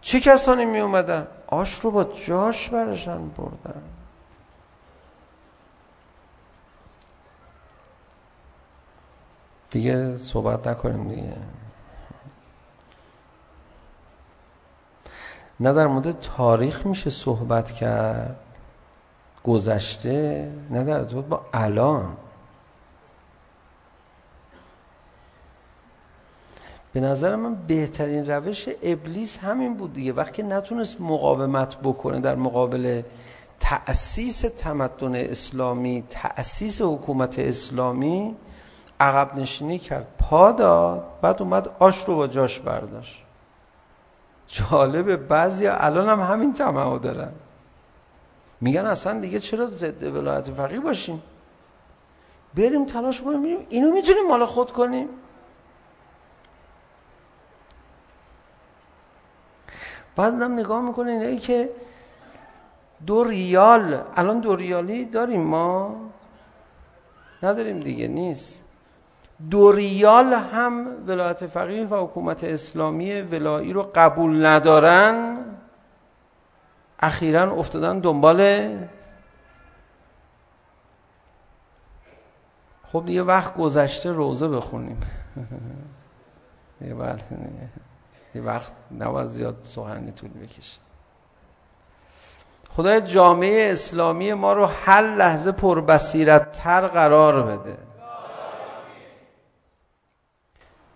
چه 0.00 0.20
کسانی 0.20 0.64
می 0.64 0.80
اومدن؟ 0.80 1.26
آش 1.46 1.80
رو 1.80 1.90
با 1.90 2.04
جاش 2.04 2.68
برشن 2.68 3.28
بردن. 3.28 3.82
دیگه 9.70 10.18
صحبت 10.18 10.68
نکنیم 10.68 11.08
دیگه. 11.08 11.36
نه 15.60 15.72
در 15.72 15.86
مورد 15.86 16.20
تاریخ 16.20 16.86
میشه 16.86 17.10
صحبت 17.10 17.72
کرد 17.72 18.36
گذشته 19.44 20.48
نه 20.70 20.84
در 20.84 20.98
ارتباط 20.98 21.24
با 21.24 21.46
الان 21.52 22.16
به 26.92 27.00
نظر 27.00 27.36
من 27.36 27.54
بهترین 27.54 28.30
روش 28.30 28.68
ابلیس 28.82 29.38
همین 29.38 29.74
بود 29.74 29.92
دیگه 29.92 30.12
وقتی 30.12 30.42
نتونست 30.42 31.00
مقاومت 31.00 31.76
بکنه 31.76 32.20
در 32.20 32.34
مقابل 32.34 33.02
تأسیس 33.60 34.40
تمدن 34.40 35.14
اسلامی 35.14 36.04
تأسیس 36.10 36.82
حکومت 36.82 37.38
اسلامی 37.38 38.36
عقب 39.00 39.38
نشینی 39.38 39.78
کرد 39.78 40.06
پا 40.18 40.52
داد 40.52 41.04
بعد 41.22 41.42
اومد 41.42 41.68
آش 41.78 42.04
رو 42.04 42.16
با 42.16 42.26
جاش 42.26 42.60
برداشت 42.60 43.23
جالبه 44.54 45.16
بعضی 45.16 45.66
الان 45.66 46.08
هم 46.08 46.20
همین 46.32 46.54
تمام 46.54 46.98
دارن. 46.98 47.32
میگن 48.60 48.86
اصلا 48.86 49.20
دیگه 49.20 49.40
چرا 49.40 49.66
ضد 49.66 50.02
ولایت 50.02 50.50
فقیه 50.50 50.80
باشیم؟ 50.80 51.22
بریم 52.54 52.86
تلاش 52.86 53.22
کنیم 53.22 53.66
اینو 53.68 53.92
میتونیم 53.92 54.26
مال 54.28 54.46
خود 54.46 54.70
کنیم. 54.70 55.08
بعد 60.16 60.42
هم 60.42 60.52
نگاه 60.52 60.82
میکنه 60.82 61.10
اینایی 61.10 61.38
که 61.38 61.70
دو 63.06 63.24
ریال 63.24 64.02
الان 64.16 64.40
دو 64.40 64.56
ریالی 64.56 65.04
داریم 65.04 65.40
ما. 65.40 65.96
نداریم 67.42 67.80
دیگه 67.80 68.08
نیست. 68.08 68.64
دو 69.50 69.72
ریال 69.72 70.32
هم 70.32 70.86
ولایت 71.06 71.46
فقیه 71.46 71.86
و 71.86 72.04
حکومت 72.04 72.44
اسلامی 72.44 73.20
ولایی 73.20 73.72
رو 73.72 73.90
قبول 73.94 74.46
ندارن 74.46 75.38
اخیرا 77.00 77.52
افتادن 77.52 77.98
دنبال 77.98 78.68
خب 82.92 83.04
دیگه 83.06 83.22
وقت 83.22 83.54
گذشته 83.54 84.12
روزه 84.12 84.48
بخونیم 84.48 85.00
یه 86.80 86.94
بله 86.94 87.18
یه 88.34 88.42
وقت 88.42 88.72
نباید 88.98 89.28
زیاد 89.28 89.56
سخنی 89.62 90.12
طول 90.12 90.30
بکشه 90.30 90.80
خدای 92.70 93.00
جامعه 93.00 93.72
اسلامی 93.72 94.32
ما 94.32 94.52
رو 94.52 94.66
هر 94.66 95.14
لحظه 95.14 95.52
پربصیرت‌تر 95.52 96.86
قرار 96.86 97.42
بده 97.42 97.76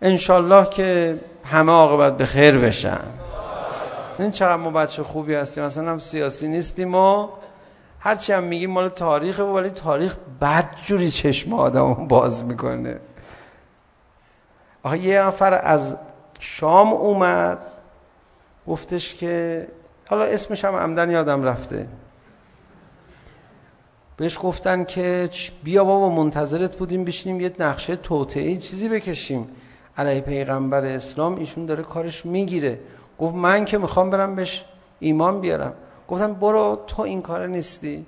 انشالله 0.02 0.70
که 0.70 1.18
همه 1.44 1.72
عاقبت 1.72 2.16
به 2.16 2.26
خیر 2.26 2.58
بشن 2.58 3.00
این 4.18 4.30
چقدر 4.30 4.56
ما 4.56 4.70
بچه 4.70 5.02
خوبی 5.02 5.34
هستیم 5.34 5.64
مثلا 5.64 5.90
هم 5.90 5.98
سیاسی 5.98 6.48
نیستیم 6.48 6.94
و 6.94 7.28
هرچی 8.00 8.32
هم 8.32 8.44
میگیم 8.44 8.70
مال 8.70 8.88
تاریخه 8.88 9.42
ولی 9.42 9.70
تاریخ 9.70 10.16
بدجوری 10.40 11.10
چشم 11.10 11.52
آدم 11.52 11.94
باز 11.94 12.44
میکنه 12.44 12.96
آخه 14.82 14.98
یه 14.98 15.22
نفر 15.22 15.60
از 15.62 15.96
شام 16.38 16.92
اومد 16.92 17.58
گفتش 18.66 19.14
که 19.14 19.66
حالا 20.08 20.24
اسمش 20.24 20.64
هم 20.64 20.74
عمدن 20.74 21.10
یادم 21.10 21.42
رفته 21.42 21.88
بهش 24.16 24.38
گفتن 24.42 24.84
که 24.84 25.28
بیا 25.64 25.84
بابا 25.84 26.08
منتظرت 26.08 26.76
بودیم 26.76 27.04
بشینیم 27.04 27.40
یه 27.40 27.52
نقشه 27.58 27.96
توطئه‌ای 27.96 28.56
چیزی 28.56 28.88
بکشیم 28.88 29.48
علیه 29.98 30.20
پیغمبر 30.20 30.84
اسلام 30.84 31.36
ایشون 31.36 31.66
داره 31.66 31.82
کارش 31.82 32.26
میگیره. 32.26 32.80
گفت 33.18 33.34
من 33.34 33.64
که 33.64 33.78
میخوام 33.78 34.10
برم 34.10 34.34
بهش 34.34 34.64
ایمان 35.00 35.40
بیارم. 35.40 35.72
گفتم 36.08 36.32
برو 36.32 36.84
تو 36.86 37.02
این 37.02 37.22
کار 37.22 37.46
نیستی. 37.46 38.06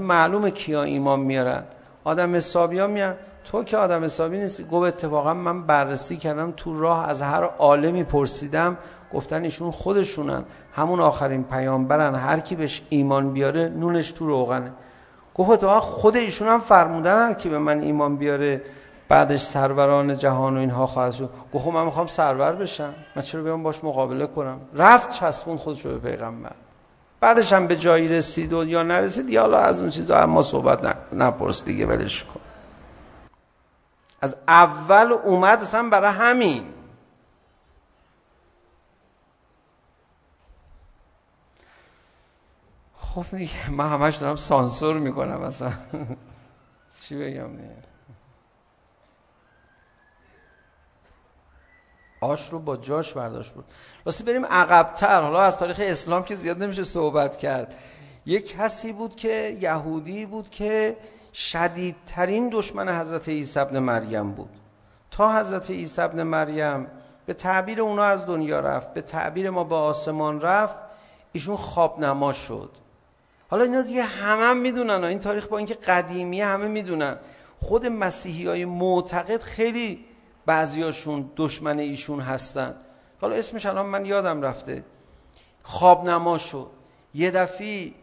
معلومه 0.00 0.50
کیا 0.50 0.82
ایمان 0.82 1.20
میارن. 1.20 1.62
آدم 2.04 2.34
حسابی 2.36 2.78
ها 2.78 2.86
میارن 2.86 3.14
تو 3.44 3.64
که 3.64 3.76
آدم 3.76 4.04
حسابی 4.04 4.38
نیستی. 4.38 4.64
گفت 4.64 4.86
اتفاقا 4.86 5.34
من 5.34 5.62
بررسی 5.62 6.16
کردم 6.16 6.52
تو 6.56 6.80
راه 6.80 7.08
از 7.08 7.22
هر 7.22 7.44
عالمی 7.44 8.04
پرسیدم. 8.04 8.76
گفتن 9.12 9.44
ایشون 9.44 9.70
خودشونن. 9.70 10.44
همون 10.72 11.00
آخرین 11.00 11.44
پیامبرن. 11.44 12.14
هر 12.14 12.40
کی 12.40 12.56
بهش 12.56 12.82
ایمان 12.88 13.32
بیاره 13.32 13.68
نونش 13.68 14.12
تو 14.12 14.26
روغنه. 14.26 14.72
گفت 15.34 15.60
تو 15.60 15.80
خود 15.80 16.16
ایشون 16.16 16.48
هم 16.48 16.60
فرمودن 16.60 17.28
هر 17.28 17.34
کی 17.34 17.48
به 17.48 17.58
من 17.58 17.80
ایمان 17.80 18.16
بیاره. 18.16 18.62
بعدش 19.08 19.42
سروران 19.42 20.16
جهان 20.16 20.56
و 20.56 20.60
اینها 20.60 20.86
خواهد 20.86 21.12
شد. 21.12 21.30
گفت 21.52 21.64
خب 21.64 21.70
من 21.70 21.84
میخوام 21.84 22.06
سرور 22.06 22.52
بشم. 22.52 22.94
من 23.16 23.22
چرا 23.22 23.42
بیام 23.42 23.62
باش 23.62 23.84
مقابله 23.84 24.26
کنم؟ 24.26 24.60
رفت 24.74 25.10
چسبون 25.10 25.56
خودش 25.56 25.86
به 25.86 25.98
پیغمبر. 25.98 26.52
بعدش 27.20 27.52
هم 27.52 27.66
به 27.66 27.76
جایی 27.76 28.08
رسید 28.08 28.52
و 28.52 28.64
یا 28.64 28.82
نرسید 28.82 29.30
یا 29.30 29.42
حالا 29.42 29.58
از 29.58 29.80
اون 29.80 29.90
چیزا 29.90 30.18
اما 30.18 30.42
صحبت 30.42 30.96
نپرس 31.12 31.64
دیگه 31.64 31.86
ولش 31.86 32.24
کن. 32.24 32.40
از 34.20 34.36
اول 34.48 35.12
اومد 35.12 35.62
اصلا 35.62 35.88
برای 35.88 36.12
همین. 36.12 36.64
خب 42.98 43.36
دیگه 43.36 43.70
من 43.70 43.88
همش 43.88 44.16
دارم 44.16 44.36
سانسور 44.36 44.98
میکنم 44.98 45.40
اصلا. 45.40 45.72
چی 47.02 47.16
بگم 47.16 47.56
دیگه؟ 47.56 47.93
آش 52.24 52.48
رو 52.48 52.58
با 52.58 52.76
جاش 52.76 53.12
برداشت 53.12 53.52
بود 53.52 53.64
راستی 54.04 54.24
بریم 54.24 54.46
عقبتر 54.46 55.22
حالا 55.22 55.42
از 55.42 55.58
تاریخ 55.58 55.80
اسلام 55.82 56.24
که 56.24 56.34
زیاد 56.34 56.62
نمیشه 56.62 56.84
صحبت 56.84 57.36
کرد 57.36 57.74
یک 58.26 58.56
کسی 58.56 58.92
بود 58.92 59.16
که 59.16 59.56
یهودی 59.60 60.26
بود 60.26 60.50
که 60.50 60.96
شدیدترین 61.32 62.48
دشمن 62.48 63.00
حضرت 63.00 63.28
عیسی 63.28 63.60
ابن 63.60 63.78
مریم 63.78 64.32
بود 64.32 64.50
تا 65.10 65.40
حضرت 65.40 65.70
عیسی 65.70 66.00
ابن 66.00 66.22
مریم 66.22 66.86
به 67.26 67.34
تعبیر 67.34 67.80
اونا 67.82 68.04
از 68.04 68.26
دنیا 68.26 68.60
رفت 68.60 68.94
به 68.94 69.00
تعبیر 69.00 69.50
ما 69.50 69.64
به 69.64 69.74
آسمان 69.74 70.40
رفت 70.40 70.74
ایشون 71.32 71.56
خواب 71.56 72.00
نما 72.00 72.32
شد 72.32 72.70
حالا 73.50 73.64
اینا 73.64 73.82
دیگه 73.82 74.02
همه 74.02 74.42
هم 74.42 74.56
میدونن 74.56 75.04
این 75.04 75.18
تاریخ 75.18 75.46
با 75.46 75.58
اینکه 75.58 75.74
قدیمی 75.74 76.40
همه 76.40 76.66
میدونن 76.68 77.16
خود 77.60 77.86
مسیحی 77.86 78.46
های 78.46 78.64
معتقد 78.64 79.40
خیلی 79.40 80.04
بعضیاشون 80.46 81.30
دشمن 81.36 81.78
ایشون 81.78 82.20
هستن. 82.20 82.74
حالا 83.20 83.36
اسمش 83.36 83.66
الان 83.66 83.86
من 83.86 84.06
یادم 84.06 84.42
رفته. 84.42 84.84
خواب 85.62 86.08
نما 86.08 86.38
شد. 86.38 86.66
یه 87.14 87.30
دفعی 87.30 87.94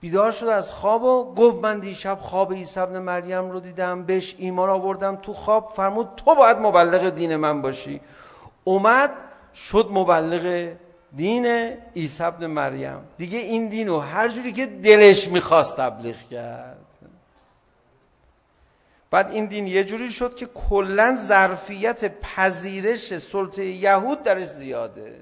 بیدار 0.00 0.30
شد 0.30 0.46
از 0.46 0.72
خواب 0.72 1.02
و 1.02 1.34
گفت 1.34 1.56
من 1.64 1.78
دیشب 1.78 2.18
خواب 2.20 2.52
عیسی 2.52 2.80
ابن 2.80 2.98
مریم 2.98 3.50
رو 3.50 3.60
دیدم. 3.60 4.04
بهش 4.04 4.34
ایمان 4.38 4.70
آوردم 4.70 5.16
تو 5.16 5.32
خواب. 5.32 5.72
فرمود 5.76 6.08
تو 6.16 6.34
باید 6.34 6.58
مبلغ 6.58 7.08
دین 7.08 7.36
من 7.36 7.62
باشی. 7.62 8.00
اومد 8.64 9.10
شد 9.54 9.88
مبلغ 9.90 10.72
دین 11.16 11.46
عیسی 11.96 12.24
ابن 12.24 12.46
مریم. 12.46 12.98
دیگه 13.16 13.38
این 13.38 13.68
دین 13.68 13.88
رو 13.88 14.00
هر 14.00 14.28
جوری 14.28 14.52
که 14.52 14.66
دلش 14.66 15.28
میخواست 15.28 15.76
تبلیغ 15.76 16.16
کرد. 16.30 16.87
بعد 19.10 19.30
این 19.30 19.46
دین 19.46 19.66
یه 19.66 19.84
جوری 19.84 20.10
شد 20.10 20.34
که 20.34 20.46
کلا 20.46 21.16
ظرفیت 21.16 22.20
پذیرش 22.20 23.18
سلطه 23.18 23.64
یهود 23.64 24.22
درش 24.22 24.46
زیاده. 24.46 25.16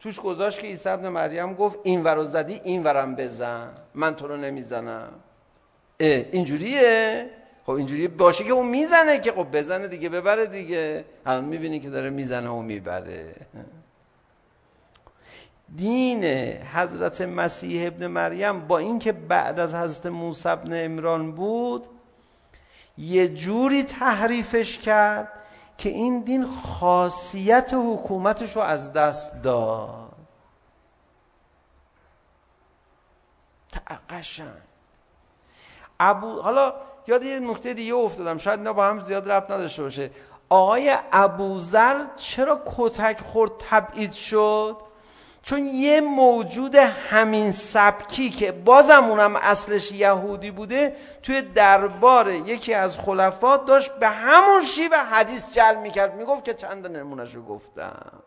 توش 0.00 0.20
گذاشت 0.20 0.60
که 0.60 0.66
عیسی 0.66 0.88
ابن 0.88 1.08
مریم 1.08 1.54
گفت 1.54 1.78
این 1.82 2.04
ورو 2.04 2.24
زدی 2.24 2.60
این 2.64 2.82
ورم 2.82 3.14
بزن. 3.14 3.70
من 3.94 4.14
تو 4.16 4.28
رو 4.28 4.36
نمیزنم. 4.36 5.12
اینجوریه؟ 5.98 7.30
خب 7.66 7.72
اینجوری 7.72 8.08
باشه 8.08 8.44
که 8.44 8.52
اون 8.52 8.66
میزنه 8.66 9.18
که 9.18 9.32
خب 9.32 9.46
بزنه 9.52 9.88
دیگه 9.88 10.08
ببره 10.08 10.46
دیگه. 10.46 11.04
الان 11.26 11.44
میبینی 11.44 11.80
که 11.80 11.90
داره 11.90 12.10
میزنه 12.10 12.48
و 12.48 12.62
میبره. 12.62 13.34
دین 15.76 16.24
حضرت 16.74 17.20
مسیح 17.20 17.86
ابن 17.86 18.06
مریم 18.06 18.60
با 18.60 18.78
اینکه 18.78 19.12
بعد 19.12 19.60
از 19.60 19.74
حضرت 19.74 20.06
موسی 20.06 20.48
ابن 20.48 20.72
عمران 20.72 21.32
بود 21.32 21.86
یه 22.98 23.28
جوری 23.28 23.84
تحریفش 23.84 24.78
کرد 24.78 25.32
که 25.78 25.88
این 25.88 26.20
دین 26.20 26.46
خاصیت 26.46 27.74
حکومتش 27.74 28.56
رو 28.56 28.62
از 28.62 28.92
دست 28.92 29.42
داد. 29.42 30.12
تقشن 34.08 34.56
ابو 36.00 36.42
حالا 36.42 36.74
یاد 37.06 37.22
یه 37.22 37.38
نکته 37.38 37.74
دیگه 37.74 37.94
افتادم. 37.94 38.38
شاید 38.38 38.58
اینا 38.58 38.72
با 38.72 38.86
هم 38.86 39.00
زیاد 39.00 39.32
ربط 39.32 39.50
نداشته 39.50 39.82
باشه. 39.82 40.10
آقای 40.48 40.96
ابوذر 41.12 42.04
چرا 42.16 42.62
کتک 42.76 43.20
خورد 43.20 43.52
تبعید 43.58 44.12
شد؟ 44.12 44.76
چون 45.44 45.66
یه 45.66 46.00
موجود 46.00 46.74
همین 46.74 47.52
سبکی 47.52 48.30
که 48.30 48.52
بازم 48.52 49.04
اونم 49.04 49.36
اصلش 49.36 49.92
یهودی 49.92 50.50
بوده 50.50 50.96
توی 51.22 51.42
دربار 51.42 52.32
یکی 52.32 52.74
از 52.74 52.98
خلفات 52.98 53.66
داشت 53.66 53.92
به 53.92 54.08
همون 54.08 54.62
شیوه 54.62 54.96
حدیث 54.96 55.54
جل 55.54 55.76
میکرد. 55.76 56.14
میگفت 56.14 56.44
که 56.44 56.54
چند 56.54 56.86
نمونهشو 56.86 57.42
گفتم. 57.42 58.22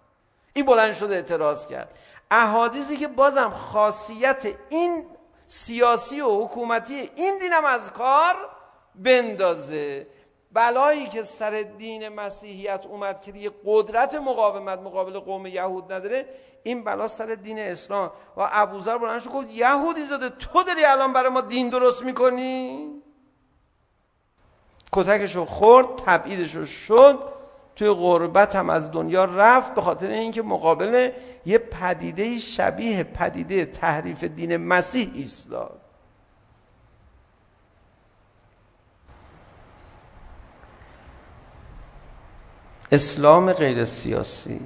این 0.54 0.66
بلند 0.66 0.94
شده 0.94 1.16
اعتراض 1.16 1.68
کرد. 1.68 1.90
احادیثی 2.32 2.98
که 2.98 3.08
بازم 3.08 3.50
خاصیت 3.50 4.48
این 4.70 5.06
سیاسی 5.48 6.22
و 6.22 6.46
حکومتی 6.46 7.12
این 7.16 7.40
دینم 7.40 7.66
از 7.66 7.94
کار 7.94 8.36
بندازه. 8.96 10.08
بلایی 10.52 11.08
که 11.08 11.24
سر 11.24 11.66
دین 11.78 12.10
مسیحیت 12.10 12.86
اومد 12.86 13.22
که 13.22 13.32
دیگه 13.32 13.52
قدرت 13.66 14.16
مقاومت 14.16 14.80
مقابل 14.80 15.20
قوم 15.20 15.46
یهود 15.46 15.92
نداره 15.94 16.26
این 16.64 16.84
بلا 16.84 17.08
سر 17.08 17.26
دین 17.26 17.60
اسلام. 17.60 18.12
و 18.38 18.50
ابوذر 18.52 18.98
بلند 18.98 19.22
شد 19.22 19.30
گفت 19.30 19.54
یهودی 19.54 20.04
زاده 20.04 20.30
تو 20.30 20.64
داری 20.64 20.86
الان 20.86 21.14
برای 21.14 21.30
ما 21.30 21.42
دین 21.42 21.70
درست 21.70 22.04
میکنی؟ 22.04 22.88
کتکشو 24.92 25.46
خورد 25.46 25.88
تبعیدشو 25.96 26.66
شد 26.66 27.20
توی 27.76 27.90
غربت 27.90 28.56
هم 28.56 28.70
از 28.70 28.92
دنیا 28.92 29.26
رفت 29.26 29.76
به 29.76 29.82
خاطر 29.82 30.08
اینکه 30.08 30.42
مقابل 30.42 31.12
یه 31.46 31.58
پدیده 31.58 32.38
شبیه 32.38 33.04
پدیده 33.04 33.66
تحریف 33.66 34.24
دین 34.24 34.58
مسیح 34.58 35.12
ایستاد. 35.14 35.87
اسلام 42.92 43.54
غیر 43.54 43.86
سیاسی 43.86 44.62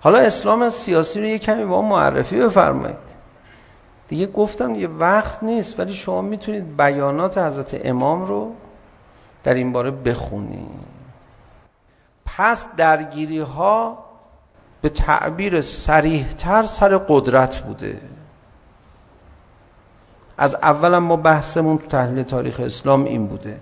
حالا 0.00 0.18
اسلام 0.18 0.70
سیاسی 0.70 1.20
رو 1.20 1.26
یه 1.26 1.38
کمی 1.38 1.64
با 1.64 1.82
معرفی 1.82 2.40
بفرمایید 2.40 2.96
دیگه 4.08 4.26
گفتم 4.26 4.74
یه 4.74 4.88
وقت 4.88 5.42
نیست 5.42 5.80
ولی 5.80 5.92
شما 5.92 6.22
میتونید 6.22 6.76
بیانات 6.76 7.38
حضرت 7.38 7.80
امام 7.84 8.26
رو 8.26 8.54
در 9.44 9.54
این 9.54 9.72
باره 9.72 9.90
بخونید 9.90 10.68
پس 12.26 12.76
درگیری 12.76 13.38
ها 13.38 14.04
به 14.80 14.88
تعبیر 14.88 15.60
سریحتر 15.60 16.66
سر 16.66 16.98
قدرت 16.98 17.58
بوده 17.58 18.00
از 20.38 20.54
اول 20.54 20.98
ما 20.98 21.16
بحثمون 21.16 21.78
تو 21.78 21.86
تحلیل 21.86 22.22
تاریخ 22.22 22.60
اسلام 22.60 23.04
این 23.04 23.26
بوده 23.26 23.60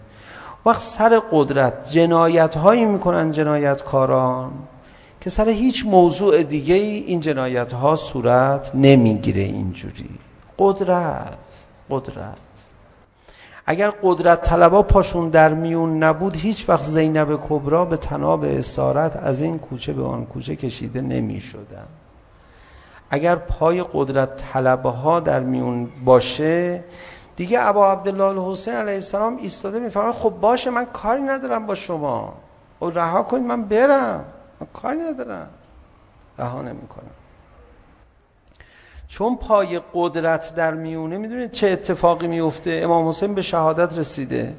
وقت 0.67 0.83
سر 0.83 1.23
قدرت 1.31 1.91
جنایت 1.91 2.57
هایی 2.57 2.85
میکنن 2.85 3.33
جنایتکاران 3.33 4.53
که 5.21 5.31
سر 5.31 5.49
هیچ 5.49 5.87
موضوع 5.87 6.43
دیگه 6.43 6.75
ای 6.75 6.97
این 6.97 7.21
جنایت 7.21 7.73
ها 7.73 7.97
صورت 7.97 8.75
نمیگیره 8.75 9.43
اینجوری. 9.43 10.11
قدرت 10.59 11.65
قدرت. 11.91 12.37
اگر 13.67 13.91
قدرت 14.03 14.43
طلبا 14.43 14.83
پاشون 14.83 15.29
در 15.29 15.55
میون 15.55 16.03
نبود 16.03 16.37
هیچ 16.37 16.69
وقت 16.69 16.85
زینب 16.85 17.39
کبرا 17.49 17.85
به 17.85 17.97
تناب 17.97 18.45
اسارت 18.45 19.17
از 19.17 19.43
این 19.43 19.59
کوچه 19.59 19.93
به 19.93 20.03
آن 20.05 20.27
کوچه 20.27 20.57
کشیده 20.57 21.01
نمی 21.01 21.41
شدن 21.41 21.87
اگر 23.11 23.37
پای 23.37 23.85
قدرت 23.93 24.37
طلبه 24.37 24.91
ها 24.91 25.21
در 25.21 25.41
میون 25.41 25.89
باشه 26.05 26.85
دیگه 27.37 27.67
ابا 27.67 27.93
عبدالله 27.93 28.25
الحسین 28.25 28.75
علیه 28.75 28.95
السلام 28.95 29.37
ایستاده 29.37 29.79
میفرما 29.79 30.13
خب 30.13 30.31
باشه 30.31 30.71
من 30.71 30.85
کاری 30.85 31.23
ندارم 31.23 31.67
با 31.67 31.75
شما. 31.75 32.35
او 32.79 32.91
رها 32.91 33.23
کنید 33.23 33.43
من 33.43 33.65
برم. 33.65 34.25
من 34.61 34.67
کاری 34.73 34.99
ندارم. 34.99 35.49
رها 36.39 36.63
نمیکنم. 36.63 37.11
چون 39.09 39.37
پای 39.37 39.81
قدرت 39.95 40.55
در 40.55 40.75
میونه 40.75 41.19
میدونید 41.19 41.51
چه 41.51 41.71
اتفاقی 41.71 42.27
میفته 42.27 42.81
امام 42.85 43.09
حسین 43.09 43.35
به 43.35 43.43
شهادت 43.43 43.99
رسیده. 43.99 44.55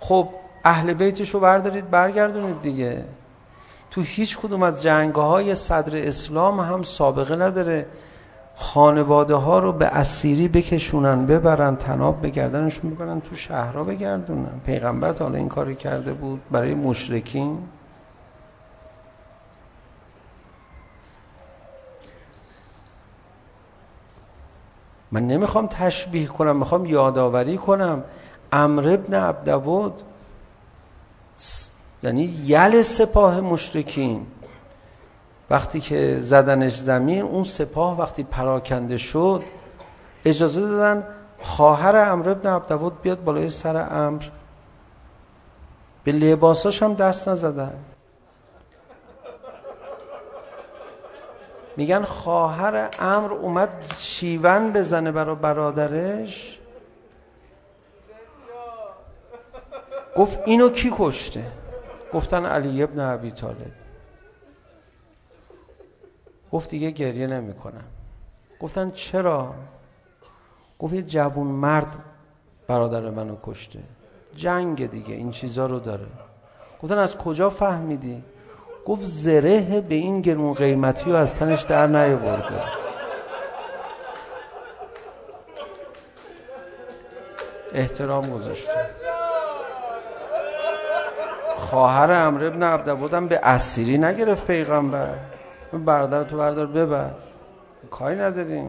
خب 0.00 0.28
اهل 0.64 0.94
بیتش 0.94 1.30
رو 1.30 1.40
بردارید 1.40 1.90
برگردونید 1.90 2.62
دیگه. 2.62 3.04
تو 3.90 4.00
هیچ 4.00 4.38
کدوم 4.38 4.62
از 4.62 4.82
جنگ 4.82 5.14
های 5.14 5.54
صدر 5.54 6.08
اسلام 6.08 6.60
هم 6.60 6.82
سابقه 6.82 7.36
نداره. 7.36 7.86
خانواده 8.54 9.34
ها 9.34 9.58
رو 9.58 9.72
به 9.72 9.86
اسیری 9.86 10.48
بکشونن 10.48 11.26
ببرن 11.26 11.76
تناب 11.76 12.22
بگردنشون 12.22 12.90
ببرن 12.90 13.20
تو 13.20 13.36
شهرها 13.36 13.84
بگردونن. 13.84 14.60
پیغمبر 14.66 15.12
حالا 15.18 15.38
این 15.38 15.48
کاری 15.48 15.74
کرده 15.74 16.12
بود 16.12 16.40
برای 16.50 16.74
مشرکین. 16.74 17.58
من 25.12 25.26
نمیخوام 25.26 25.66
تشبیه 25.66 26.26
کنم 26.26 26.56
میخوام 26.56 26.86
یادآوری 26.86 27.56
کنم. 27.56 28.04
امر 28.52 28.88
ابن 28.88 29.14
عبدود 29.14 30.02
یعنی 32.02 32.22
یل 32.22 32.82
سپاه 32.82 33.40
مشرکین 33.40 34.26
وقتی 35.50 35.80
که 35.80 36.18
زدنش 36.20 36.76
زمین 36.76 37.22
اون 37.22 37.44
سپاه 37.44 37.98
وقتی 37.98 38.22
پراکنده 38.22 38.96
شد 38.96 39.42
اجازه 40.24 40.60
دادن 40.60 41.06
خواهر 41.38 41.96
امر 41.96 42.28
ابن 42.28 42.50
عبدود 42.50 43.02
بیاد 43.02 43.24
بالای 43.24 43.50
سر 43.50 43.76
امر 43.90 44.22
به 46.04 46.12
لباساش 46.12 46.82
هم 46.82 46.94
دست 46.94 47.28
نزدن 47.28 47.74
میگن 51.76 52.02
خواهر 52.02 52.88
امر 52.98 53.32
اومد 53.32 53.94
شیون 53.98 54.72
بزنه 54.72 55.12
برا 55.12 55.34
برادرش. 55.34 56.58
گفت 60.16 60.38
اینو 60.44 60.70
کی 60.70 60.92
کشته؟ 60.98 61.44
گفتن 62.14 62.46
علی 62.46 62.82
ابن 62.82 63.00
عبی 63.00 63.30
طالب. 63.30 63.79
گفت 66.52 66.70
دیگه 66.70 66.90
گریه 66.90 67.26
نمیکنم 67.26 67.84
گفتن 68.60 68.90
چرا؟ 68.90 69.54
گفت 70.78 70.94
یه 70.94 71.02
جوون 71.02 71.46
مرد 71.46 71.86
برادر 72.66 73.10
منو 73.10 73.36
کشته. 73.42 73.78
جنگ 74.36 74.90
دیگه 74.90 75.14
این 75.14 75.30
چیزا 75.30 75.66
رو 75.66 75.78
داره. 75.78 76.06
گفتن 76.82 76.98
از 76.98 77.18
کجا 77.18 77.50
فهمیدی؟ 77.50 78.22
گفت 78.86 79.04
زره 79.04 79.80
به 79.80 79.94
این 79.94 80.20
گرون 80.20 80.54
قیمتی 80.54 81.10
و 81.10 81.14
از 81.14 81.34
تنش 81.34 81.62
در 81.62 81.86
نیاورده. 81.86 82.62
احترام 87.74 88.30
گذاشته. 88.30 88.90
خواهر 91.56 92.12
امر 92.12 92.44
ابن 92.44 92.62
عبدالبودم 92.62 93.28
به 93.28 93.40
اسیری 93.42 93.98
نگرفت 93.98 94.46
پیغمبر. 94.46 95.14
بردار 95.78 96.24
تو 96.24 96.36
بردار 96.36 96.66
ببر 96.66 97.10
کاری 97.90 98.16
نداریم 98.16 98.68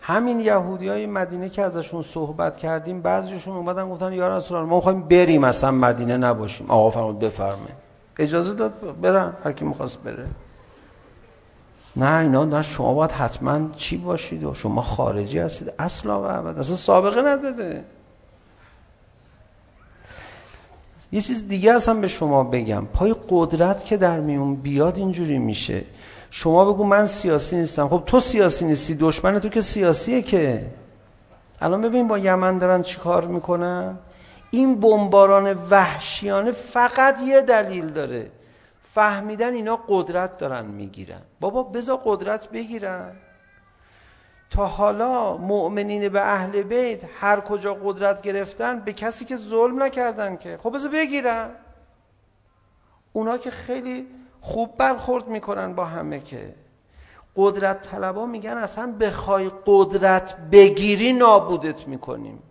همین 0.00 0.40
یهودی 0.40 0.88
های 0.88 1.06
مدینه 1.06 1.48
که 1.48 1.62
ازشون 1.62 2.02
صحبت 2.02 2.56
کردیم 2.56 3.00
بعضیشون 3.00 3.56
اومدن 3.56 3.88
گفتن 3.88 4.12
یا 4.12 4.36
رسول 4.36 4.56
الله 4.56 4.70
ما 4.70 4.76
می‌خوایم 4.76 5.02
بریم 5.02 5.44
اصلا 5.44 5.70
مدینه 5.70 6.16
نباشیم 6.16 6.70
آقا 6.70 6.90
فرمود 6.90 7.18
بفرمه 7.18 7.68
اجازه 8.18 8.54
داد 8.54 9.00
برن 9.00 9.32
هر 9.44 9.52
کی 9.52 9.64
می‌خواست 9.64 10.02
بره 10.02 10.26
نه 11.96 12.18
اینا 12.18 12.44
نه 12.44 12.62
شما 12.62 12.94
باید 12.94 13.12
حتما 13.12 13.60
چی 13.76 13.96
باشید 13.96 14.44
و 14.44 14.54
شما 14.54 14.82
خارجی 14.82 15.38
هستید 15.38 15.72
اصلا 15.78 16.22
و 16.22 16.24
ابدا 16.24 16.60
اصلا 16.60 16.76
سابقه 16.76 17.22
نداره 17.22 17.84
یه 21.12 21.20
چیز 21.20 21.48
دیگه 21.48 21.72
اصلا 21.72 21.94
به 21.94 22.08
شما 22.08 22.44
بگم. 22.44 22.86
پای 22.86 23.14
قدرت 23.28 23.84
که 23.84 23.96
در 23.96 24.20
میون 24.20 24.54
بیاد 24.54 24.98
اینجوری 24.98 25.38
میشه. 25.38 25.84
شما 26.30 26.72
بگو 26.72 26.84
من 26.84 27.06
سیاسی 27.06 27.56
نیستم. 27.56 27.88
خب 27.88 28.02
تو 28.06 28.20
سیاسی 28.20 28.64
نیستی 28.64 28.94
دشمن 28.94 29.38
تو 29.38 29.48
که 29.48 29.60
سیاسیه 29.60 30.22
که. 30.22 30.66
الان 31.60 31.80
ببین 31.80 32.08
با 32.08 32.18
یمن 32.18 32.58
دارن 32.58 32.82
چی 32.82 32.96
کار 32.96 33.26
میکنن؟ 33.26 33.98
این 34.50 34.80
بمباران 34.80 35.58
وحشیانه 35.70 36.50
فقط 36.50 37.22
یه 37.22 37.40
دلیل 37.40 37.86
داره. 37.86 38.30
فهمیدن 38.94 39.54
اینا 39.54 39.78
قدرت 39.88 40.38
دارن 40.38 40.66
میگیرن. 40.66 41.20
بابا 41.40 41.62
بذار 41.62 42.00
قدرت 42.04 42.48
بگیرن. 42.50 43.12
تا 44.52 44.66
حالا 44.66 45.36
مؤمنین 45.36 46.08
به 46.08 46.20
اهل 46.20 46.62
بیت 46.62 47.04
هر 47.20 47.40
کجا 47.40 47.74
قدرت 47.74 48.22
گرفتن 48.22 48.80
به 48.80 48.92
کسی 48.92 49.24
که 49.24 49.36
ظلم 49.36 49.82
نکردن 49.82 50.36
که. 50.36 50.58
خب 50.62 50.74
بذار 50.74 50.92
بگیرن. 50.92 51.50
اونا 53.12 53.38
که 53.38 53.50
خیلی 53.50 54.06
خوب 54.40 54.76
برخورد 54.76 55.28
میکنن 55.28 55.72
با 55.72 55.84
همه 55.84 56.20
که. 56.20 56.54
قدرت 57.36 57.82
طلبا 57.82 58.26
میگن 58.26 58.56
اصلا 58.56 58.94
بخوای 59.00 59.50
قدرت 59.66 60.36
بگیری 60.52 61.12
نابودت 61.12 61.88
میکنیم. 61.88 62.42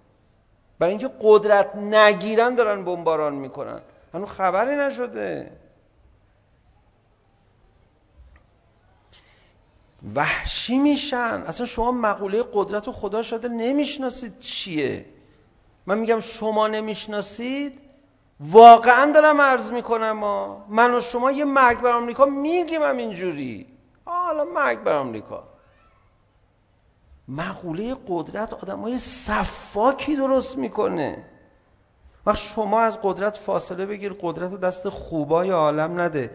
برای 0.80 0.92
اینکه 0.92 1.10
قدرت 1.22 1.76
نگیرن 1.76 2.56
دارن 2.56 2.86
بمباران 2.86 3.36
میکنن. 3.36 3.82
هنو 4.14 4.26
خبری 4.26 4.76
نشده. 4.76 5.52
وحشی 10.16 10.80
میشن. 10.80 11.44
اصلا 11.48 11.66
شما 11.66 11.92
مقوله 11.92 12.44
قدرت 12.54 12.88
و 12.88 12.92
خدا 12.92 13.22
شده 13.22 13.48
نمیشناسید 13.48 14.38
چیه. 14.38 15.06
من 15.86 15.98
میگم 15.98 16.20
شما 16.20 16.68
نمیشناسید. 16.68 17.80
واقعا 18.40 19.12
دارم 19.12 19.42
عرض 19.42 19.72
میکنم 19.72 20.12
ما 20.12 20.66
من 20.70 20.94
و 20.94 21.02
شما 21.02 21.32
یه 21.32 21.46
مرگ 21.46 21.82
بر 21.82 21.92
آمریکا 21.92 22.26
میگیم 22.26 22.82
هم 22.82 22.98
اینجوری 22.98 23.68
حالا 24.06 24.44
مرگ 24.44 24.84
بر 24.84 24.96
آمریکا. 24.96 25.44
مقوله 27.28 27.96
قدرت 28.08 28.54
آدم 28.54 28.80
های 28.80 28.98
صفاکی 28.98 30.16
درست 30.16 30.58
میکنه. 30.58 31.26
وقت 32.26 32.38
شما 32.38 32.82
از 32.82 32.98
قدرت 33.04 33.38
فاصله 33.38 33.86
بگیر 33.86 34.16
قدرت 34.22 34.60
دست 34.60 34.90
خوبای 34.90 35.50
عالم 35.50 36.00
نده. 36.00 36.32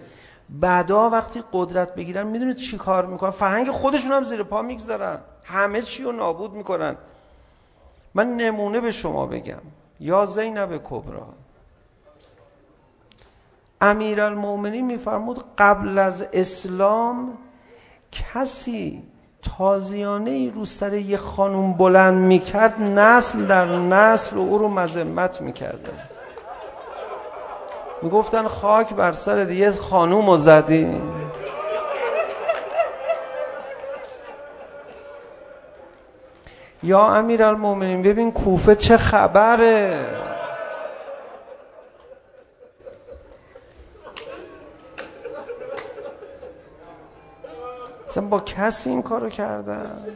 بعدا 0.49 1.11
وقتی 1.11 1.43
قدرت 1.53 1.95
بگیرن 1.95 2.27
میدونید 2.27 2.57
چی 2.57 2.77
کار 2.77 3.07
میکنن؟ 3.07 3.31
فرهنگ 3.31 3.71
خودشون 3.71 4.13
هم 4.13 4.25
زیر 4.25 4.43
پا 4.43 4.63
میگذارن. 4.63 5.19
همه 5.45 5.83
چی 5.83 6.03
رو 6.03 6.13
نابود 6.13 6.53
میکنن. 6.53 6.97
من 8.15 8.37
نمونه 8.37 8.81
به 8.81 8.91
شما 8.91 9.27
بگم. 9.27 9.63
یا 10.01 10.27
زینب 10.27 10.81
کبرا 10.85 11.27
امیرالمومنین 13.81 14.87
میفرمود 14.87 15.45
قبل 15.59 15.99
از 15.99 16.23
اسلام 16.33 17.39
کسی 18.13 19.03
تازیانه 19.43 20.31
ای 20.31 20.51
رو 20.51 20.65
سر 20.65 20.95
یه 20.95 21.17
خانوم 21.17 21.73
بلند 21.73 22.15
میکرد 22.15 22.83
نسل 22.83 23.47
در 23.47 23.65
نسل 23.65 24.37
و 24.37 24.41
او 24.41 24.59
رو 24.59 24.69
مذمت 24.69 25.41
میکرده. 25.41 26.16
میگفتن 28.03 28.49
خاک 28.49 28.95
بر 28.95 29.13
سر 29.13 29.45
دیگه 29.45 29.73
خانوم 29.73 30.31
رو 30.31 30.37
زدی. 30.37 31.03
یا 36.83 37.15
امیر 37.15 37.43
المومنین 37.43 38.03
ببین 38.03 38.33
کوفه 38.33 38.75
چه 38.75 38.97
خبره. 38.97 40.01
اصلا 48.09 48.29
با 48.29 48.41
کسی 48.41 48.91
این 48.91 49.03
کارو 49.03 49.29
کردن؟ 49.29 50.07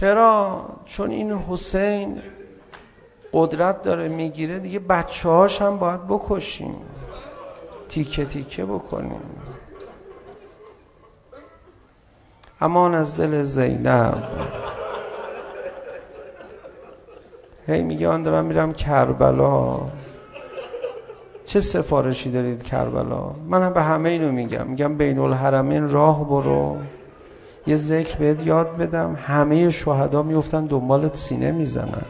چرا؟ 0.00 0.64
چون 0.84 1.10
این 1.10 1.32
حسین 1.32 2.18
قدرت 3.32 3.82
داره 3.82 4.08
میگیره 4.08 4.58
دیگه 4.58 4.78
بچه 4.78 5.28
هاش 5.28 5.62
هم 5.62 5.78
باید 5.78 6.06
بکشیم. 6.06 6.74
تیکه 7.88 8.24
تیکه 8.24 8.64
بکنیم. 8.64 9.20
امان 12.60 12.94
از 12.94 13.16
دل 13.16 13.42
زینب. 13.42 14.24
هی 17.66 17.82
میگه 17.82 18.08
آن 18.08 18.22
دارم 18.22 18.44
میرم 18.44 18.72
کربلا. 18.72 19.80
چه 21.44 21.60
سفارشی 21.60 22.30
دارید 22.30 22.62
کربلا؟ 22.62 23.30
من 23.48 23.62
هم 23.62 23.72
به 23.72 23.82
همه 23.82 24.08
اینو 24.08 24.32
میگم. 24.32 24.66
میگم 24.66 24.96
بین 24.96 25.18
الحرمین 25.18 25.88
راه 25.88 26.28
برو. 26.28 26.76
یه 27.68 27.76
ذکر 27.76 28.18
بهت 28.18 28.46
یاد 28.46 28.76
بدم. 28.76 29.18
همه 29.26 29.70
شهدا 29.70 30.22
میفتن 30.22 30.66
دنبالت 30.66 31.16
سینه 31.16 31.52
میزنن. 31.52 32.04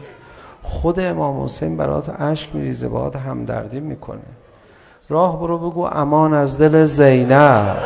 خود 0.61 0.99
امام 0.99 1.43
حسین 1.43 1.77
برات 1.77 2.21
اشک 2.21 2.55
میریزه 2.55 2.87
باهات 2.87 3.15
همدردی 3.15 3.79
میکنه. 3.79 4.19
راه 5.09 5.39
برو 5.39 5.57
بگو 5.57 5.81
امان 5.91 6.33
از 6.33 6.57
دل 6.57 6.85
زینب. 6.85 7.77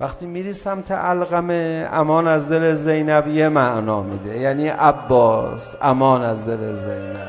وقتی 0.00 0.26
میری 0.26 0.52
سمت 0.52 0.92
علقمه 0.92 1.88
امان 1.92 2.28
از 2.28 2.48
دل 2.48 2.74
زینب 2.74 3.28
یه 3.28 3.48
معنا 3.48 4.02
میده. 4.02 4.38
یعنی 4.38 4.68
عباس 4.68 5.74
امان 5.82 6.22
از 6.22 6.46
دل 6.46 6.72
زینب. 6.72 7.28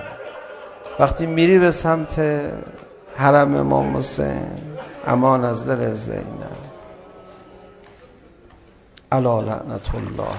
وقتی 0.99 1.25
میری 1.25 1.59
به 1.59 1.71
سمت 1.71 2.21
حرم 3.15 3.55
امام 3.55 3.97
حسین 3.97 4.47
امان 5.07 5.43
از 5.45 5.69
دل 5.69 5.93
زینب. 5.93 6.45
ألا 9.14 9.41
لعنة 9.41 9.89
الله 9.93 10.36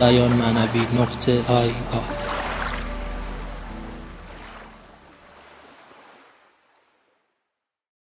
بیان 0.00 0.32
معنوی 0.32 0.86
نقطه 0.94 1.32
آی 1.48 1.68
آی 1.68 2.27